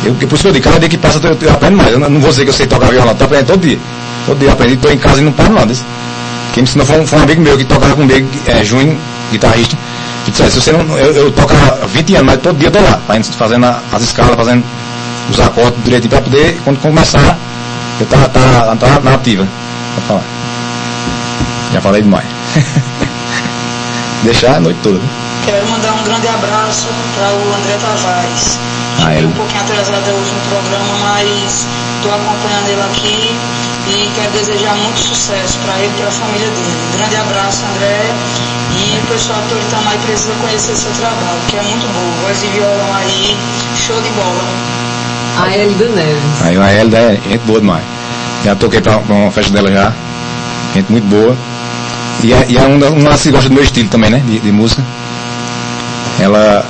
Eu, 0.04 0.14
por 0.14 0.34
isso 0.34 0.42
que 0.42 0.48
eu 0.48 0.52
digo, 0.52 0.64
cada 0.64 0.78
dia 0.78 0.88
que 0.88 0.98
passa 0.98 1.20
eu, 1.22 1.37
eu 1.40 1.52
aprendo 1.52 1.76
mais. 1.76 1.92
Eu 1.92 1.98
não 1.98 2.20
vou 2.20 2.30
dizer 2.30 2.44
que 2.44 2.50
eu 2.50 2.54
sei 2.54 2.66
tocar 2.66 2.90
violão, 2.90 3.14
tô 3.14 3.24
aprendendo 3.24 3.48
todo 3.48 3.61
dia. 3.61 3.78
Todo 4.26 4.38
dia 4.38 4.48
eu 4.48 4.52
aprendo, 4.52 4.74
estou 4.74 4.92
em 4.92 4.98
casa 4.98 5.20
e 5.20 5.24
não 5.24 5.32
paro 5.32 5.53
nada. 5.53 5.72
Quem 6.53 6.62
me 6.62 6.68
ensinou 6.68 6.86
foi 6.86 7.01
um, 7.01 7.07
foi 7.07 7.18
um 7.18 7.22
amigo 7.22 7.40
meu 7.40 7.57
que 7.57 7.64
tocava 7.64 7.94
comigo, 7.94 8.28
é, 8.46 8.64
Junho, 8.64 8.99
guitarrista 9.32 9.76
se 10.32 10.61
você 10.61 10.72
não, 10.72 10.99
eu, 10.99 11.12
eu 11.12 11.32
toco 11.32 11.53
há 11.55 11.86
20 11.86 12.14
anos, 12.16 12.26
mas 12.26 12.40
todo 12.40 12.59
dia 12.59 12.68
eu 12.68 12.72
tô 12.72 12.80
lá, 12.80 13.01
fazendo 13.36 13.66
as 13.66 14.03
escalas, 14.03 14.36
fazendo 14.36 14.64
os 15.30 15.40
acordes 15.40 15.82
direitinho 15.84 16.11
para 16.11 16.22
poder, 16.22 16.61
quando 16.64 16.80
começar, 16.80 17.36
eu 18.01 18.07
tá, 18.07 18.28
tá, 18.28 18.76
tá 18.76 19.01
na 19.03 19.14
ativa. 19.14 19.46
Falar. 20.07 20.22
Já 21.72 21.80
falei 21.80 22.03
demais. 22.03 22.26
Deixar 24.22 24.57
a 24.57 24.61
noite 24.61 24.78
toda. 24.82 25.01
Quero 25.44 25.68
mandar 25.68 25.92
um 25.94 26.05
grande 26.05 26.28
abraço 26.28 26.86
para 27.16 27.32
o 27.32 27.55
André 27.55 27.76
Tavares. 27.78 28.59
Ah, 29.05 29.14
ele... 29.14 29.26
um 29.26 29.32
pouquinho 29.32 29.61
atrasado 29.61 30.11
hoje 30.11 30.32
no 30.32 30.40
programa, 30.51 30.94
mas 31.03 31.66
estou 31.96 32.12
acompanhando 32.12 32.68
ele 32.68 32.82
aqui 32.82 33.36
e 33.88 34.11
quero 34.14 34.30
desejar 34.32 34.74
muito 34.76 34.99
sucesso 34.99 35.59
para 35.64 35.78
ele 35.78 35.92
e 35.94 35.99
para 35.99 36.09
a 36.09 36.12
família 36.12 36.49
dele. 36.49 36.76
Um 36.88 36.99
grande 36.99 37.16
abraço, 37.16 37.64
André, 37.74 38.12
E 38.76 38.99
o 38.99 39.07
pessoal 39.07 39.40
do 39.49 39.59
Itamar 39.59 39.96
precisa 40.05 40.32
conhecer 40.40 40.76
seu 40.76 40.92
trabalho, 40.92 41.40
que 41.49 41.57
é 41.57 41.62
muito 41.62 41.86
bom. 41.92 42.26
Voz 42.26 42.40
de 42.40 42.49
violão 42.49 42.94
aí, 42.94 43.36
show 43.76 44.01
de 44.03 44.11
bola. 44.11 44.44
A 45.40 45.57
Elida 45.57 45.88
Neves. 45.88 46.42
Aí 46.42 46.57
a 46.57 46.74
Elida 46.74 46.99
é 46.99 47.20
gente 47.28 47.42
boa 47.46 47.61
demais. 47.61 47.84
Já 48.44 48.55
toquei 48.55 48.80
pra, 48.80 48.99
pra 48.99 49.14
uma 49.14 49.30
festa 49.30 49.53
dela 49.53 49.70
já. 49.70 49.92
Gente 50.74 50.90
muito 50.90 51.07
boa. 51.07 51.36
E, 52.22 52.32
é, 52.32 52.46
e 52.49 52.57
é 52.57 52.62
uma, 52.62 52.86
uma 52.88 53.16
que 53.16 53.30
gosta 53.30 53.49
do 53.49 53.55
meu 53.55 53.62
estilo 53.62 53.88
também, 53.88 54.11
né? 54.11 54.22
De, 54.26 54.40
de 54.40 54.53
música. 54.53 54.82
Ela 56.20 56.64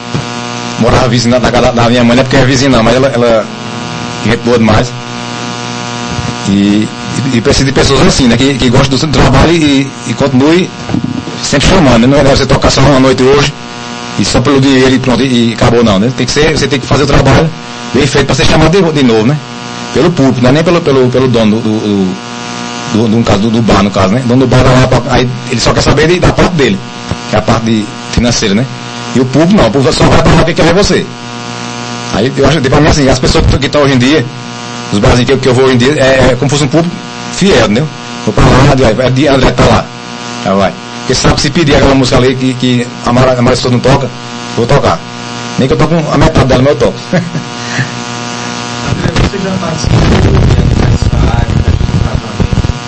morava 0.81 1.09
vizinha 1.09 1.39
da 1.39 1.89
minha 1.89 2.05
mãe, 2.05 2.17
não 2.17 2.21
é 2.21 2.25
porque 2.25 2.37
é 2.37 2.45
vizinha 2.45 2.71
não, 2.71 2.83
mas 2.83 2.95
ela, 2.95 3.09
ela 3.09 3.47
gente 4.25 4.39
boa 4.45 4.59
demais. 4.59 4.93
E, 6.49 6.89
e, 7.33 7.37
e 7.37 7.41
precisa 7.41 7.67
de 7.67 7.73
pessoas 7.73 8.07
assim, 8.07 8.27
né? 8.27 8.37
Que, 8.37 8.55
que 8.55 8.71
gostam 8.71 8.91
do 8.91 8.99
seu 8.99 9.09
trabalho 9.09 9.53
e, 9.53 9.91
e 10.07 10.15
continue 10.15 10.69
sempre 11.43 11.69
chamando, 11.69 12.07
né? 12.07 12.07
Não 12.07 12.19
é 12.19 12.25
você 12.25 12.47
tocar 12.47 12.71
só 12.71 12.81
uma 12.81 13.01
noite 13.01 13.23
hoje 13.23 13.53
e 14.19 14.25
só 14.25 14.41
pelo 14.41 14.61
dinheiro 14.61 14.95
e 14.95 14.99
pronto, 14.99 15.23
e, 15.23 15.51
e 15.51 15.53
acabou 15.55 15.85
não, 15.85 15.99
né? 15.99 16.13
Tem 16.17 16.27
que 16.27 16.33
ser, 16.33 16.57
você 16.57 16.67
tem 16.67 16.81
que 16.81 16.87
fazer 16.87 17.05
o 17.05 17.07
trabalho 17.07 17.49
bem 17.95 18.07
feito 18.07 18.27
para 18.27 18.35
ser 18.35 18.47
chamado 18.47 18.71
de, 18.71 18.93
de 18.93 19.03
novo, 19.05 19.27
né? 19.27 19.37
Pelo 19.95 20.11
público, 20.11 20.41
não 20.43 20.51
é 20.51 20.53
nem 20.53 20.65
pelo, 20.65 20.81
pelo, 20.81 21.09
pelo 21.09 21.29
dono 21.29 21.61
do, 21.61 21.63
do, 21.63 21.79
do, 22.93 23.09
do, 23.09 23.39
do, 23.39 23.51
do, 23.51 23.63
bar, 23.63 23.83
no 23.83 23.91
caso, 23.91 24.15
né? 24.15 24.23
O 24.25 24.29
dono 24.29 24.47
do 24.47 24.49
bar 24.49 24.63
aí 25.11 25.29
ele 25.51 25.61
só 25.61 25.73
quer 25.73 25.83
saber 25.83 26.19
da 26.19 26.33
parte 26.33 26.55
dele, 26.55 26.79
que 27.31 27.37
é 27.37 27.39
a 27.39 27.43
parte 27.43 27.65
de, 27.65 27.87
financeira, 28.13 28.55
né? 28.55 28.67
E 29.19 29.21
o 29.21 29.25
público 29.25 29.61
não, 29.61 29.67
o 29.67 29.71
público 29.73 29.93
só 29.93 30.05
vai 30.05 30.23
para 30.23 30.33
lá 30.33 30.45
que 30.45 30.55
quer 30.55 30.63
ver 30.63 30.75
você. 30.75 31.05
Aí 32.15 32.33
eu 32.37 32.47
acho, 32.47 32.61
para 32.61 32.81
mim 32.81 32.87
assim, 32.87 33.09
as 33.09 33.19
pessoas 33.19 33.45
que 33.47 33.67
estão 33.67 33.83
hoje 33.83 33.95
em 33.95 33.99
dia, 33.99 34.25
os 34.93 35.01
barzinhos 35.01 35.41
que, 35.41 35.49
eu 35.49 35.53
vou 35.53 35.65
hoje 35.65 35.75
em 35.75 35.79
dia, 35.79 35.95
é, 35.95 36.29
é 36.31 36.37
como 36.39 36.49
se 36.49 36.55
fosse 36.55 36.67
um 36.67 36.69
público 36.69 36.95
fiel, 37.33 37.65
entendeu? 37.65 37.89
Vou 38.25 38.33
para 38.33 38.45
lá, 38.45 38.77
vai, 38.95 39.11
de 39.11 39.27
André 39.27 39.51
tá 39.51 39.65
lá. 39.65 39.85
Já 40.45 40.55
vai. 40.55 40.73
Porque 41.01 41.17
sabe 41.17 41.35
que 41.35 41.41
se 41.41 41.51
pedir 41.51 41.75
aquela 41.75 41.97
música 41.97 42.17
ali 42.17 42.37
que, 42.37 42.55
que 42.55 42.87
a 43.05 43.13
maioria 43.13 43.35
das 43.35 43.45
pessoas 43.45 43.73
não 43.73 43.81
toca, 43.81 44.09
vou 44.57 44.67
tocar. 44.67 45.01
Nem 45.59 45.67
que 45.67 45.75
eu 45.75 45.79
toque 45.79 45.95
a 45.95 46.17
metade 46.17 46.47
dela, 46.47 46.63
mas 46.63 46.75
eu 46.75 46.79
toco. 46.79 46.95
André, 48.89 49.11
você 49.15 49.39
já 49.43 49.51
participou 49.61 49.99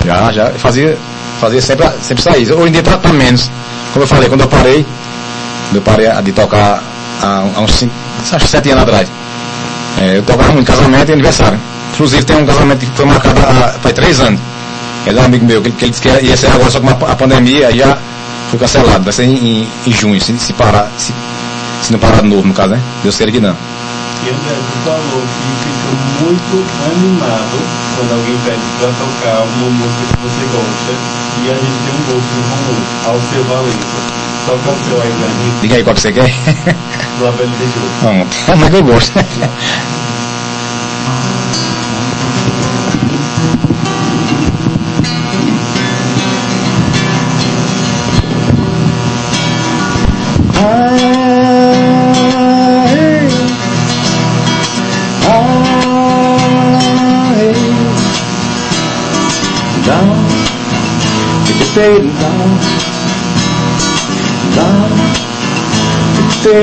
de 0.04 0.06
Já, 0.06 0.30
já. 0.30 0.50
Fazia, 0.50 0.96
fazia 1.40 1.60
sempre, 1.60 1.88
sempre 2.00 2.22
sair. 2.22 2.52
Hoje 2.52 2.68
em 2.68 2.72
dia 2.72 2.84
tá, 2.84 2.98
tá 2.98 3.12
menos. 3.12 3.50
Como 3.92 4.04
eu 4.04 4.06
falei, 4.06 4.28
quando 4.28 4.42
eu 4.42 4.48
parei, 4.48 4.86
eu 5.72 5.82
parei 5.82 6.10
de 6.22 6.32
tocar 6.32 6.82
há, 7.22 7.44
há 7.56 7.60
uns 7.60 7.72
5, 7.72 7.92
acho 8.32 8.46
sete 8.46 8.70
anos 8.70 8.82
atrás. 8.82 9.08
É, 9.98 10.18
eu 10.18 10.22
tocava 10.22 10.52
muito 10.52 10.66
casamento 10.66 11.08
e 11.08 11.12
aniversário. 11.12 11.58
Inclusive 11.92 12.24
tem 12.24 12.36
um 12.36 12.46
casamento 12.46 12.78
que 12.78 12.96
foi 12.96 13.04
marcado 13.04 13.40
há, 13.40 13.68
faz 13.80 13.94
três 13.94 14.20
anos. 14.20 14.40
Ele 15.06 15.18
é 15.18 15.22
um 15.22 15.24
amigo 15.24 15.44
meu, 15.44 15.62
que, 15.62 15.70
que 15.70 15.84
ele 15.84 15.90
disse 15.90 16.02
que 16.02 16.08
ia 16.08 16.36
ser 16.36 16.48
agora, 16.48 16.70
só 16.70 16.80
com 16.80 16.88
a, 16.88 17.16
pandemia 17.16 17.74
já 17.74 17.96
foi 18.50 18.58
cancelado. 18.58 19.04
Vai 19.04 19.12
ser 19.12 19.24
em, 19.24 19.36
em, 19.36 19.68
em 19.86 19.92
junho, 19.92 20.20
se, 20.20 20.36
se 20.38 20.52
parar, 20.52 20.90
se, 20.98 21.12
se, 21.82 21.92
não 21.92 21.98
parar 21.98 22.22
de 22.22 22.28
novo, 22.28 22.46
no 22.46 22.54
caso, 22.54 22.70
né? 22.70 22.80
Deus 23.02 23.16
queira 23.16 23.32
que 23.32 23.40
não. 23.40 23.56
E 24.22 24.28
André, 24.28 24.54
tu 24.54 24.84
falou 24.84 25.22
que 25.22 25.50
fica 25.64 26.24
muito 26.24 26.64
animado 26.84 27.58
quando 27.96 28.12
alguém 28.12 28.36
pede 28.44 28.60
para 28.78 28.88
tocar 28.88 29.42
uma 29.42 29.70
música 29.70 30.02
que 30.08 30.22
você 30.22 30.44
gosta 30.52 30.92
e 31.42 31.50
a 31.50 31.54
gente 31.54 31.78
tem 31.84 31.94
um 31.94 32.04
gosto 32.12 32.32
em 32.36 32.42
comum, 32.50 32.80
ao 33.06 33.20
seu 33.32 33.44
Valença. 33.44 34.29
O 34.48 34.84
seu 34.84 35.00
aí 35.02 35.12
pra 35.12 35.28
gente. 35.28 35.60
Diga 35.60 35.76
aí 35.76 35.84
qual 35.84 35.94
que 35.94 36.00
você 36.00 36.12
quer. 36.12 36.30
Do 37.18 37.26
Abel 37.28 37.46
de 37.46 37.66
Jogo. 37.66 37.86
Vamos, 38.02 38.28
mas 38.58 38.74
eu 38.74 38.82
gosto. 38.84 39.12
fading 39.12 39.90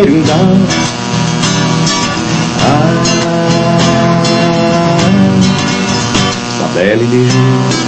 down. 0.05 0.67
Ah, 2.59 2.93
la 6.59 6.67
belle 6.75 7.05
des 7.09 7.29
jours. 7.29 7.87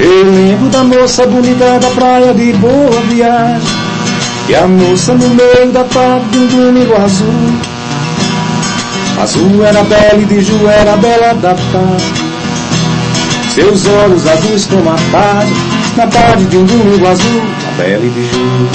Eu 0.00 0.24
lembro 0.24 0.68
da 0.68 0.82
moça 0.82 1.26
bonita 1.26 1.78
da 1.78 1.90
praia 1.90 2.34
de 2.34 2.52
Boa 2.54 3.00
Viagem 3.08 3.68
E 4.48 4.54
a 4.54 4.66
moça 4.66 5.14
no 5.14 5.28
meio 5.28 5.70
da 5.70 5.84
tarde 5.84 6.28
de 6.30 6.56
um 6.56 6.66
domingo 6.66 6.96
azul 6.96 7.72
Azul 9.20 9.64
era 9.64 9.84
bela 9.84 10.20
e 10.20 10.24
de 10.24 10.40
Ju 10.40 10.66
era 10.66 10.96
bela 10.96 11.34
da 11.34 11.54
tarde. 11.54 12.11
Seus 13.54 13.86
olhos 13.86 14.26
azuis 14.26 14.64
como 14.64 14.88
a 14.88 14.96
tarde, 15.10 15.52
na 15.94 16.06
tarde 16.06 16.46
de 16.46 16.56
um 16.56 16.64
domingo 16.64 17.06
azul, 17.06 17.42
a 17.68 17.76
bela 17.76 18.00
de 18.00 18.24
Ju. 18.24 18.68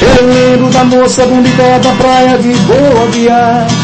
Eu 0.00 0.26
lembro 0.26 0.70
da 0.70 0.84
moça 0.84 1.26
bonita 1.26 1.78
da 1.78 1.92
praia 2.02 2.38
de 2.38 2.54
boa 2.54 3.06
viagem. 3.10 3.78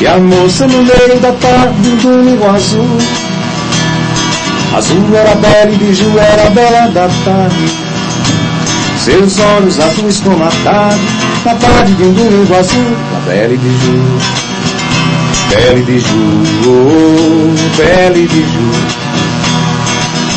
E 0.00 0.06
a 0.06 0.16
moça 0.16 0.68
no 0.68 0.84
meio 0.84 1.20
da 1.20 1.32
tarde 1.32 1.74
de 1.82 1.88
um 1.88 1.96
domingo 1.96 2.46
azul. 2.50 2.98
Azul 4.76 5.16
era 5.16 5.34
bela 5.34 5.72
e 5.72 5.76
biju 5.76 6.16
era 6.16 6.50
bela 6.50 6.86
da 6.92 7.08
tarde. 7.24 7.79
Seus 9.10 9.38
olhos 9.40 9.78
azuis 9.80 10.20
como 10.20 10.44
a 10.44 10.50
tarde, 10.62 11.00
na 11.44 11.54
tarde 11.56 11.94
de 11.94 12.02
um 12.04 12.12
domingo 12.12 12.54
azul, 12.54 12.96
a 13.16 13.28
bela 13.28 13.52
e 13.52 13.56
biju. 13.56 14.00
Bela 15.50 15.78
e 15.78 15.82
biju, 15.82 16.42
oh, 16.68 17.76
bela 17.76 18.16
e 18.16 18.28
biju. 18.28 19.10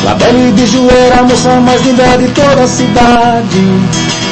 La 0.04 0.16
Belle 0.16 0.52
Biju 0.52 0.90
era 0.90 1.22
a 1.22 1.24
moça 1.24 1.62
mais 1.62 1.82
linda 1.86 2.18
de 2.18 2.28
toda 2.30 2.64
a 2.64 2.68
cidade. 2.68 3.60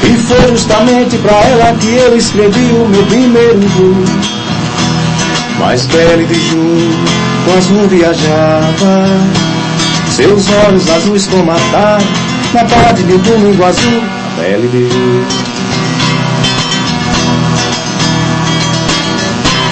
E 0.03 0.17
foi 0.17 0.49
justamente 0.49 1.17
pra 1.19 1.31
ela 1.31 1.73
que 1.79 1.95
eu 1.95 2.17
escrevi 2.17 2.73
o 2.73 2.89
meu 2.89 3.03
primeiro 3.05 3.59
blues. 3.59 4.09
Mas 5.59 5.85
Belle 5.85 6.25
Biju, 6.25 6.89
com 7.45 7.57
azul 7.57 7.87
viajava 7.87 9.05
seus 10.09 10.45
olhos 10.67 10.89
azuis 10.89 11.25
como 11.27 11.51
a 11.51 11.59
tarde, 11.71 12.05
na 12.53 12.65
tarde 12.65 13.03
de 13.03 13.17
domingo 13.17 13.63
azul, 13.63 14.01
beijou. 14.37 15.25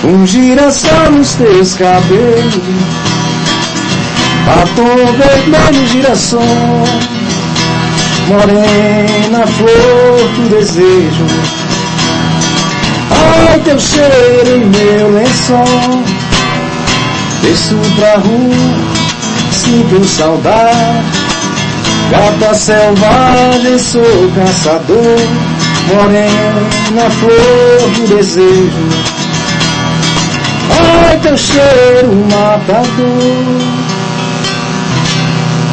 Um 0.04 0.26
girassol 0.26 1.12
nos 1.12 1.34
teus 1.36 1.76
cabelos, 1.76 2.56
batom 4.46 4.96
vermelho 5.18 5.88
girassol, 5.88 6.42
morena 8.28 9.46
flor 9.46 10.30
do 10.36 10.50
desejo. 10.50 11.26
Ai, 13.12 13.60
teu 13.60 13.80
cheiro 13.80 14.56
em 14.56 14.66
meu 14.66 15.12
lençol, 15.14 16.04
desço 17.42 17.76
pra 17.98 18.16
rua 18.16 19.00
sinto 19.70 20.04
saudade. 20.06 21.19
Gata 22.10 22.56
selvagem, 22.56 23.78
sou 23.78 24.32
caçador, 24.36 25.20
morena, 25.88 27.10
flor 27.12 27.92
do 27.96 28.16
desejo. 28.16 28.72
Ai, 31.08 31.20
teu 31.20 31.38
cheiro 31.38 32.16
matador. 32.32 33.80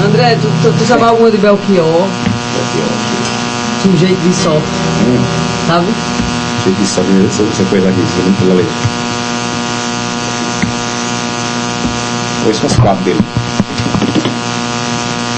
André, 0.04 0.36
tu, 0.36 0.48
tu, 0.62 0.72
tu 0.78 0.84
sabe 0.86 1.04
alguma 1.04 1.30
de 1.30 1.38
Belchior? 1.38 2.06
Belchior. 2.54 2.88
Um 3.88 3.96
jeito 3.96 4.20
de 4.20 4.34
sol. 4.34 4.60
Hum. 4.60 5.24
Sabe? 5.66 5.86
Jeito 6.64 6.78
de 6.78 6.86
sol, 6.86 7.04
você 7.04 7.64
coisa 7.70 7.88
aqui, 7.88 8.00
você 8.00 8.22
não 8.26 8.32
pula 8.34 8.54
leite. 8.54 8.70
Esse 12.50 12.60
foi 12.60 12.70
o 12.70 12.82
quatro 12.82 13.04
dele. 13.04 13.24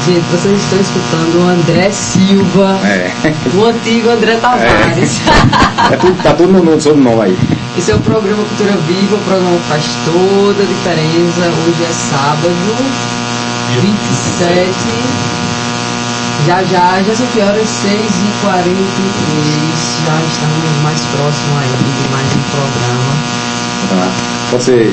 Gente, 0.07 0.25
vocês 0.31 0.59
estão 0.63 0.81
escutando 0.81 1.45
o 1.45 1.49
André 1.49 1.91
Silva, 1.91 2.79
é. 2.85 3.13
o 3.55 3.65
antigo 3.67 4.11
André 4.11 4.37
Tavares. 4.37 5.21
É, 5.91 5.95
é 5.95 5.97
tudo, 5.97 6.23
tá 6.23 6.33
tudo 6.35 6.53
no, 6.53 6.63
no 6.65 6.81
sobrenome 6.81 7.23
aí. 7.23 7.39
Esse 7.77 7.91
é 7.91 7.95
o 7.95 8.01
programa 8.01 8.43
Cultura 8.43 8.77
Viva, 8.87 9.17
o 9.17 9.19
programa 9.21 9.59
faz 9.69 9.85
toda 10.05 10.63
a 10.63 10.67
diferença. 10.67 11.53
Hoje 11.67 11.85
é 11.85 11.93
sábado, 11.93 12.51
27, 13.81 14.73
Já 16.47 16.63
já, 16.65 17.03
já 17.03 17.15
são 17.15 17.27
que 17.27 17.41
horas? 17.41 17.69
6h43. 17.69 17.89
Já 20.07 20.17
estamos 20.23 20.83
mais 20.83 21.01
próximos 21.13 21.59
aí 21.61 21.69
de 21.69 22.09
mais 22.11 22.27
um 22.33 22.43
programa. 22.51 23.13
Pode 24.51 24.63
ser 24.65 24.93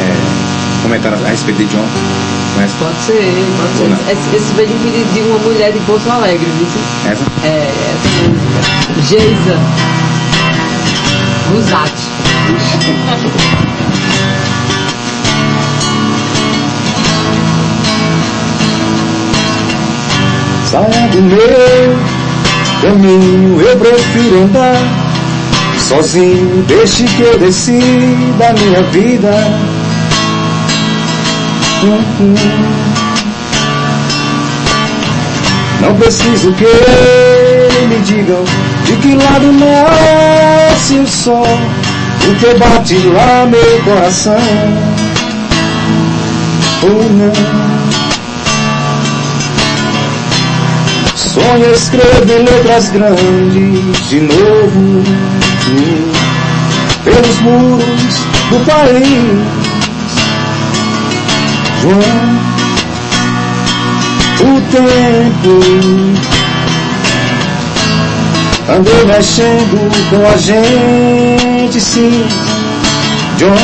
é, 0.00 0.82
comentar 0.82 1.14
a 1.14 1.16
respeito 1.16 1.58
de 1.58 1.66
John? 1.66 2.33
Mas... 2.56 2.72
Pode 2.72 2.96
ser, 2.98 3.44
pode 3.56 3.88
não? 3.88 3.96
ser. 3.96 4.12
Esse, 4.12 4.36
esse 4.36 4.52
veio 4.54 4.68
de 4.68 5.04
de 5.12 5.20
uma 5.20 5.38
mulher 5.38 5.72
de 5.72 5.80
Porto 5.80 6.08
Alegre, 6.10 6.46
viu? 6.46 6.66
Essa? 7.10 7.24
É, 7.44 7.72
essa 7.90 8.08
música. 8.28 9.02
Geisa. 9.08 9.58
Rosati. 11.52 12.04
Saia 20.70 21.08
do 21.12 21.22
meu 21.22 22.14
caminho, 22.82 23.60
eu 23.60 23.76
prefiro 23.78 24.44
andar 24.44 24.76
sozinho. 25.78 26.64
Deixe 26.66 27.04
que 27.04 27.22
eu 27.22 27.38
decida 27.38 28.48
a 28.48 28.52
minha 28.52 28.82
vida. 28.84 29.30
Não 35.80 35.94
preciso 35.96 36.50
que 36.54 36.64
me 37.86 37.98
digam 38.00 38.42
de 38.86 38.96
que 38.96 39.14
lado 39.14 39.52
nasce 39.52 40.98
o 40.98 41.06
sol, 41.06 41.46
porque 42.24 42.54
bate 42.54 42.96
lá 43.08 43.46
meu 43.46 43.82
coração. 43.84 44.34
Oh 46.84 47.02
não. 47.12 47.32
Sonho 51.14 51.70
escrever 51.70 52.44
letras 52.44 52.88
grandes 52.88 54.08
de 54.08 54.20
novo 54.20 55.04
pelos 57.04 57.40
muros 57.40 58.14
do 58.50 58.64
país. 58.64 59.63
O 61.84 61.90
tempo 64.70 65.60
andou 68.70 69.06
mexendo 69.06 69.90
com 70.08 70.26
a 70.26 70.36
gente, 70.38 71.78
sim. 71.78 72.26
John, 73.36 73.54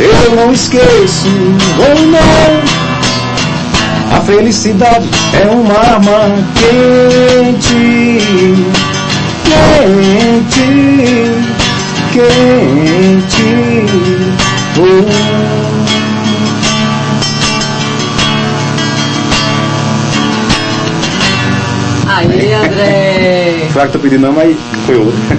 eu 0.00 0.36
não 0.36 0.52
esqueço, 0.52 1.28
ou 1.78 1.94
não. 2.08 2.60
A 4.14 4.20
felicidade 4.20 5.08
é 5.32 5.46
uma 5.48 5.78
arma 5.78 6.44
quente, 6.54 8.18
quente, 9.72 10.68
quente. 12.12 13.48
Oh. 14.78 15.77
Aí, 22.18 22.52
André. 22.52 23.68
A 23.80 23.86
que 23.86 23.92
tu 23.92 23.98
pediu 24.00 24.18
não, 24.18 24.32
mas 24.32 24.56
foi 24.86 24.96
outra. 24.96 25.38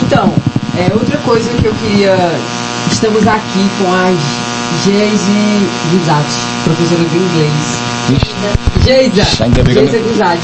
Então, 0.00 0.32
é 0.78 0.90
outra 0.94 1.18
coisa 1.18 1.50
que 1.60 1.66
eu 1.66 1.74
queria. 1.74 2.16
Estamos 2.90 3.26
aqui 3.28 3.68
com 3.78 3.92
a 3.92 4.10
Geise 4.82 5.68
Guzatti, 5.90 6.40
professora 6.64 7.04
de 7.04 7.18
inglês. 7.18 7.52
Geisa. 8.82 9.26
Geisa 9.70 9.98
Guzatti. 9.98 10.42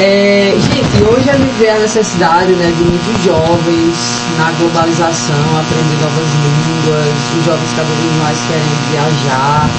É, 0.00 0.56
gente, 0.56 1.04
hoje 1.04 1.30
a 1.30 1.36
gente 1.36 1.54
vê 1.60 1.70
a 1.70 1.78
necessidade 1.78 2.52
né, 2.54 2.72
de 2.76 2.82
muitos 2.82 3.24
jovens 3.24 3.94
na 4.38 4.50
globalização 4.58 5.44
aprender 5.60 6.02
novas 6.02 6.26
línguas, 6.42 7.14
os 7.38 7.44
jovens 7.44 7.70
cada 7.76 7.86
vez 7.86 8.12
mais 8.22 8.38
querem 8.48 8.74
viajar. 8.90 9.70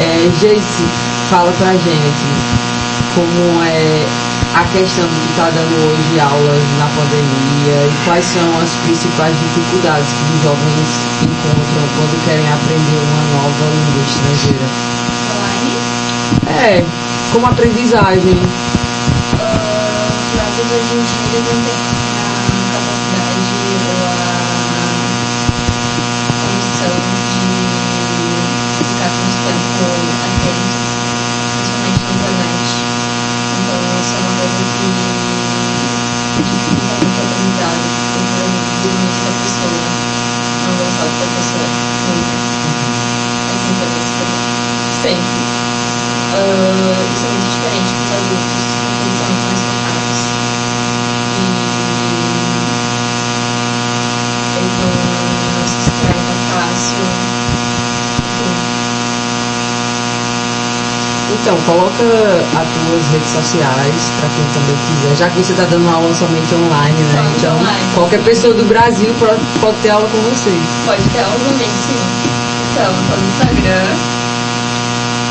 É, 0.00 0.30
Geise, 0.40 1.07
fala 1.30 1.52
pra 1.58 1.72
gente 1.72 2.26
como 3.14 3.62
é 3.62 4.06
a 4.54 4.64
questão 4.72 5.06
de 5.06 5.30
estar 5.30 5.50
dando 5.50 5.76
hoje 5.84 6.20
aulas 6.20 6.62
na 6.78 6.88
pandemia 6.96 7.84
e 7.84 7.92
quais 8.04 8.24
são 8.24 8.48
as 8.62 8.70
principais 8.84 9.34
dificuldades 9.36 10.08
que 10.08 10.24
os 10.34 10.42
jovens 10.42 10.88
encontram 11.22 11.84
quando 11.96 12.24
querem 12.24 12.48
aprender 12.48 12.96
uma 12.96 13.22
nova 13.36 13.64
língua 13.68 14.02
estrangeira. 14.08 14.68
É, 16.48 16.82
como 17.32 17.46
aprendizagem. 17.46 18.38
jovens 20.34 20.70
hoje 20.72 20.94
em 20.94 21.04
dia 21.04 21.40
não 21.44 21.56
têm 21.64 21.76
a 22.16 22.32
capacidade 22.72 23.40
ou 23.84 24.00
a 24.06 24.32
condição 26.40 26.96
de 26.96 27.68
ficar 28.84 29.10
tanto 29.12 29.36
tempo 29.44 29.84
atento, 30.24 30.78
principalmente 31.54 32.02
na 32.02 32.12
internet. 32.16 32.68
Então 33.58 33.80
isso 34.00 34.14
é 34.14 34.18
uma 34.18 34.32
coisa 34.38 34.62
que 34.74 34.88
dificulta 36.42 36.94
muito 36.98 37.18
a 37.18 37.24
aprendizagem, 37.24 37.92
porque 38.14 38.42
depende 38.48 38.98
muito 38.98 39.20
da 39.24 39.32
pessoa, 39.42 39.86
não 40.64 40.72
é 40.74 40.90
só 40.96 41.04
do 41.04 41.12
professor. 41.18 41.68
É 43.48 43.54
sempre 43.66 43.84
a 43.84 43.92
pessoa. 43.94 44.36
Sempre. 45.02 45.48
Isso 46.88 47.26
é 47.26 47.30
muito 47.30 47.50
diferente 47.52 47.92
dos 47.98 48.10
adultos, 48.12 48.64
porque 48.80 49.02
eles 49.04 49.18
são 49.18 49.26
muito 49.28 49.44
mais 49.48 49.60
focados. 49.68 50.18
E 54.48 54.58
eles 54.58 54.74
não, 54.78 54.92
não 55.60 55.68
se 55.68 55.76
distraem 55.90 56.24
fácil. 56.50 57.04
Então, 61.30 61.56
coloca 61.66 62.02
as 62.56 62.66
tuas 62.68 63.04
redes 63.12 63.30
sociais 63.30 63.94
para 64.18 64.28
quem 64.30 64.44
também 64.54 64.76
quiser, 64.88 65.14
já 65.16 65.28
que 65.28 65.36
você 65.38 65.52
está 65.52 65.64
dando 65.64 65.88
aula 65.88 66.12
somente 66.14 66.54
online, 66.54 66.98
né? 67.02 67.12
Somente 67.20 67.36
Então, 67.38 67.56
online. 67.58 67.84
qualquer 67.94 68.20
pessoa 68.22 68.54
do 68.54 68.64
Brasil 68.64 69.14
pode, 69.20 69.40
pode 69.60 69.76
ter 69.82 69.90
aula 69.90 70.08
com 70.08 70.18
você. 70.22 70.50
Pode 70.86 71.02
ter 71.10 71.20
obviamente 71.20 71.76
sim. 71.86 72.00
Então, 72.72 72.92
tô 73.10 73.16
no 73.16 73.28
Instagram. 73.28 73.92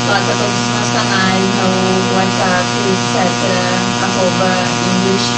Lá 0.08 0.14
tá 0.14 0.32
todos 0.38 0.54
os 0.54 0.77
canais, 0.98 1.46
no 1.58 1.70
WhatsApp, 2.16 2.66
etc. 2.90 3.22
Arroba 4.02 4.50
English 4.90 5.28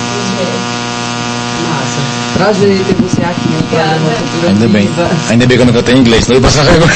Massa. 1.68 2.00
Prazer 2.34 2.78
ter 2.86 2.94
você 2.94 3.22
aqui 3.22 3.48
no 3.48 3.62
programa 3.64 4.10
Cultura 4.18 4.48
Ainda 4.48 4.68
bem. 4.68 4.86
Viva. 4.86 5.10
Ainda 5.28 5.46
bem 5.46 5.56
que 5.56 5.62
eu 5.62 5.66
não 5.66 5.74
cantei 5.74 5.94
em 5.94 5.98
inglês, 5.98 6.28
eu 6.28 6.36
ia 6.36 6.40
passar 6.40 6.64
vergonha. 6.64 6.92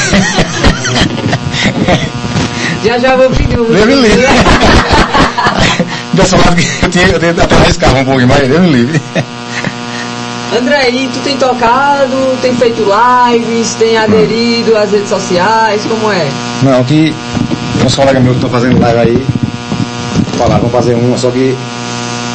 Já 2.83 2.97
já 2.99 3.15
vou 3.15 3.29
pedir 3.31 3.59
um 3.59 3.65
Deus 3.65 3.85
me 3.85 3.95
livre. 3.95 4.27
Dessa 6.13 6.37
lado 6.37 6.55
que 6.55 6.85
eu 6.85 6.89
tinha, 6.89 7.07
eu 7.07 7.19
tinha 7.19 7.31
até 7.31 7.55
arriscava 7.55 7.99
um 7.99 8.05
pouquinho 8.05 8.27
mais, 8.27 8.47
Deus 8.47 8.61
me 8.61 8.69
livre. 8.69 9.01
André, 10.57 10.89
e 10.89 11.09
tu 11.09 11.19
tem 11.19 11.37
tocado, 11.37 12.37
tem 12.41 12.55
feito 12.55 12.85
lives, 12.85 13.73
tem 13.73 13.97
aderido 13.97 14.77
às 14.77 14.91
redes 14.91 15.09
sociais, 15.09 15.81
como 15.83 16.11
é? 16.11 16.27
Não, 16.61 16.83
que 16.83 17.13
uns 17.83 17.95
colegas 17.95 18.21
meus 18.23 18.37
que 18.37 18.45
estão 18.45 18.49
fazendo 18.59 18.79
live 18.79 18.99
aí. 18.99 19.25
Falaram, 20.37 20.61
vamos 20.61 20.71
fazer 20.71 20.93
uma, 20.95 21.17
só 21.17 21.29
que 21.31 21.55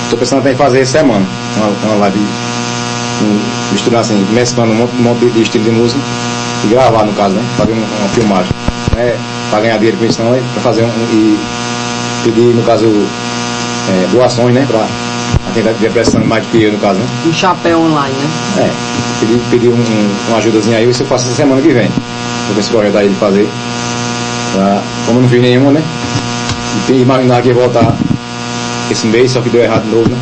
estou 0.04 0.18
pensando 0.18 0.38
até 0.40 0.52
em 0.52 0.56
fazer 0.56 0.80
essa 0.80 0.98
semana. 0.98 1.24
Uma, 1.56 1.66
uma 1.92 2.00
live 2.02 2.18
um, 3.22 3.40
misturando 3.72 4.00
assim, 4.00 4.26
mesclando 4.32 4.72
um 4.72 4.76
monte, 4.76 4.92
um 4.98 5.02
monte 5.02 5.26
de, 5.26 5.42
estilo 5.42 5.64
de 5.64 5.70
música 5.70 6.00
e 6.64 6.68
gravar 6.68 7.04
no 7.04 7.12
caso, 7.12 7.34
né? 7.34 7.42
Fazer 7.56 7.72
um- 7.72 7.76
uma 7.76 8.08
filmagem. 8.14 8.52
Não 8.94 9.02
é 9.02 9.16
para 9.50 9.60
ganhar 9.60 9.76
dinheiro 9.78 9.98
com 9.98 10.04
isso 10.06 10.22
não, 10.22 10.34
é 10.34 10.40
para 10.54 10.62
fazer 10.62 10.82
um, 10.82 10.88
e 10.88 11.38
pedir, 12.24 12.54
no 12.54 12.62
caso, 12.62 12.84
é, 12.86 14.06
doações, 14.12 14.54
né? 14.54 14.64
Para 14.68 14.86
quem 15.54 15.62
estiver 15.64 15.90
precisando 15.90 16.26
mais 16.26 16.44
do 16.44 16.50
que 16.50 16.62
eu, 16.62 16.72
no 16.72 16.78
caso, 16.78 16.98
né? 17.00 17.06
Um 17.26 17.32
chapéu 17.32 17.80
online, 17.80 18.14
né? 18.14 18.30
É, 18.58 18.70
pedir, 19.20 19.40
pedir 19.50 19.68
um, 19.68 19.72
um, 19.74 20.10
uma 20.28 20.38
ajudazinha 20.38 20.78
aí, 20.78 20.84
eu 20.84 20.94
faço 20.94 21.26
essa 21.26 21.34
semana 21.36 21.60
que 21.60 21.68
vem. 21.68 21.88
Vou 22.46 22.56
ver 22.56 22.62
se 22.62 22.70
projeto 22.70 22.96
aí 22.96 23.08
de 23.08 23.14
fazer. 23.16 23.48
Pra, 24.52 24.82
como 25.06 25.18
eu 25.18 25.22
não 25.22 25.28
fiz 25.28 25.40
nenhuma, 25.40 25.72
né? 25.72 25.82
E 26.88 27.02
imaginar 27.02 27.42
que 27.42 27.48
ia 27.48 27.54
voltar 27.54 27.94
esse 28.90 29.06
mês, 29.06 29.30
só 29.30 29.40
que 29.40 29.48
deu 29.48 29.62
errado 29.62 29.84
de 29.84 29.90
novo, 29.90 30.08
né? 30.08 30.16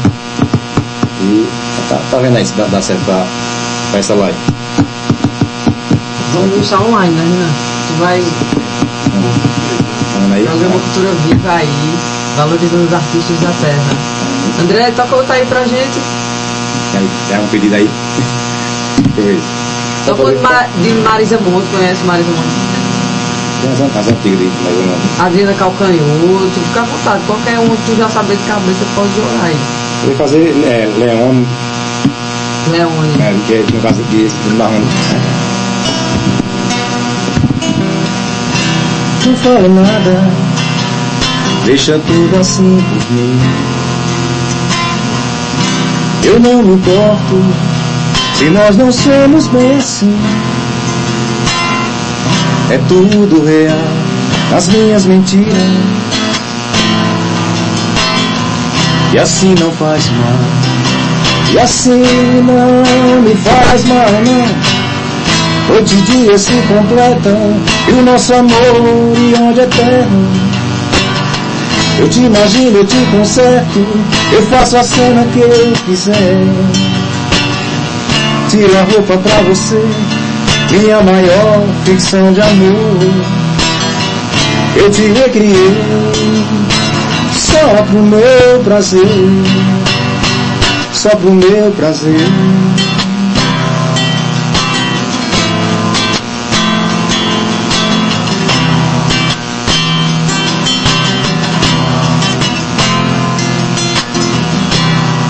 E 1.20 1.46
tá, 1.88 1.98
tá 2.10 2.18
vendo 2.18 2.36
aí 2.36 2.44
se 2.44 2.52
dá, 2.54 2.64
dá 2.66 2.80
certo 2.82 3.04
pra, 3.04 3.24
pra 3.90 4.00
essa 4.00 4.14
live. 4.14 4.38
Vamos 6.34 6.50
deixar 6.50 6.80
online, 6.80 7.14
né, 7.14 7.22
Renan? 7.24 7.52
Tu 7.88 8.00
vai 8.00 8.22
vendo 10.28 10.34
aí? 10.34 10.44
programa 10.44 10.78
Cultura 10.78 11.12
Viva 11.26 11.52
aí, 11.52 11.68
valorizando 12.36 12.84
os 12.84 12.92
artistas 12.92 13.40
da 13.40 13.50
terra. 13.60 14.62
André, 14.62 14.90
toca 14.90 15.16
outra 15.16 15.34
aí 15.34 15.46
pra 15.46 15.64
gente. 15.64 15.98
Aí, 16.96 17.08
Tem 17.28 17.38
um 17.38 17.48
pedido 17.48 17.74
aí. 17.74 17.88
Deixa 19.14 19.20
eu 19.20 19.24
ver. 19.24 19.42
Toca 20.06 20.68
de, 20.76 20.82
de 20.82 20.94
Marisa 21.00 21.38
Monte, 21.38 21.66
conhece 21.68 22.04
Marisa 22.04 22.30
Monte? 22.30 22.67
As, 23.66 23.96
as 23.96 24.08
antigas 24.08 24.38
de 24.38 24.62
mais 24.62 24.76
ou 24.76 24.82
menos. 24.82 25.20
Adriana 25.20 25.52
Calcanhoto, 25.54 26.60
fica 26.68 26.80
à 26.80 26.84
vontade. 26.84 27.22
Qualquer 27.26 27.58
um 27.58 27.68
que 27.68 27.82
tu 27.86 27.96
já 27.96 28.08
saber 28.08 28.36
de 28.36 28.42
cabeça 28.44 28.84
pode 28.94 29.08
jogar 29.16 29.44
aí. 29.44 29.56
Eu 30.04 30.10
ia 30.10 30.16
fazer 30.16 30.38
é, 30.64 30.88
Leone, 30.96 31.46
Leone. 32.70 33.14
é, 33.20 33.34
que 33.46 33.54
é, 33.54 33.64
no 33.74 33.80
caso 33.82 34.02
de 34.04 34.28
do 34.28 34.56
Marrone. 34.56 34.86
Não 39.26 39.36
fale 39.36 39.68
nada, 39.68 40.30
deixa 41.66 41.98
tudo 41.98 42.40
assim 42.40 42.78
por 42.88 43.12
mim. 43.12 43.38
Eu 46.24 46.38
não 46.40 46.62
me 46.62 46.74
importo 46.74 47.44
se 48.34 48.48
nós 48.50 48.76
não 48.76 48.92
somos 48.92 49.48
bem 49.48 49.76
assim. 49.76 50.16
É 52.70 52.78
tudo 52.86 53.44
real, 53.44 53.76
as 54.54 54.68
minhas 54.68 55.06
mentiras. 55.06 55.46
E 59.12 59.18
assim 59.18 59.54
não 59.58 59.70
faz 59.72 60.04
mal, 60.10 61.54
e 61.54 61.58
assim 61.58 62.02
não 62.44 63.22
me 63.22 63.34
faz 63.36 63.84
mal, 63.86 64.10
não. 64.24 64.78
Noite 65.68 65.94
e 65.94 66.02
dia 66.02 66.38
se 66.38 66.52
completam 66.66 67.56
e 67.88 67.92
o 67.92 68.02
nosso 68.02 68.34
amor 68.34 69.14
e 69.16 69.34
onde 69.40 69.60
é 69.60 69.64
eterno. 69.64 70.28
Eu 71.98 72.08
te 72.08 72.20
imagino, 72.20 72.78
eu 72.78 72.86
te 72.86 72.96
conserto, 73.10 73.86
eu 74.32 74.42
faço 74.46 74.76
a 74.76 74.82
cena 74.82 75.26
que 75.32 75.40
eu 75.40 75.72
quiser. 75.86 76.46
Tiro 78.50 78.78
a 78.78 78.82
roupa 78.82 79.16
pra 79.18 79.42
você, 79.42 79.82
minha 80.70 81.00
maior 81.00 81.64
ficção 81.84 82.32
de 82.32 82.40
amor. 82.40 82.98
Eu 84.76 84.90
te 84.90 85.02
recriei 85.08 85.76
só 87.32 87.82
pro 87.82 88.02
meu 88.02 88.62
prazer, 88.64 89.00
só 90.92 91.10
pro 91.10 91.32
meu 91.32 91.72
prazer. 91.72 92.28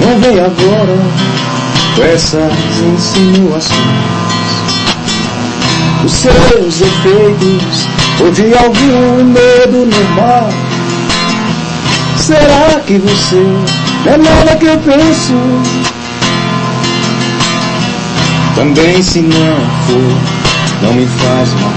Não 0.01 0.19
vem 0.21 0.41
agora 0.41 0.97
com 1.97 2.03
essas 2.03 2.53
insinuações. 2.95 4.18
Os 6.05 6.13
seus 6.13 6.81
efeitos 6.81 7.89
ou 8.21 8.31
de 8.31 8.55
algum 8.55 9.25
medo 9.25 9.87
normal. 9.87 10.49
Será 12.17 12.81
que 12.87 12.99
você 12.99 13.43
é 14.07 14.17
nada 14.17 14.57
que 14.57 14.67
eu 14.67 14.79
penso? 14.79 15.35
Também 18.55 19.03
se 19.03 19.21
não 19.21 19.57
for, 19.87 20.83
não 20.83 20.95
me 20.95 21.07
faz 21.07 21.49
mal. 21.61 21.73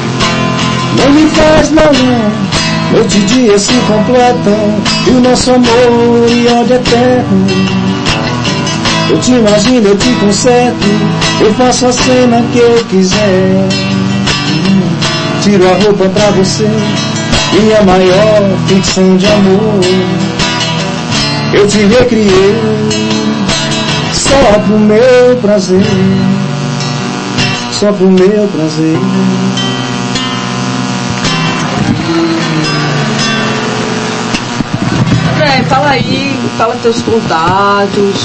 Não 0.98 1.12
me 1.12 1.30
faz 1.30 1.72
mal 1.72 1.92
não. 1.94 2.52
Noite 2.92 3.20
e 3.20 3.22
dia 3.22 3.58
se 3.58 3.74
completam 3.88 4.82
e 5.08 5.10
o 5.12 5.22
nosso 5.22 5.52
amor 5.52 6.28
e 6.28 6.48
onde 6.54 6.74
é 6.74 6.76
eterno. 6.76 7.48
Eu 9.10 9.20
te 9.20 9.32
imagino, 9.32 9.88
eu 9.88 9.98
te 9.98 10.10
conserto, 10.16 10.88
eu 11.40 11.54
faço 11.54 11.86
a 11.86 11.94
cena 11.94 12.44
que 12.52 12.60
eu 12.60 12.84
quiser. 12.90 13.91
Tiro 15.42 15.68
a 15.68 15.74
roupa 15.84 16.08
pra 16.10 16.30
você, 16.32 16.68
minha 17.60 17.82
maior 17.82 18.42
ficção 18.68 19.18
de 19.18 19.26
amor. 19.26 19.80
Eu 21.54 21.68
te 21.68 21.80
recriei 21.80 22.56
só 24.14 24.60
pro 24.60 24.78
meu 24.80 25.36
prazer, 25.42 25.84
só 27.72 27.92
pro 27.92 28.10
meu 28.12 28.48
prazer. 28.50 28.98
André, 35.36 35.64
fala 35.68 35.90
aí, 35.90 36.40
fala 36.58 36.76
teus 36.82 37.02
contatos, 37.02 38.16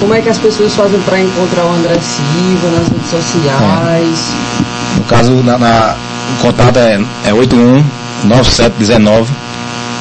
como 0.00 0.14
é 0.14 0.20
que 0.20 0.28
as 0.28 0.38
pessoas 0.38 0.74
fazem 0.74 1.00
para 1.02 1.20
encontrar 1.20 1.64
o 1.66 1.72
André 1.72 1.98
Silva 2.00 2.68
nas 2.76 2.88
redes 2.88 3.10
sociais. 3.10 4.18
No 4.96 5.04
caso, 5.04 5.32
na, 5.42 5.58
na- 5.58 5.96
o 6.38 6.42
contato 6.42 6.78
é, 6.78 7.00
é 7.26 7.32
81 7.34 7.84
9719 8.24 9.32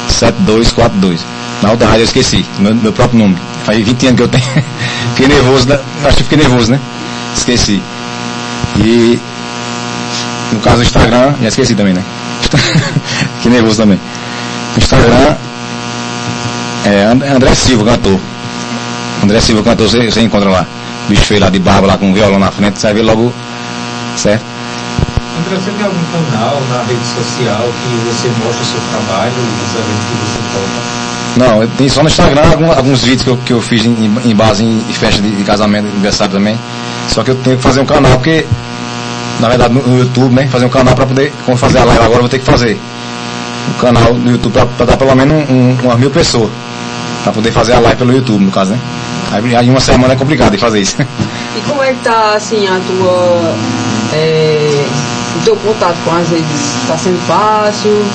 7242. 0.09 1.25
Na 1.61 1.71
outra 1.71 1.87
rádio 1.87 2.01
eu 2.01 2.05
esqueci, 2.05 2.45
meu, 2.59 2.75
meu 2.75 2.93
próprio 2.93 3.19
número. 3.19 3.41
Faz 3.65 3.83
20 3.83 4.07
anos 4.07 4.17
que 4.17 4.23
eu 4.23 4.27
tenho. 4.27 4.43
fiquei 5.15 5.27
nervoso, 5.27 5.69
né? 5.69 5.79
acho 6.03 6.17
que 6.17 6.23
fiquei 6.23 6.37
nervoso, 6.37 6.71
né? 6.71 6.79
Esqueci. 7.35 7.81
E 8.77 9.19
no 10.51 10.59
caso 10.59 10.77
do 10.77 10.83
Instagram, 10.83 11.33
já 11.41 11.47
esqueci 11.47 11.75
também, 11.75 11.93
né? 11.93 12.03
fiquei 13.37 13.51
nervoso 13.51 13.77
também. 13.77 13.99
No 14.75 14.81
Instagram 14.81 15.35
é 16.85 17.05
And- 17.05 17.35
André 17.35 17.55
Silva, 17.55 17.85
cantor. 17.85 18.19
André 19.23 19.39
Silva, 19.39 19.63
cantor, 19.63 19.89
você, 19.89 20.11
você 20.11 20.21
encontra 20.21 20.49
lá. 20.49 20.65
Bicho 21.07 21.23
feio 21.23 21.41
lá 21.41 21.49
de 21.49 21.59
barba, 21.59 21.87
lá 21.87 21.97
com 21.97 22.09
um 22.09 22.13
violão 22.13 22.39
na 22.39 22.51
frente, 22.51 22.79
você 22.79 22.87
vai 22.87 22.93
ver 22.95 23.01
logo, 23.01 23.33
certo? 24.15 24.43
Você 25.55 25.71
tem 25.71 25.85
algum 25.85 26.03
canal 26.11 26.61
na 26.69 26.83
rede 26.83 27.05
social 27.05 27.63
que 27.81 27.89
você 28.07 28.27
mostra 28.43 28.61
o 28.63 28.65
seu 28.65 28.79
trabalho 28.91 29.33
e 29.37 29.65
os 29.65 29.75
eventos 29.75 30.05
que 30.05 30.15
você 30.17 30.39
toca? 30.53 31.03
Não, 31.35 31.61
eu 31.63 31.67
tenho 31.77 31.89
só 31.89 32.01
no 32.03 32.09
Instagram 32.09 32.41
algum- 32.51 32.71
alguns 32.71 33.01
vídeos 33.03 33.23
que 33.23 33.29
eu, 33.29 33.37
que 33.37 33.53
eu 33.53 33.61
fiz 33.61 33.85
em, 33.85 33.91
em 34.25 34.35
base 34.35 34.63
em, 34.63 34.77
em 34.89 34.93
festa 34.93 35.21
de, 35.21 35.31
de 35.31 35.43
casamento, 35.43 35.87
aniversário 35.87 36.33
também. 36.33 36.57
Só 37.07 37.23
que 37.23 37.31
eu 37.31 37.35
tenho 37.35 37.57
que 37.57 37.63
fazer 37.63 37.79
um 37.81 37.85
canal, 37.85 38.11
porque, 38.13 38.45
na 39.39 39.47
verdade, 39.49 39.73
no, 39.73 39.81
no 39.81 39.99
YouTube, 39.99 40.33
né? 40.33 40.47
Fazer 40.47 40.65
um 40.65 40.69
canal 40.69 40.93
para 40.95 41.05
poder, 41.05 41.33
como 41.45 41.57
fazer 41.57 41.79
a 41.79 41.83
live 41.85 41.99
agora, 42.03 42.17
eu 42.17 42.21
vou 42.21 42.29
ter 42.29 42.39
que 42.39 42.45
fazer. 42.45 42.79
Um 43.69 43.79
canal 43.79 44.13
no 44.13 44.31
YouTube 44.31 44.53
para 44.77 44.85
dar 44.85 44.97
pelo 44.97 45.15
menos 45.15 45.49
um, 45.49 45.53
um, 45.53 45.77
umas 45.83 45.97
mil 45.99 46.11
pessoas. 46.11 46.49
Para 47.23 47.31
poder 47.31 47.51
fazer 47.51 47.73
a 47.73 47.79
live 47.79 47.97
pelo 47.97 48.11
YouTube, 48.13 48.43
no 48.43 48.51
caso, 48.51 48.71
né? 48.71 48.79
Aí, 49.31 49.55
aí 49.55 49.69
uma 49.69 49.79
semana 49.79 50.13
é 50.13 50.17
complicado 50.17 50.51
de 50.51 50.57
fazer 50.57 50.81
isso. 50.81 50.97
E 51.55 51.61
como 51.61 51.81
é 51.81 51.93
que 51.93 51.99
tá 52.03 52.33
assim 52.35 52.67
a 52.67 52.79
tua. 52.85 53.55
é, 54.13 54.72
teu 55.43 55.55
contato 55.57 55.97
com 56.03 56.11
as 56.11 56.29
redes? 56.29 56.45
Tá 56.87 56.97
sendo 56.97 57.19
fácil? 57.27 58.05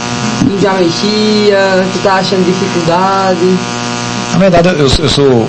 Tu 0.41 0.61
já 0.61 0.73
mexia? 0.75 1.87
Tu 1.93 1.99
tá 2.03 2.15
achando 2.15 2.45
dificuldade? 2.45 3.59
Na 4.33 4.39
verdade, 4.39 4.69
eu, 4.69 4.87
eu 4.87 5.09
sou 5.09 5.49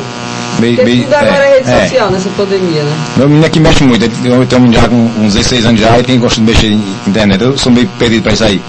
meio. 0.60 0.76
Porque 0.76 0.92
meio 0.92 1.04
tudo 1.04 1.14
agora 1.14 1.44
é, 1.44 1.58
rede 1.58 1.70
é. 1.70 1.82
social 1.82 2.12
nessa 2.12 2.30
pandemia, 2.30 2.84
né? 2.84 2.98
Meu 3.18 3.28
menino 3.28 3.46
aqui 3.46 3.60
mexe 3.60 3.84
muito, 3.84 4.04
eu 4.26 4.46
tenho 4.46 4.62
um 4.62 4.74
já 4.74 4.88
com 4.88 4.96
uns 4.96 5.34
16 5.34 5.66
anos 5.66 5.82
já 5.82 6.00
e 6.00 6.04
tem 6.04 6.20
gosta 6.20 6.40
de 6.40 6.48
mexer 6.48 6.68
em 6.68 6.84
internet. 7.08 7.42
Eu 7.42 7.58
sou 7.58 7.72
meio 7.72 7.88
perdido 8.00 8.24
pra 8.24 8.34
isso 8.34 8.44
aí. 8.44 8.62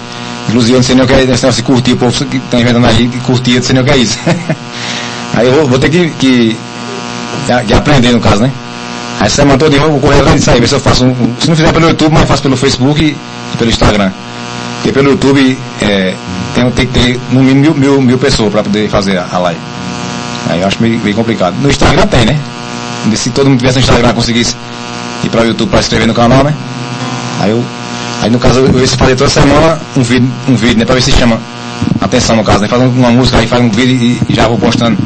Inclusive 0.47 0.73
eu 0.73 0.77
não 0.77 0.83
sei 0.83 0.95
nem 0.95 1.03
o 1.03 1.07
que 1.07 1.13
é 1.13 1.23
esse 1.23 1.27
negócio 1.27 1.53
de 1.53 1.63
curtir, 1.63 1.93
o 1.93 1.97
povo 1.97 2.25
que 2.25 2.39
tá 2.39 2.59
inventando 2.59 2.85
aí 2.85 3.07
que 3.07 3.19
curtir, 3.19 3.51
eu 3.51 3.55
não 3.57 3.63
sei 3.63 3.73
nem 3.73 3.83
o 3.83 3.85
que 3.85 3.91
é 3.91 3.97
isso. 3.97 4.17
aí 5.33 5.47
eu 5.47 5.53
vou, 5.53 5.67
vou 5.67 5.79
ter 5.79 5.89
que, 5.89 6.09
que, 6.19 6.57
que 7.67 7.73
aprender 7.73 8.11
no 8.11 8.19
caso, 8.19 8.43
né? 8.43 8.51
Aí 9.21 9.29
semana 9.29 9.55
toda 9.55 9.75
eu 9.75 9.91
vou 9.91 9.99
correr 9.99 10.19
atrás 10.19 10.35
disso 10.35 10.49
aí, 10.49 10.59
ver 10.59 10.67
se 10.67 10.73
eu 10.73 10.79
faço 10.79 11.05
um, 11.05 11.15
Se 11.39 11.47
não 11.47 11.55
fizer 11.55 11.71
pelo 11.71 11.87
YouTube, 11.87 12.11
mas 12.11 12.27
faço 12.27 12.41
pelo 12.41 12.57
Facebook 12.57 13.03
e, 13.03 13.09
e 13.09 13.57
pelo 13.57 13.69
Instagram. 13.69 14.11
Porque 14.77 14.91
pelo 14.91 15.11
YouTube 15.11 15.59
é, 15.79 16.15
tem, 16.55 16.71
tem 16.71 16.87
que 16.87 16.99
ter 16.99 17.19
no 17.29 17.43
mínimo 17.43 17.61
mil, 17.61 17.73
mil, 17.75 18.01
mil 18.01 18.17
pessoas 18.17 18.51
para 18.51 18.63
poder 18.63 18.89
fazer 18.89 19.19
a, 19.19 19.27
a 19.31 19.37
live. 19.37 19.59
Aí 20.49 20.61
eu 20.61 20.67
acho 20.67 20.81
meio, 20.81 20.99
meio 21.01 21.15
complicado. 21.15 21.55
No 21.61 21.69
Instagram 21.69 22.07
tem, 22.07 22.25
né? 22.25 22.39
Se 23.15 23.29
todo 23.29 23.47
mundo 23.47 23.59
tivesse 23.59 23.77
no 23.77 23.81
Instagram 23.81 24.11
conseguisse 24.11 24.55
ir 25.23 25.29
para 25.29 25.41
o 25.41 25.45
YouTube 25.45 25.69
para 25.69 25.81
inscrever 25.81 26.07
no 26.07 26.15
canal, 26.15 26.43
né? 26.43 26.55
Aí 27.41 27.51
eu. 27.51 27.63
Aí 28.23 28.29
no 28.31 28.39
caso 28.39 28.61
eu 28.61 28.79
ia 28.79 28.87
fazer 28.87 29.15
toda 29.15 29.29
semana 29.29 29.79
um 29.95 30.01
vídeo, 30.01 30.31
um 30.47 30.55
vídeo, 30.55 30.79
né? 30.79 30.85
Pra 30.85 30.95
ver 30.95 31.01
se 31.01 31.11
chama 31.11 31.39
atenção 32.01 32.35
no 32.37 32.43
caso, 32.43 32.61
né? 32.61 32.67
Faz 32.67 32.81
uma 32.81 33.11
música 33.11 33.37
aí, 33.37 33.45
faz 33.45 33.61
um 33.61 33.69
vídeo 33.69 33.95
e, 33.95 34.19
e 34.29 34.33
já 34.33 34.47
vou 34.47 34.57
postando. 34.57 34.97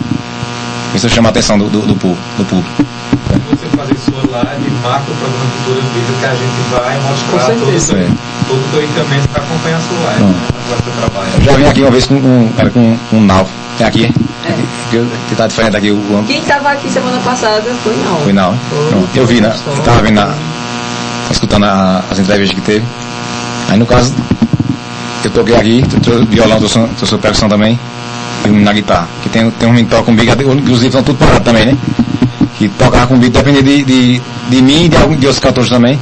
Ver 0.93 0.99
se 0.99 1.05
eu 1.05 1.09
chamo 1.09 1.27
a 1.27 1.31
atenção 1.31 1.57
do, 1.57 1.69
do, 1.69 1.81
do, 1.81 1.95
do 1.95 2.45
público. 2.45 2.94
Você 4.35 4.41
fazer 4.41 4.43
sua 4.43 4.43
live, 4.43 4.71
marca 4.83 5.11
o 5.11 5.15
programa 5.15 5.45
Cultura 5.63 5.81
Vida 5.93 6.13
que 6.19 6.25
a 6.25 6.35
gente 6.35 6.69
vai 6.71 6.99
mostrar 6.99 7.53
Com 7.53 7.59
todo 7.59 7.71
teu- 7.71 8.17
todo 8.47 8.75
o 8.77 8.81
equipamento 8.81 9.27
para 9.29 9.43
acompanhar 9.43 9.77
a 9.77 9.81
sua 9.81 9.99
live, 10.05 10.23
Hum. 10.23 10.27
né? 10.29 10.77
Trabalho. 10.99 11.29
Eu 11.37 11.41
já 11.43 11.51
vim 11.53 11.65
aqui 11.65 11.81
uma 11.81 11.91
vez 11.91 12.05
com 12.05 12.15
um. 12.15 12.51
Era 12.57 12.69
com 12.69 12.97
um 13.13 13.21
nau. 13.21 13.47
É 13.79 13.83
aqui? 13.85 14.05
É. 14.45 14.51
Que, 14.89 15.05
que 15.29 15.35
tá 15.35 15.47
diferente 15.47 15.77
aqui 15.77 15.91
o. 15.91 16.23
Quem 16.27 16.41
tava 16.41 16.69
aqui 16.71 16.89
semana 16.89 17.19
passada 17.19 17.63
foi 17.83 17.95
não. 17.97 18.17
Foi 18.17 18.33
não. 18.33 18.57
Foi. 18.69 19.03
Eu 19.15 19.25
vi, 19.25 19.41
né? 19.41 19.53
Eu 19.67 19.83
tava 19.83 20.01
vendo, 20.01 20.19
a, 20.19 20.33
escutando 21.31 21.63
a- 21.65 22.03
as 22.09 22.19
entrevistas 22.19 22.55
que 22.59 22.65
teve. 22.65 22.85
Aí 23.69 23.77
no 23.77 23.85
caso, 23.85 24.13
eu 25.23 25.31
toquei 25.31 25.55
aqui, 25.55 25.83
trouxe 26.03 26.25
violão, 26.25 26.57
trouxe, 26.59 27.17
percussão 27.17 27.49
também, 27.49 27.79
e 28.45 28.49
um 28.49 28.59
na 28.61 28.73
guitarra. 28.73 29.07
Que 29.23 29.29
tem, 29.29 29.49
tem 29.51 29.67
um 29.67 29.71
menino 29.71 29.89
que 29.89 29.95
toca 29.95 30.05
comigo, 30.05 30.31
inclusive 30.53 30.87
estão 30.87 31.03
tudo 31.03 31.17
parados 31.17 31.43
também, 31.43 31.65
né? 31.67 31.77
Que 32.57 32.69
tocava 32.69 33.07
comigo, 33.07 33.31
dependia 33.33 33.61
de, 33.61 33.83
de, 33.83 34.21
de 34.49 34.61
mim 34.61 34.85
e 34.85 34.89
de, 34.89 34.95
algum, 34.97 35.15
de 35.15 35.27
outros 35.27 35.43
cantores 35.43 35.69
também. 35.69 35.99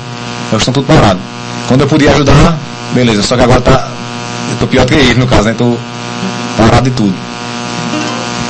Eles 0.52 0.62
estão 0.62 0.74
tudo 0.74 0.86
parados. 0.86 1.22
Quando 1.68 1.82
eu 1.82 1.88
podia 1.88 2.12
ajudar, 2.12 2.58
beleza. 2.94 3.24
Só 3.24 3.36
que 3.36 3.42
agora 3.44 3.60
tá, 3.62 3.88
tô 4.60 4.68
pior 4.68 4.86
que 4.86 4.94
ele, 4.94 5.16
no 5.16 5.26
caso, 5.26 5.48
né? 5.48 5.56
Tô 5.58 5.76
parado 6.58 6.90
de 6.90 6.96
tudo. 6.96 7.14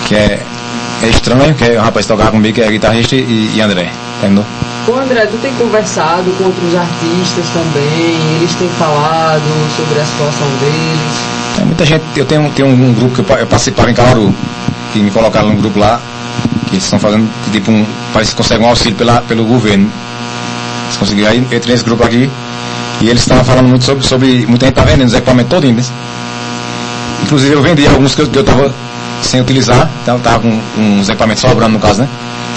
Que 0.08 0.16
é, 0.16 0.40
é 1.04 1.08
estranho, 1.08 1.54
que 1.56 1.64
é 1.64 1.80
um 1.80 1.84
rapaz 1.84 2.06
tocava 2.06 2.32
comigo, 2.32 2.54
que 2.56 2.62
é 2.62 2.70
guitarrista 2.70 3.16
e, 3.16 3.54
e 3.56 3.62
André. 3.62 3.90
Entendeu? 4.20 4.44
Ô 4.88 4.98
André, 4.98 5.26
tu 5.28 5.38
tem 5.38 5.54
conversado 5.54 6.30
com 6.38 6.44
outros 6.44 6.76
artistas 6.76 7.46
também, 7.54 8.18
eles 8.38 8.54
têm 8.56 8.68
falado 8.78 9.42
sobre 9.78 10.00
a 10.02 10.06
situação 10.06 10.48
deles. 10.60 11.56
Tem 11.56 11.66
muita 11.66 11.86
gente, 11.86 12.04
eu 12.18 12.26
tenho, 12.26 12.50
tenho 12.50 12.68
um, 12.68 12.94
grupo 12.94 13.14
que 13.16 13.20
eu, 13.22 13.26
pa- 13.26 13.40
eu 13.40 13.48
participava 13.48 13.90
em 13.90 13.94
Caruaru, 13.94 14.36
que 14.92 15.00
me 15.00 15.10
colocaram 15.10 15.50
num 15.50 15.56
grupo 15.56 15.80
lá, 15.80 16.02
eles 16.74 16.84
estão 16.84 17.00
fazendo 17.00 17.30
tipo 17.52 17.72
um. 17.72 17.86
Parece 18.14 18.32
que 18.32 18.38
conseguem 18.38 18.66
um 18.66 18.70
auxílio 18.70 18.96
pela, 18.96 19.22
pelo 19.22 19.44
governo. 19.46 19.90
Eles 20.86 20.98
conseguiram, 20.98 21.30
aí 21.30 21.38
entrei 21.40 21.62
nesse 21.74 21.84
grupo 21.84 22.04
aqui 22.04 22.30
e 23.02 23.10
eles 23.10 23.22
estavam 23.22 23.44
falando 23.44 23.68
muito 23.68 23.84
sobre, 23.86 24.06
sobre. 24.06 24.46
Muita 24.48 24.66
gente 24.68 24.76
tá 24.76 24.84
vendendo 24.84 25.08
os 25.08 25.14
equipamentos 25.14 25.50
todinhos, 25.50 25.90
né? 25.90 25.96
Inclusive 27.24 27.54
eu 27.54 27.62
vendi 27.62 27.88
alguns 27.88 28.14
que 28.16 28.22
eu, 28.22 28.28
que 28.28 28.38
eu 28.38 28.44
tava 28.44 28.74
sem 29.22 29.40
utilizar, 29.42 29.90
então 30.02 30.16
eu 30.16 30.22
tava 30.22 30.40
com 30.40 30.60
uns 30.78 31.08
equipamentos 31.08 31.42
sobrando 31.42 31.74
no 31.74 31.80
caso, 31.80 32.02
né? 32.02 32.08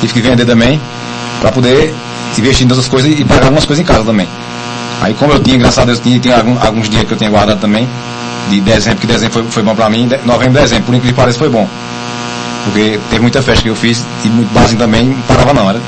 Tive 0.01 0.13
que 0.13 0.21
vender 0.21 0.45
também, 0.45 0.81
para 1.41 1.53
poder 1.53 1.95
investir 2.37 2.67
em 2.67 2.71
outras 2.71 2.89
coisas 2.89 3.19
e 3.19 3.25
pagar 3.25 3.45
algumas 3.45 3.65
coisas 3.65 3.83
em 3.83 3.87
casa 3.87 4.05
também. 4.05 4.29
Aí 5.01 5.15
como 5.15 5.33
eu 5.33 5.39
tinha, 5.41 5.57
graças 5.57 5.79
a 5.79 5.85
Deus, 5.85 6.01
tinha, 6.01 6.19
tinha 6.19 6.37
algum- 6.37 6.57
alguns 6.61 6.89
dias 6.89 7.05
que 7.05 7.13
eu 7.13 7.17
tinha 7.17 7.31
guardado 7.31 7.61
também, 7.61 7.89
de 8.51 8.61
dezembro, 8.61 8.99
que 8.99 9.07
dezembro 9.07 9.33
foi, 9.35 9.45
foi 9.51 9.63
bom 9.63 9.75
pra 9.75 9.89
mim, 9.89 10.09
de- 10.09 10.19
novembro 10.25 10.61
dezembro, 10.61 10.85
por 10.87 10.95
incrível 10.95 11.15
que 11.15 11.21
pareça, 11.21 11.39
foi 11.39 11.49
bom. 11.49 11.69
Porque 12.67 12.99
teve 13.09 13.23
muita 13.23 13.41
festa 13.41 13.63
que 13.63 13.69
eu 13.69 13.77
fiz 13.77 14.05
e 14.25 14.29
muito 14.29 14.53
barzinho 14.53 14.79
também, 14.79 15.07
não 15.07 15.23
parava 15.23 15.55
não, 15.55 15.71
era. 15.71 15.81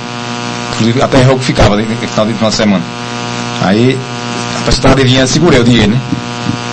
Inclusive 0.74 1.02
até 1.02 1.22
roubo 1.22 1.42
ficava 1.42 1.76
no 1.76 1.84
final 1.84 2.26
de, 2.26 2.34
final 2.34 2.50
de 2.50 2.56
semana. 2.56 2.84
Aí 3.62 3.98
a 4.54 4.58
pessoa 4.58 4.70
estava 4.70 4.94
devendo, 4.94 5.26
segurei 5.26 5.60
o 5.60 5.64
dinheiro, 5.64 5.90
né? 5.90 6.00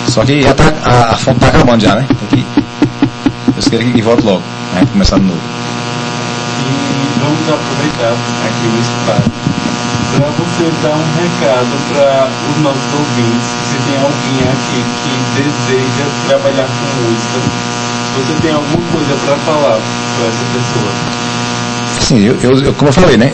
Só 0.08 0.24
que 0.24 0.42
já 0.42 0.54
tá, 0.54 0.72
a, 0.84 1.12
a 1.12 1.16
fonte 1.16 1.40
tá 1.40 1.48
acabando 1.48 1.82
já, 1.82 1.96
né? 1.96 2.06
Tem 2.30 2.44
que, 2.44 2.46
eu 3.56 3.70
quero 3.70 3.92
que, 3.92 4.02
volte 4.02 4.22
logo, 4.22 4.42
né? 4.74 4.86
Começar 4.92 5.18
de 5.18 5.24
novo. 5.24 5.40
E 6.60 7.18
vamos 7.20 7.40
aproveitar 7.48 8.12
aqui 8.46 8.66
o 8.66 8.78
espaço 8.80 9.46
para 10.16 10.28
você 10.30 10.72
dar 10.82 10.96
um 10.96 11.06
recado 11.20 11.76
para 11.90 12.28
os 12.50 12.62
nossos 12.62 12.92
ouvintes. 12.94 13.48
Se 13.68 13.76
tem 13.90 13.98
alguém 14.00 14.48
aqui 14.48 14.80
que 15.02 15.42
deseja 15.42 16.06
trabalhar 16.28 16.66
com 16.66 17.02
música, 17.02 17.38
você 18.16 18.40
tem 18.42 18.52
alguma 18.52 18.82
coisa 18.92 19.14
para 19.24 19.36
falar 19.38 19.78
para 20.16 20.26
essa 20.26 20.44
pessoa. 20.54 20.92
Assim, 22.00 22.24
eu, 22.24 22.60
eu, 22.62 22.74
como 22.74 22.88
eu 22.88 22.92
falei, 22.92 23.16
né? 23.16 23.32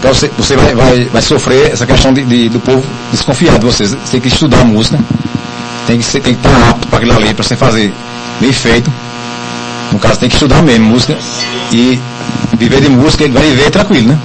Pra 0.00 0.12
você, 0.12 0.30
você 0.38 0.56
vai, 0.56 0.74
vai, 0.74 1.04
vai 1.12 1.20
sofrer 1.22 1.72
essa 1.72 1.84
questão 1.86 2.12
de, 2.12 2.24
de- 2.24 2.48
do 2.48 2.58
povo 2.60 2.82
desconfiar 3.12 3.58
de 3.58 3.66
você. 3.66 3.86
Você 3.86 3.96
tem 4.12 4.20
que 4.20 4.28
estudar 4.28 4.64
música, 4.64 4.98
tem 5.86 5.98
que, 5.98 6.04
ser, 6.04 6.20
tem 6.20 6.34
que 6.34 6.46
estar 6.46 6.70
apto 6.70 6.86
para 6.88 6.98
aquilo 6.98 7.14
ali, 7.16 7.34
para 7.34 7.44
você 7.44 7.56
fazer 7.56 7.92
bem 8.40 8.52
feito. 8.52 8.90
No 9.92 9.98
caso, 9.98 10.18
tem 10.20 10.28
que 10.28 10.36
estudar 10.36 10.62
mesmo 10.62 10.86
música 10.86 11.16
e 11.72 12.00
viver 12.58 12.80
de 12.80 12.88
música, 12.88 13.24
ele 13.24 13.32
vai 13.34 13.42
viver 13.42 13.70
tranquilo, 13.70 14.08
né? 14.08 14.18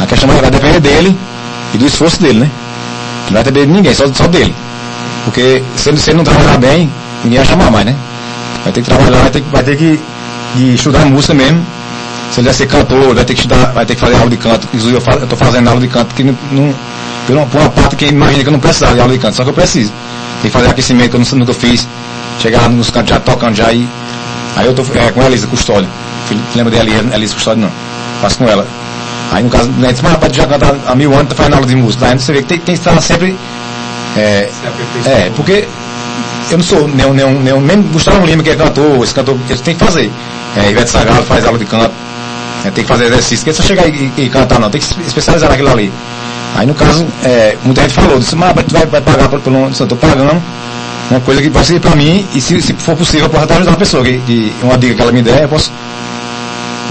A 0.00 0.06
questão 0.06 0.28
vai 0.28 0.40
vai 0.40 0.50
depender 0.50 0.80
dele 0.80 1.16
e 1.74 1.78
do 1.78 1.86
esforço 1.86 2.20
dele, 2.20 2.40
né? 2.40 2.50
Não 3.26 3.34
vai 3.34 3.42
depender 3.44 3.66
de 3.66 3.72
ninguém, 3.72 3.94
só, 3.94 4.04
só 4.12 4.26
dele. 4.26 4.54
Porque 5.24 5.62
se 5.76 5.96
se 5.96 6.10
ele 6.10 6.18
não 6.18 6.24
trabalhar 6.24 6.58
bem, 6.58 6.90
ninguém 7.24 7.38
vai 7.38 7.46
chamar 7.46 7.70
mais, 7.70 7.86
né? 7.86 7.94
Vai 8.64 8.72
ter 8.72 8.82
que 8.82 8.88
trabalhar, 8.88 9.18
vai 9.22 9.30
ter, 9.30 9.40
que- 9.40 9.50
vai 9.50 9.62
ter 9.62 9.76
que, 9.76 10.00
que 10.54 10.74
estudar 10.74 11.04
música 11.06 11.34
mesmo. 11.34 11.64
Se 12.32 12.40
ele 12.40 12.46
vai 12.48 12.54
ser 12.54 12.66
cantor, 12.66 13.14
vai 13.14 13.24
ter 13.24 13.34
que 13.34 13.40
estudar, 13.40 13.72
vai 13.72 13.84
ter 13.86 13.94
que 13.94 14.00
fazer 14.00 14.14
aula 14.16 14.30
de 14.30 14.36
canto. 14.36 14.66
Inclusive 14.72 14.94
eu, 14.94 15.26
tô 15.26 15.36
fazendo 15.36 15.68
aula 15.68 15.80
de 15.80 15.88
canto 15.88 16.14
que 16.14 16.22
não, 16.22 16.36
não 16.52 16.74
por, 17.26 17.36
uma, 17.36 17.46
por 17.46 17.60
uma 17.60 17.70
parte 17.70 17.96
que 17.96 18.06
imagina 18.06 18.42
que 18.42 18.48
eu 18.48 18.52
não 18.52 18.60
precisava 18.60 18.94
de 18.94 19.00
aula 19.00 19.12
de 19.12 19.18
canto, 19.18 19.36
só 19.36 19.42
que 19.42 19.50
eu 19.50 19.54
preciso. 19.54 19.92
Tem 20.42 20.50
que 20.50 20.56
fazer 20.56 20.68
aquecimento 20.70 21.10
que 21.18 21.34
eu 21.34 21.38
nunca 21.38 21.52
fiz. 21.54 21.86
Chegar 22.38 22.68
nos 22.70 22.88
cantos 22.90 23.10
já 23.10 23.20
tocando 23.20 23.54
já 23.56 23.72
e. 23.72 23.86
Aí 24.56 24.66
eu 24.66 24.74
tô 24.74 24.82
é, 24.94 25.10
com 25.12 25.20
a 25.20 25.26
Elisa 25.26 25.46
Custódio. 25.46 25.88
Filho- 26.28 26.40
Lembra 26.54 26.72
de 26.72 26.78
Elisa, 26.78 27.14
Elisa 27.14 27.34
Custódio 27.34 27.62
não. 27.62 27.70
Faço 28.20 28.38
com 28.38 28.48
ela. 28.48 28.66
Aí 29.32 29.42
no 29.42 29.50
caso, 29.50 29.68
né, 29.72 29.88
disse, 29.90 30.02
mas 30.02 30.12
rapaz, 30.12 30.32
já 30.34 30.46
canta 30.46 30.76
há 30.86 30.94
mil 30.94 31.12
anos, 31.12 31.28
tá 31.28 31.34
fazendo 31.34 31.54
aula 31.54 31.66
de 31.66 31.74
música. 31.76 32.06
Aí 32.06 32.18
você 32.18 32.32
vê 32.32 32.38
que 32.42 32.48
tem, 32.48 32.58
tem 32.58 32.74
que 32.74 32.80
estar 32.80 33.00
sempre. 33.00 33.36
É, 34.16 34.48
é, 35.06 35.30
porque 35.36 35.68
eu 36.54 36.58
não 36.58 36.64
sou 36.64 36.88
nenhum, 36.88 37.12
nenhum, 37.12 37.40
nenhum 37.40 37.60
nem 37.60 37.82
Gustavo 37.82 38.24
Lima 38.26 38.42
que 38.42 38.50
é 38.50 38.56
cantor, 38.56 39.02
esse 39.02 39.14
cantor, 39.14 39.36
ele 39.48 39.58
tem 39.58 39.74
que 39.74 39.84
fazer. 39.84 40.10
É, 40.56 40.70
Ivete 40.70 40.90
Sagalo 40.90 41.22
faz 41.22 41.44
aula 41.44 41.58
de 41.58 41.64
canto, 41.64 41.92
é, 42.64 42.70
tem 42.70 42.84
que 42.84 42.88
fazer 42.88 43.06
exercício, 43.06 43.38
porque 43.38 43.52
se 43.52 43.62
você 43.62 43.68
chegar 43.68 43.88
e, 43.88 44.12
e, 44.16 44.28
cantar 44.28 44.58
não, 44.58 44.70
tem 44.70 44.80
que 44.80 44.86
se 44.86 44.94
especializar 45.06 45.48
naquilo 45.50 45.70
ali. 45.70 45.92
Aí 46.56 46.66
no 46.66 46.74
caso, 46.74 47.06
é, 47.24 47.56
muita 47.64 47.82
gente 47.82 47.94
falou, 47.94 48.18
disse, 48.18 48.34
mas 48.34 48.52
tu 48.66 48.72
vai, 48.72 48.86
vai 48.86 49.00
pagar 49.00 49.28
por, 49.28 49.40
por 49.40 49.52
um, 49.52 49.70
eu 49.70 49.86
tô 49.86 49.96
pagando 49.96 50.42
uma 51.10 51.20
coisa 51.20 51.40
que 51.40 51.48
vai 51.48 51.64
ser 51.64 51.80
pra 51.80 51.94
mim, 51.94 52.26
e 52.34 52.40
se, 52.40 52.60
se 52.60 52.72
for 52.74 52.96
possível, 52.96 53.26
eu 53.26 53.30
posso 53.30 53.44
até 53.44 53.54
ajudar 53.54 53.70
uma 53.70 53.76
pessoa, 53.76 54.04
que, 54.04 54.18
que 54.18 54.52
uma 54.62 54.76
dica 54.76 54.94
que 54.94 55.02
ela 55.02 55.12
me 55.12 55.22
der, 55.22 55.42
eu 55.42 55.48
posso 55.48 55.72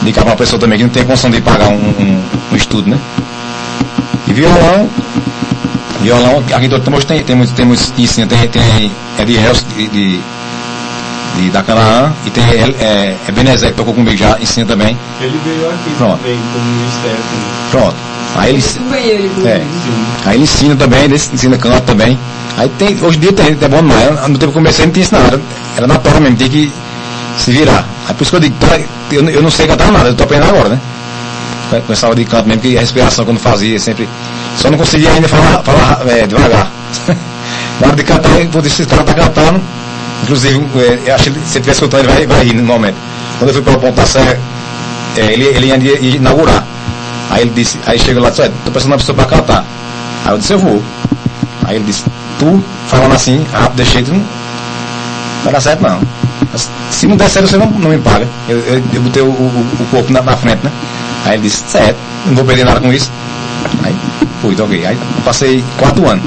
indicar 0.01 0.23
pra 0.23 0.33
uma 0.33 0.37
pessoa 0.37 0.59
também 0.59 0.77
que 0.77 0.83
não 0.83 0.91
tem 0.91 1.03
condição 1.03 1.29
de 1.29 1.41
pagar 1.41 1.67
um, 1.67 1.75
um, 1.75 2.23
um 2.51 2.55
estudo, 2.55 2.89
né? 2.89 2.97
E 4.27 4.33
violão, 4.33 4.89
violão, 6.01 6.43
aqui 6.53 6.65
em 6.65 6.69
Doutor 6.69 7.03
tem, 7.03 7.23
tem 7.23 7.35
muitos, 7.35 7.53
tem 7.55 7.65
muitos 7.65 7.91
que 7.91 8.03
ensina, 8.03 8.27
tem, 8.27 8.37
tem 8.47 8.91
é 9.17 9.25
de 9.25 9.35
Hells, 9.35 9.65
de, 9.75 9.87
de, 9.87 10.19
de- 11.37 11.49
da 11.51 11.61
Canaã, 11.63 12.11
e 12.25 12.29
tem 12.29 12.43
é, 12.43 12.75
é, 12.83 13.17
é 13.27 13.55
que 13.67 13.73
tocou 13.73 13.93
comigo 13.93 14.15
já, 14.17 14.37
ensina 14.39 14.65
também. 14.65 14.97
Ele 15.21 15.39
veio 15.43 15.69
aqui 15.69 15.89
Pronto. 15.97 16.17
também 16.19 16.39
como 16.53 16.65
ministério. 16.65 17.17
também. 17.17 17.71
Pronto. 17.71 17.95
Aí 18.35 18.49
ele, 18.53 18.61
Também 18.61 19.05
ele, 19.07 19.47
é, 19.47 19.61
aí 20.25 20.35
ele 20.35 20.43
ensina 20.43 20.75
também, 20.75 21.03
ele 21.03 21.15
ensina 21.15 21.57
canto 21.57 21.81
também. 21.81 22.17
Aí 22.57 22.69
tem, 22.77 22.97
hoje 23.01 23.17
em 23.17 23.21
dia 23.21 23.33
tem, 23.33 23.47
é 23.59 23.67
bom 23.67 23.77
demais. 23.81 24.09
No 24.27 24.37
tempo 24.37 24.37
que 24.37 24.45
eu 24.45 24.51
comecei 24.51 24.85
não 24.85 24.91
tinha 24.93 25.03
isso 25.03 25.15
nada. 25.15 25.41
Era 25.75 25.87
na 25.87 25.97
tora 25.97 26.19
mesmo, 26.19 26.35
tinha 26.37 26.49
que 26.49 26.71
se 27.37 27.51
virar. 27.51 27.85
Aí 28.07 28.13
por 28.13 28.21
isso 28.23 28.31
que 28.31 28.35
eu 28.37 28.39
digo, 28.41 28.55
tá, 28.59 28.79
eu, 29.11 29.27
eu 29.29 29.41
não 29.41 29.49
sei 29.49 29.65
cantar 29.67 29.91
nada, 29.91 30.09
eu 30.09 30.15
tô 30.15 30.23
aprendendo 30.25 30.49
agora, 30.49 30.69
né? 30.69 30.79
Com- 31.69 31.81
Com 31.81 31.93
essa 31.93 32.05
aula 32.05 32.15
de 32.15 32.25
canto 32.25 32.47
mesmo, 32.47 32.61
que 32.61 32.77
a 32.77 32.81
respiração 32.81 33.25
quando 33.25 33.39
fazia 33.39 33.79
sempre. 33.79 34.07
Só 34.59 34.69
não 34.69 34.77
conseguia 34.77 35.09
ainda 35.09 35.27
falar, 35.29 35.63
falar 35.63 36.01
é, 36.09 36.27
devagar. 36.27 36.69
Na 37.79 37.87
hora 37.87 37.95
de 37.95 38.03
cantar, 38.03 38.29
dizer, 38.45 38.67
esse 38.67 38.85
cara 38.85 39.03
tá 39.05 39.13
cantando. 39.13 39.61
Inclusive, 40.23 40.61
é, 41.07 41.11
acho 41.11 41.23
que 41.23 41.29
se 41.31 41.37
ele 41.37 41.45
estiver 41.45 41.71
escutando, 41.71 42.01
ele 42.01 42.11
vai, 42.11 42.27
vai 42.27 42.43
rir 42.43 42.55
no 42.55 42.63
momento. 42.63 42.97
Quando 43.37 43.51
eu 43.51 43.53
fui 43.53 43.63
para 43.63 43.77
o 43.77 43.79
Ponto 43.79 44.05
Serra, 44.05 44.37
é, 45.15 45.21
ele, 45.31 45.45
ele 45.45 45.67
ia, 45.67 46.15
inaugurar. 46.17 46.65
Aí 47.29 47.43
ele 47.43 47.51
disse, 47.55 47.79
aí 47.85 47.97
chegou 47.97 48.21
lá 48.21 48.27
e 48.27 48.31
disse, 48.31 48.41
"Olha, 48.41 48.51
tô 48.65 48.71
precisando 48.71 48.81
de 48.81 48.87
uma 48.91 48.97
pessoa 48.97 49.15
para 49.15 49.25
cantar. 49.37 49.65
Aí 50.25 50.33
eu 50.33 50.37
disse, 50.37 50.53
eu 50.53 50.59
vou. 50.59 50.83
Aí 51.63 51.75
ele 51.77 51.85
disse, 51.85 52.03
tu 52.37 52.61
falando 52.89 53.13
assim, 53.15 53.45
rápido, 53.53 53.77
desse 53.77 53.91
jeito, 53.91 54.11
não 54.11 54.25
vai 55.45 55.53
dar 55.53 55.61
certo 55.61 55.81
não. 55.81 56.01
Mas, 56.51 56.69
Se 56.91 57.07
não 57.07 57.15
der 57.15 57.29
certo, 57.29 57.47
você 57.47 57.55
não, 57.55 57.67
não 57.67 57.91
me 57.91 57.97
paga. 57.99 58.27
Eu, 58.49 58.57
eu, 58.57 58.83
eu 58.93 59.01
botei 59.01 59.21
o, 59.21 59.27
o, 59.27 59.67
o 59.79 59.85
corpo 59.89 60.11
na, 60.11 60.21
na 60.21 60.35
frente, 60.35 60.59
né? 60.65 60.71
Aí 61.25 61.35
ele 61.35 61.43
disse, 61.43 61.63
certo, 61.65 61.97
não 62.25 62.35
vou 62.35 62.43
perder 62.43 62.65
nada 62.65 62.81
com 62.81 62.91
isso. 62.91 63.09
Fui, 64.41 64.55
toquei. 64.55 64.85
Aí 64.85 64.97
passei 65.23 65.63
quatro 65.77 66.07
anos. 66.07 66.23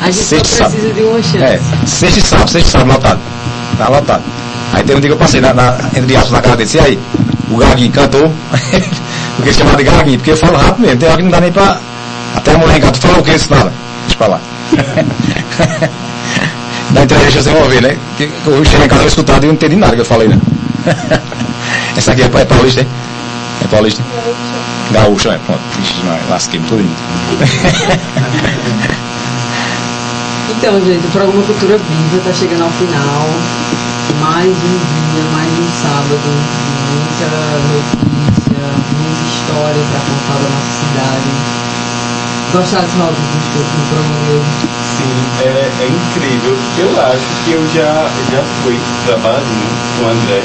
A 0.00 0.10
gente 0.10 0.24
Sexta 0.24 0.48
só 0.48 0.56
sábado. 0.56 0.72
precisa 0.72 0.94
de 0.94 1.02
uma 1.02 1.22
chance. 1.22 1.42
É, 1.42 1.60
sexta 1.86 2.18
e 2.18 2.22
sábado, 2.22 2.50
sexta 2.50 2.68
e 2.68 2.72
sábado 2.72 2.92
lotado. 2.92 3.20
Tá 3.78 3.88
lotado. 3.88 4.22
Aí 4.72 4.82
tem 4.84 4.96
um 4.96 5.00
dia 5.00 5.08
que 5.08 5.14
eu 5.14 5.18
passei 5.18 5.40
na, 5.40 5.54
na, 5.54 5.76
entre 5.94 6.16
aspas 6.16 6.32
na 6.32 6.42
cara 6.42 6.56
dele, 6.56 6.66
disse, 6.66 6.78
e 6.78 6.80
aí, 6.80 6.98
o 7.50 7.56
Gaguinho 7.56 7.92
cantou, 7.92 8.32
porque 9.36 9.48
ele 9.50 9.54
chamava 9.54 9.76
de 9.76 9.84
Gaguinho, 9.84 10.18
porque 10.18 10.32
eu 10.32 10.36
falo 10.36 10.56
rápido 10.56 10.80
mesmo, 10.80 10.98
tem 10.98 11.08
hora 11.08 11.16
que 11.16 11.22
não 11.22 11.30
dá 11.30 11.40
nem 11.40 11.52
pra. 11.52 11.78
Até 12.34 12.52
a 12.52 12.58
mulher 12.58 12.80
casa, 12.80 12.92
tu 12.92 13.00
falou 13.00 13.20
o 13.20 13.22
que 13.22 13.30
esse 13.30 13.48
nada? 13.50 13.72
Deixa 14.02 14.16
pra 14.18 14.26
lá. 14.26 14.40
Na 16.90 17.02
entrevista 17.04 17.42
você 17.42 17.50
vai 17.50 17.68
ver, 17.68 17.82
né? 17.82 17.96
Que 18.16 18.30
eu 18.46 18.64
cheguei 18.64 18.86
em 18.86 18.88
casa 18.88 19.06
escutado 19.06 19.44
e 19.44 19.46
não 19.46 19.54
entendi 19.54 19.76
nada 19.76 19.94
que 19.94 20.00
eu 20.00 20.04
falei, 20.04 20.28
né? 20.28 20.38
Essa 21.96 22.12
aqui 22.12 22.22
é, 22.22 22.24
é 22.24 22.44
paulista, 22.44 22.80
hein? 22.80 22.88
É 23.64 23.68
paulista? 23.68 24.02
Gaúcho, 24.94 25.28
é, 25.28 25.38
pronto. 25.38 25.60
Vixe, 25.76 26.00
mas 26.04 26.28
lasquei 26.30 26.60
tudo. 26.60 26.88
Então, 30.56 30.80
gente, 30.80 31.04
o 31.06 31.10
programa 31.10 31.42
Cultura 31.42 31.76
Viva 31.76 32.16
está 32.16 32.32
chegando 32.32 32.62
ao 32.62 32.70
final. 32.70 33.26
Mais 34.20 34.46
um 34.46 34.52
dia, 34.54 35.24
mais 35.32 35.50
um 35.50 35.68
sábado, 35.82 36.30
muita 36.94 37.26
notícia, 37.74 38.62
muita 38.94 39.24
história 39.34 39.82
para 39.90 40.00
contar 40.06 40.38
da 40.40 40.48
nossa 40.48 40.72
cidade. 40.78 41.30
Gostaram 42.52 42.86
de 42.86 42.96
Raul 42.96 43.12
do 43.12 43.18
do 43.18 43.88
programa 43.88 44.14
de 44.14 44.30
hoje? 44.30 44.52
Sim, 44.96 45.16
é, 45.42 45.72
é 45.82 45.86
incrível. 45.88 46.56
Eu 46.78 46.90
acho 47.02 47.28
que 47.44 47.50
eu 47.52 47.66
já, 47.74 48.08
já 48.30 48.42
fui 48.62 48.78
pra 49.04 49.16
barzinho 49.16 49.70
com 49.98 50.04
o 50.04 50.08
André, 50.08 50.40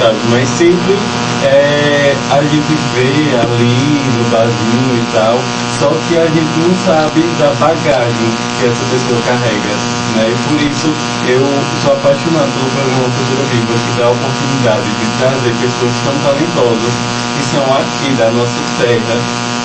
sabe? 0.00 0.16
Mas 0.30 0.48
sempre 0.48 0.96
é, 1.44 2.14
a 2.32 2.40
gente 2.40 2.72
vê 2.96 3.36
ali 3.36 4.00
no 4.16 4.24
barzinho 4.32 4.96
e 4.96 5.06
tal, 5.12 5.38
só 5.78 5.92
que 6.08 6.16
a 6.16 6.26
gente 6.26 6.56
não 6.56 6.72
sabe 6.84 7.20
da 7.38 7.52
bagagem 7.60 8.30
que 8.58 8.64
essa 8.66 8.84
pessoa 8.90 9.20
carrega. 9.28 9.74
Né? 10.16 10.32
E 10.32 10.36
por 10.48 10.58
isso 10.60 10.88
eu 11.28 11.44
sou 11.84 11.92
apaixonado 11.92 12.48
pelo 12.48 12.70
programa 12.72 13.12
Cultura 13.14 13.44
Viva, 13.52 13.74
que 13.76 13.92
dá 14.00 14.06
a 14.06 14.10
oportunidade 14.10 14.88
de 14.88 15.06
trazer 15.20 15.52
pessoas 15.60 15.94
tão 16.04 16.16
talentosas 16.24 16.94
que 17.36 17.42
são 17.52 17.64
aqui 17.76 18.10
da 18.16 18.30
nossa 18.32 18.60
terra, 18.80 19.16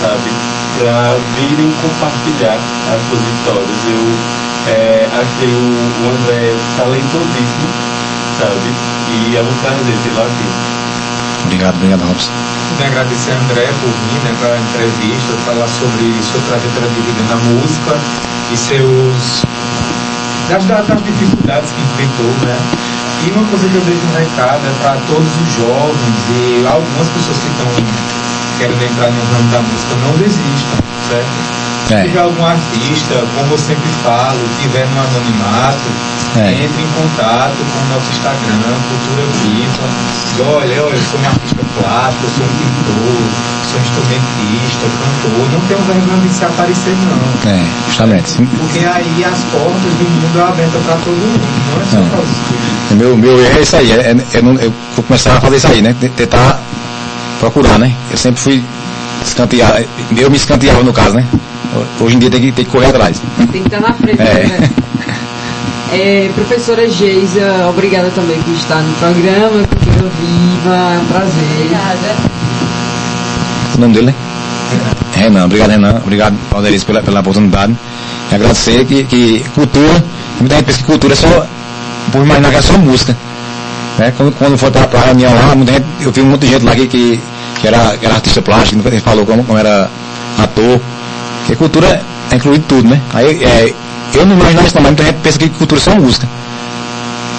sabe? 0.03 0.29
Para 0.77 1.17
virem 1.39 1.71
compartilhar 1.81 2.59
as 2.91 3.01
suas 3.07 3.23
histórias. 3.23 3.79
Eu 3.87 4.45
É, 4.67 5.05
achei 5.13 5.53
o, 5.53 6.09
André 6.09 6.55
talentosíssimo, 6.75 7.69
sabe? 8.39 8.69
E 9.11 9.35
é 9.37 9.41
um 9.41 9.53
prazer 9.61 9.95
tê-lo 10.03 10.21
aqui. 10.21 10.47
Obrigado, 11.45 11.75
obrigado, 11.75 12.01
Robson. 12.07 12.31
Queria 12.77 12.87
agradecer 12.91 13.31
a 13.31 13.37
André 13.37 13.67
por 13.79 13.91
vir 13.93 14.19
né, 14.25 14.33
para 14.39 14.53
a 14.55 14.59
entrevista, 14.59 15.31
falar 15.45 15.67
sobre 15.79 16.03
sua 16.31 16.41
trajetória 16.49 16.89
de 16.89 17.01
vida 17.05 17.21
na 17.29 17.37
música 17.37 17.93
e 18.51 18.57
seus. 18.57 19.45
das, 20.49 20.63
das 20.65 21.03
dificuldades 21.05 21.69
que 21.71 21.81
enfrentou, 21.81 22.31
né? 22.45 22.57
E 23.25 23.31
uma 23.31 23.45
coisa 23.47 23.67
que 23.69 23.75
eu 23.75 23.81
deixo 23.81 24.05
no 24.05 24.17
recado 24.17 24.61
é 24.65 24.73
para 24.81 24.97
todos 25.07 25.25
os 25.29 25.49
jovens 25.55 26.17
e 26.35 26.65
algumas 26.67 27.07
pessoas 27.09 27.37
que 27.37 27.49
estão 27.53 27.67
querendo 28.59 28.83
entrar 28.83 29.09
no 29.09 29.21
ramo 29.33 29.49
da 29.51 29.59
música, 29.61 29.93
não 30.03 30.13
desistam, 30.17 30.77
certo? 31.09 31.35
Se 31.87 31.93
É. 31.93 32.01
tiver 32.03 32.19
algum 32.21 32.45
artista, 32.45 33.23
como 33.35 33.53
eu 33.53 33.57
sempre 33.57 33.89
falo, 34.03 34.39
tiver 34.61 34.85
no 34.89 34.99
anonimato, 34.99 35.89
É. 36.35 36.51
entre 36.51 36.81
em 36.83 36.87
contato 36.91 37.55
com 37.55 37.79
o 37.79 37.95
nosso 37.95 38.11
Instagram, 38.11 38.75
Cultura 38.89 39.23
Viva. 39.41 39.87
Diz, 40.35 40.39
olha, 40.45 40.83
olha, 40.83 40.95
eu 40.95 41.03
sou 41.09 41.19
um 41.19 41.25
artista 41.25 41.63
plástico, 41.79 42.25
eu 42.25 42.31
sou 42.35 42.45
um 42.45 42.55
pintor, 42.59 43.23
sou 43.71 43.79
um 43.79 43.83
instrumentista, 43.83 44.85
cantor. 44.99 45.51
Não 45.53 45.61
tenho 45.67 45.79
vergonha 45.87 46.21
de 46.27 46.33
se 46.33 46.43
aparecer, 46.45 46.95
não. 47.07 47.51
É, 47.51 47.63
justamente. 47.87 48.31
Porque 48.59 48.79
aí 48.79 49.23
as 49.23 49.39
portas 49.51 49.93
do 49.95 50.03
mundo 50.09 50.39
é 50.39 50.43
aberta 50.43 50.77
para 50.79 50.95
todo 51.05 51.15
mundo, 51.15 51.41
não 51.71 51.81
é 51.81 51.85
só 51.85 51.97
É. 51.97 52.09
para 52.09 52.19
os. 52.19 52.91
O 52.91 52.95
meu, 52.95 53.17
meu 53.17 53.41
erro 53.41 53.57
é 53.57 53.61
isso 53.61 53.75
aí, 53.77 53.91
é, 53.91 53.95
é- 54.11 54.37
é 54.37 54.41
não- 54.41 54.59
eu 54.59 54.73
vou 54.95 55.03
começar 55.05 55.37
a 55.37 55.41
fazer 55.41 55.55
isso 55.57 55.67
aí, 55.67 55.81
né? 55.81 55.95
Tentar 56.17 56.59
procurar, 57.39 57.79
né? 57.79 57.93
Eu 58.11 58.17
sempre 58.17 58.41
fui 58.41 58.63
escantear, 59.25 59.81
eu 60.17 60.29
me 60.29 60.35
escanteava 60.37 60.83
no 60.83 60.91
caso, 60.93 61.15
né? 61.15 61.25
Hoje 61.99 62.15
em 62.15 62.19
dia 62.19 62.29
tem 62.29 62.41
que, 62.41 62.51
tem 62.51 62.65
que 62.65 62.71
correr 62.71 62.87
atrás. 62.87 63.21
Tem 63.37 63.47
que 63.47 63.57
estar 63.59 63.81
na 63.81 63.93
frente, 63.93 64.21
É. 64.21 64.47
né? 64.47 64.69
É, 65.93 66.29
professora 66.33 66.89
Geisa, 66.89 67.67
obrigada 67.69 68.09
também 68.09 68.41
por 68.41 68.53
estar 68.53 68.81
no 68.81 68.93
programa, 68.95 69.65
Cultura 69.67 70.09
Viva, 70.19 70.75
é 70.75 70.99
um 70.99 71.05
prazer. 71.05 71.43
Obrigada. 71.57 72.15
O 73.75 73.79
nome 73.79 73.93
dele, 73.93 74.05
né? 74.07 74.15
Renan, 75.13 75.45
obrigado 75.45 75.69
Renan, 75.69 76.01
obrigado 76.03 76.35
Valderice 76.51 76.85
pela, 76.85 77.01
pela 77.01 77.19
oportunidade. 77.19 77.75
E 78.31 78.35
agradecer 78.35 78.85
que, 78.85 79.03
que 79.03 79.45
cultura, 79.53 80.03
muita 80.39 80.55
gente 80.55 80.65
pensa 80.65 80.77
que 80.79 80.83
cultura 80.83 81.13
é 81.13 81.15
só, 81.15 81.47
por 82.11 82.23
imaginar 82.23 82.49
que 82.49 82.57
é 82.57 82.61
só 82.61 82.77
música. 82.77 83.15
Né? 83.97 84.13
Quando, 84.17 84.33
quando 84.37 84.57
foi 84.57 84.71
para 84.71 84.99
a 84.99 85.05
reunião 85.05 85.33
lá, 85.33 85.55
muita 85.55 85.73
gente, 85.73 85.85
eu 86.01 86.11
vi 86.11 86.21
um 86.21 86.25
monte 86.25 86.41
de 86.41 86.47
gente 86.47 86.65
lá 86.65 86.75
que, 86.75 86.87
que, 86.87 87.19
que 87.61 87.67
era, 87.67 87.95
que 87.97 88.05
era 88.05 88.15
artista 88.15 88.41
plástico, 88.41 88.85
ele 88.85 88.99
falou 88.99 89.25
como, 89.25 89.43
como 89.43 89.57
era 89.57 89.89
ator. 90.37 90.81
Porque 91.39 91.55
cultura 91.55 92.01
é 92.31 92.35
incluído 92.35 92.65
tudo, 92.67 92.89
né? 92.89 92.99
Aí 93.13 93.43
é, 93.43 93.73
eu 94.15 94.25
não 94.25 94.35
imaginava 94.35 94.67
isso 94.67 94.75
não, 94.75 94.83
mas 94.83 94.91
muita 94.91 95.03
gente 95.03 95.21
pensa 95.21 95.39
que 95.39 95.49
cultura 95.49 95.79
é 95.79 95.83
só 95.83 95.95
música. 95.95 96.27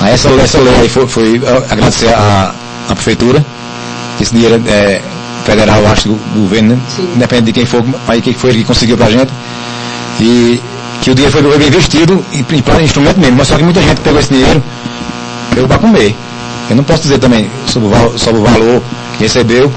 Aí 0.00 0.12
essa, 0.12 0.28
essa 0.30 0.58
lei 0.58 0.74
aí 0.74 0.88
foi, 0.88 1.06
foi 1.06 1.40
eu 1.42 1.56
agradecer 1.70 2.12
a, 2.12 2.54
a 2.88 2.94
prefeitura, 2.94 3.44
que 4.16 4.22
esse 4.22 4.34
dinheiro 4.34 4.62
é 4.68 5.00
federal, 5.44 5.80
eu 5.80 5.88
acho, 5.88 6.08
do 6.08 6.40
governo, 6.42 6.74
né? 6.74 6.80
Sim. 6.94 7.08
Independente 7.14 7.46
de 7.46 7.52
quem 7.52 7.64
for, 7.64 7.84
aí 8.08 8.20
quem 8.20 8.34
foi 8.34 8.50
ele 8.50 8.58
que 8.60 8.64
conseguiu 8.64 8.96
pra 8.96 9.10
gente. 9.10 9.32
E 10.20 10.60
que 11.02 11.10
o 11.10 11.14
dinheiro 11.14 11.32
foi 11.32 11.58
bem 11.58 11.68
investido 11.68 12.24
em, 12.32 12.38
em, 12.38 12.84
instrumento 12.84 13.20
mesmo, 13.20 13.36
mas 13.36 13.48
só 13.48 13.56
que 13.56 13.62
muita 13.62 13.80
gente 13.80 14.00
pegou 14.00 14.18
esse 14.18 14.32
dinheiro, 14.32 14.62
pegou 15.50 15.68
pra 15.68 15.78
comer. 15.78 16.16
Eu 16.68 16.76
não 16.76 16.84
posso 16.84 17.02
dizer 17.02 17.18
também 17.18 17.48
sobre 17.68 17.88
o, 17.88 18.18
sobre 18.18 18.40
o 18.40 18.44
valor 18.44 18.82
que 19.16 19.22
recebeu, 19.22 19.72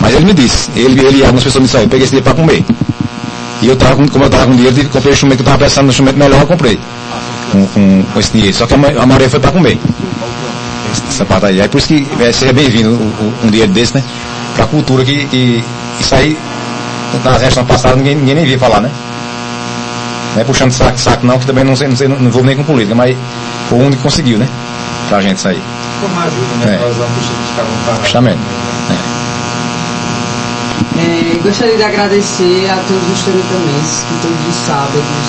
mas 0.00 0.14
ele 0.14 0.24
me 0.24 0.32
disse, 0.32 0.70
ele, 0.74 1.00
ele 1.04 1.18
e 1.18 1.22
algumas 1.22 1.44
pessoas 1.44 1.60
me 1.60 1.66
disseram, 1.66 1.84
eu 1.84 1.90
peguei 1.90 2.04
esse 2.04 2.12
dinheiro 2.12 2.24
pra 2.24 2.34
comer. 2.34 2.64
E 3.62 3.68
eu 3.68 3.76
tava 3.76 3.96
com, 3.96 4.08
como 4.08 4.24
eu 4.24 4.30
tava 4.30 4.46
com 4.46 4.56
dinheiro, 4.56 4.78
eu 4.80 4.88
comprei 4.88 5.10
um 5.10 5.14
instrumento 5.14 5.38
que 5.38 5.42
eu 5.42 5.52
tava 5.52 5.58
pensando 5.64 5.84
no 5.84 5.90
instrumento 5.90 6.16
melhor, 6.16 6.40
eu 6.40 6.46
comprei. 6.46 6.78
Com, 7.52 7.66
com, 7.68 8.02
com 8.12 8.20
esse 8.20 8.32
dinheiro. 8.32 8.56
Só 8.56 8.66
que 8.66 8.74
a, 8.74 8.76
ma- 8.76 8.88
a 8.88 9.06
maioria 9.06 9.28
foi 9.28 9.40
pra 9.40 9.50
comer. 9.52 9.78
Essa 11.08 11.24
parte 11.24 11.46
aí. 11.46 11.60
Aí 11.60 11.68
por 11.68 11.78
isso 11.78 11.88
que 11.88 12.06
é, 12.20 12.32
seria 12.32 12.52
bem-vindo 12.54 12.90
o- 12.90 12.92
o- 12.94 13.34
um 13.44 13.50
dinheiro 13.50 13.72
desse, 13.72 13.94
né? 13.94 14.02
Pra 14.56 14.66
cultura 14.66 15.04
que, 15.04 15.26
que 15.26 15.64
isso 16.00 16.14
aí, 16.14 16.38
nas 17.24 17.40
gestões 17.40 17.66
passadas, 17.66 17.98
ninguém, 17.98 18.14
ninguém 18.16 18.34
nem 18.34 18.44
via 18.44 18.58
falar, 18.58 18.80
né? 18.80 18.90
Não 20.34 20.42
é 20.42 20.44
puxando 20.44 20.70
saco, 20.72 20.98
saco 20.98 21.26
não, 21.26 21.38
que 21.38 21.46
também 21.46 21.64
não 21.64 21.74
sei, 21.76 21.88
não 21.88 21.96
sei, 21.96 22.06
não, 22.08 22.16
não 22.18 22.30
vou 22.30 22.42
nem 22.44 22.56
com 22.56 22.62
política, 22.64 22.94
mas 22.94 23.16
foi 23.68 23.78
o 23.78 23.82
único 23.82 23.96
que 23.96 24.02
conseguiu, 24.02 24.38
né? 24.38 24.48
Pra 25.08 25.20
gente 25.20 25.40
sair. 25.40 25.62
Como 26.00 26.18
ajuda, 26.20 26.66
né? 26.66 26.74
É. 26.74 26.78
Para 26.78 26.88
os 26.88 27.00
artistas 27.00 27.36
que 27.36 27.50
estavam 27.50 27.72
parados. 27.84 28.02
Justamente. 28.04 28.38
É, 31.00 31.38
gostaria 31.42 31.76
de 31.76 31.82
agradecer 31.82 32.68
a 32.70 32.76
todos 32.86 33.08
os 33.12 33.20
teletamenses 33.24 34.04
que 34.04 34.14
todos 34.22 34.40
os 34.48 34.56
sábados, 34.66 35.28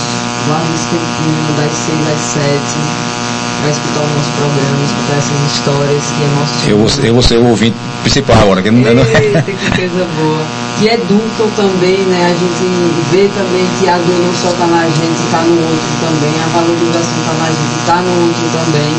lá 0.50 0.60
no 0.60 0.76
Esquentinho, 0.76 1.56
das 1.58 1.72
6 1.72 1.98
às 2.12 2.22
7, 2.34 2.62
para 3.62 3.70
escutar 3.72 4.02
o 4.02 4.10
nosso 4.10 4.32
programa, 4.36 4.84
escutar 4.84 5.18
essas 5.22 5.42
histórias 5.54 6.04
que 6.18 6.22
emocionam. 6.24 6.68
Eu 6.68 6.78
vou, 6.78 7.06
eu 7.06 7.14
vou 7.14 7.24
ser 7.24 7.38
o 7.38 7.46
ouvinte 7.48 7.78
principal 8.02 8.38
agora. 8.42 8.62
Que 8.62 8.72
não, 8.72 8.82
eu 8.90 8.96
não- 8.96 9.06
Eita, 9.06 9.42
que 9.44 9.72
coisa 9.78 10.04
boa. 10.18 10.44
Que 10.80 10.88
educam 10.90 11.48
também, 11.56 12.00
né? 12.10 12.26
A 12.26 12.34
gente 12.34 12.66
vê 13.12 13.30
também 13.38 13.66
que 13.80 13.88
a 13.88 13.98
dor 14.02 14.18
não 14.18 14.34
só 14.42 14.50
está 14.50 14.66
na 14.66 14.84
gente, 14.90 15.20
está 15.30 15.42
no 15.46 15.56
outro 15.62 15.92
também. 16.02 16.34
A 16.42 16.48
valorização 16.58 17.18
está 17.22 17.34
na 17.38 17.48
gente, 17.54 17.76
está 17.80 17.98
no 18.02 18.12
outro 18.26 18.46
também. 18.66 18.92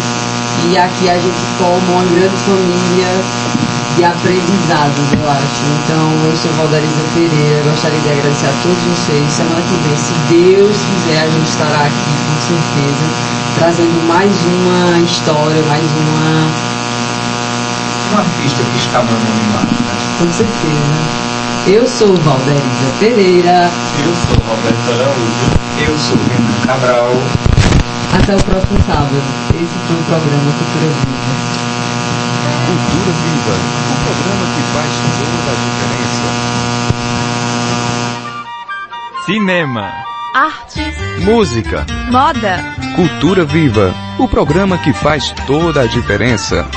E 0.71 0.79
aqui 0.79 1.11
a 1.11 1.15
gente 1.19 1.43
forma 1.59 1.91
uma 1.91 2.05
grande 2.05 2.37
família 2.47 3.11
de 3.97 4.05
aprendizados, 4.05 5.13
eu 5.13 5.31
acho. 5.31 5.63
Então, 5.85 6.11
eu 6.25 6.37
sou 6.37 6.53
Valdariza 6.53 7.03
Pereira, 7.15 7.63
gostaria 7.71 8.01
de 8.01 8.11
agradecer 8.11 8.47
a 8.47 8.55
todos 8.63 8.83
vocês. 8.83 9.33
Semana 9.33 9.61
que 9.61 9.77
vem, 9.85 9.97
se 9.97 10.15
Deus 10.31 10.77
quiser, 10.77 11.23
a 11.23 11.31
gente 11.31 11.49
estará 11.49 11.81
aqui, 11.85 12.13
com 12.25 12.37
certeza, 12.49 13.07
trazendo 13.59 14.09
mais 14.09 14.33
uma 14.33 14.99
história, 15.01 15.63
mais 15.69 15.85
uma 15.85 16.49
Um 18.13 18.19
artista 18.19 18.63
que 18.63 18.79
está 18.79 19.03
no 19.03 19.11
anonimato, 19.11 19.75
né? 19.83 19.95
Com 20.19 20.33
certeza. 20.33 21.23
Eu 21.67 21.87
sou 21.87 22.17
Valderiza 22.17 22.89
Pereira. 22.99 23.71
Eu 24.03 24.13
sou 24.27 24.43
Roberto 24.49 24.89
Araújo. 24.91 25.47
Eu 25.79 25.99
sou 25.99 26.17
Renan 26.29 26.67
Cabral. 26.67 27.13
Até 28.19 28.35
o 28.37 28.43
próximo 28.43 28.79
sábado. 28.87 29.23
Esse 29.55 29.77
foi 29.87 29.97
o 29.97 30.05
programa 30.05 30.53
Cultura 30.53 30.93
Viva. 31.07 31.52
Cultura 32.67 33.13
Viva, 33.23 33.57
o 33.91 33.97
programa 34.05 34.45
que 34.55 34.63
faz 34.73 34.93
toda 35.19 35.51
a 35.51 35.57
diferença. 35.65 36.29
Cinema, 39.27 39.87
Arte, 40.35 40.83
Música, 41.25 41.87
moda. 42.11 42.59
Cultura 42.95 43.45
Viva, 43.45 43.95
o 44.19 44.29
programa 44.29 44.79
que 44.79 44.93
faz 44.93 45.33
toda 45.47 45.83
a 45.83 45.87
diferença. 45.87 46.69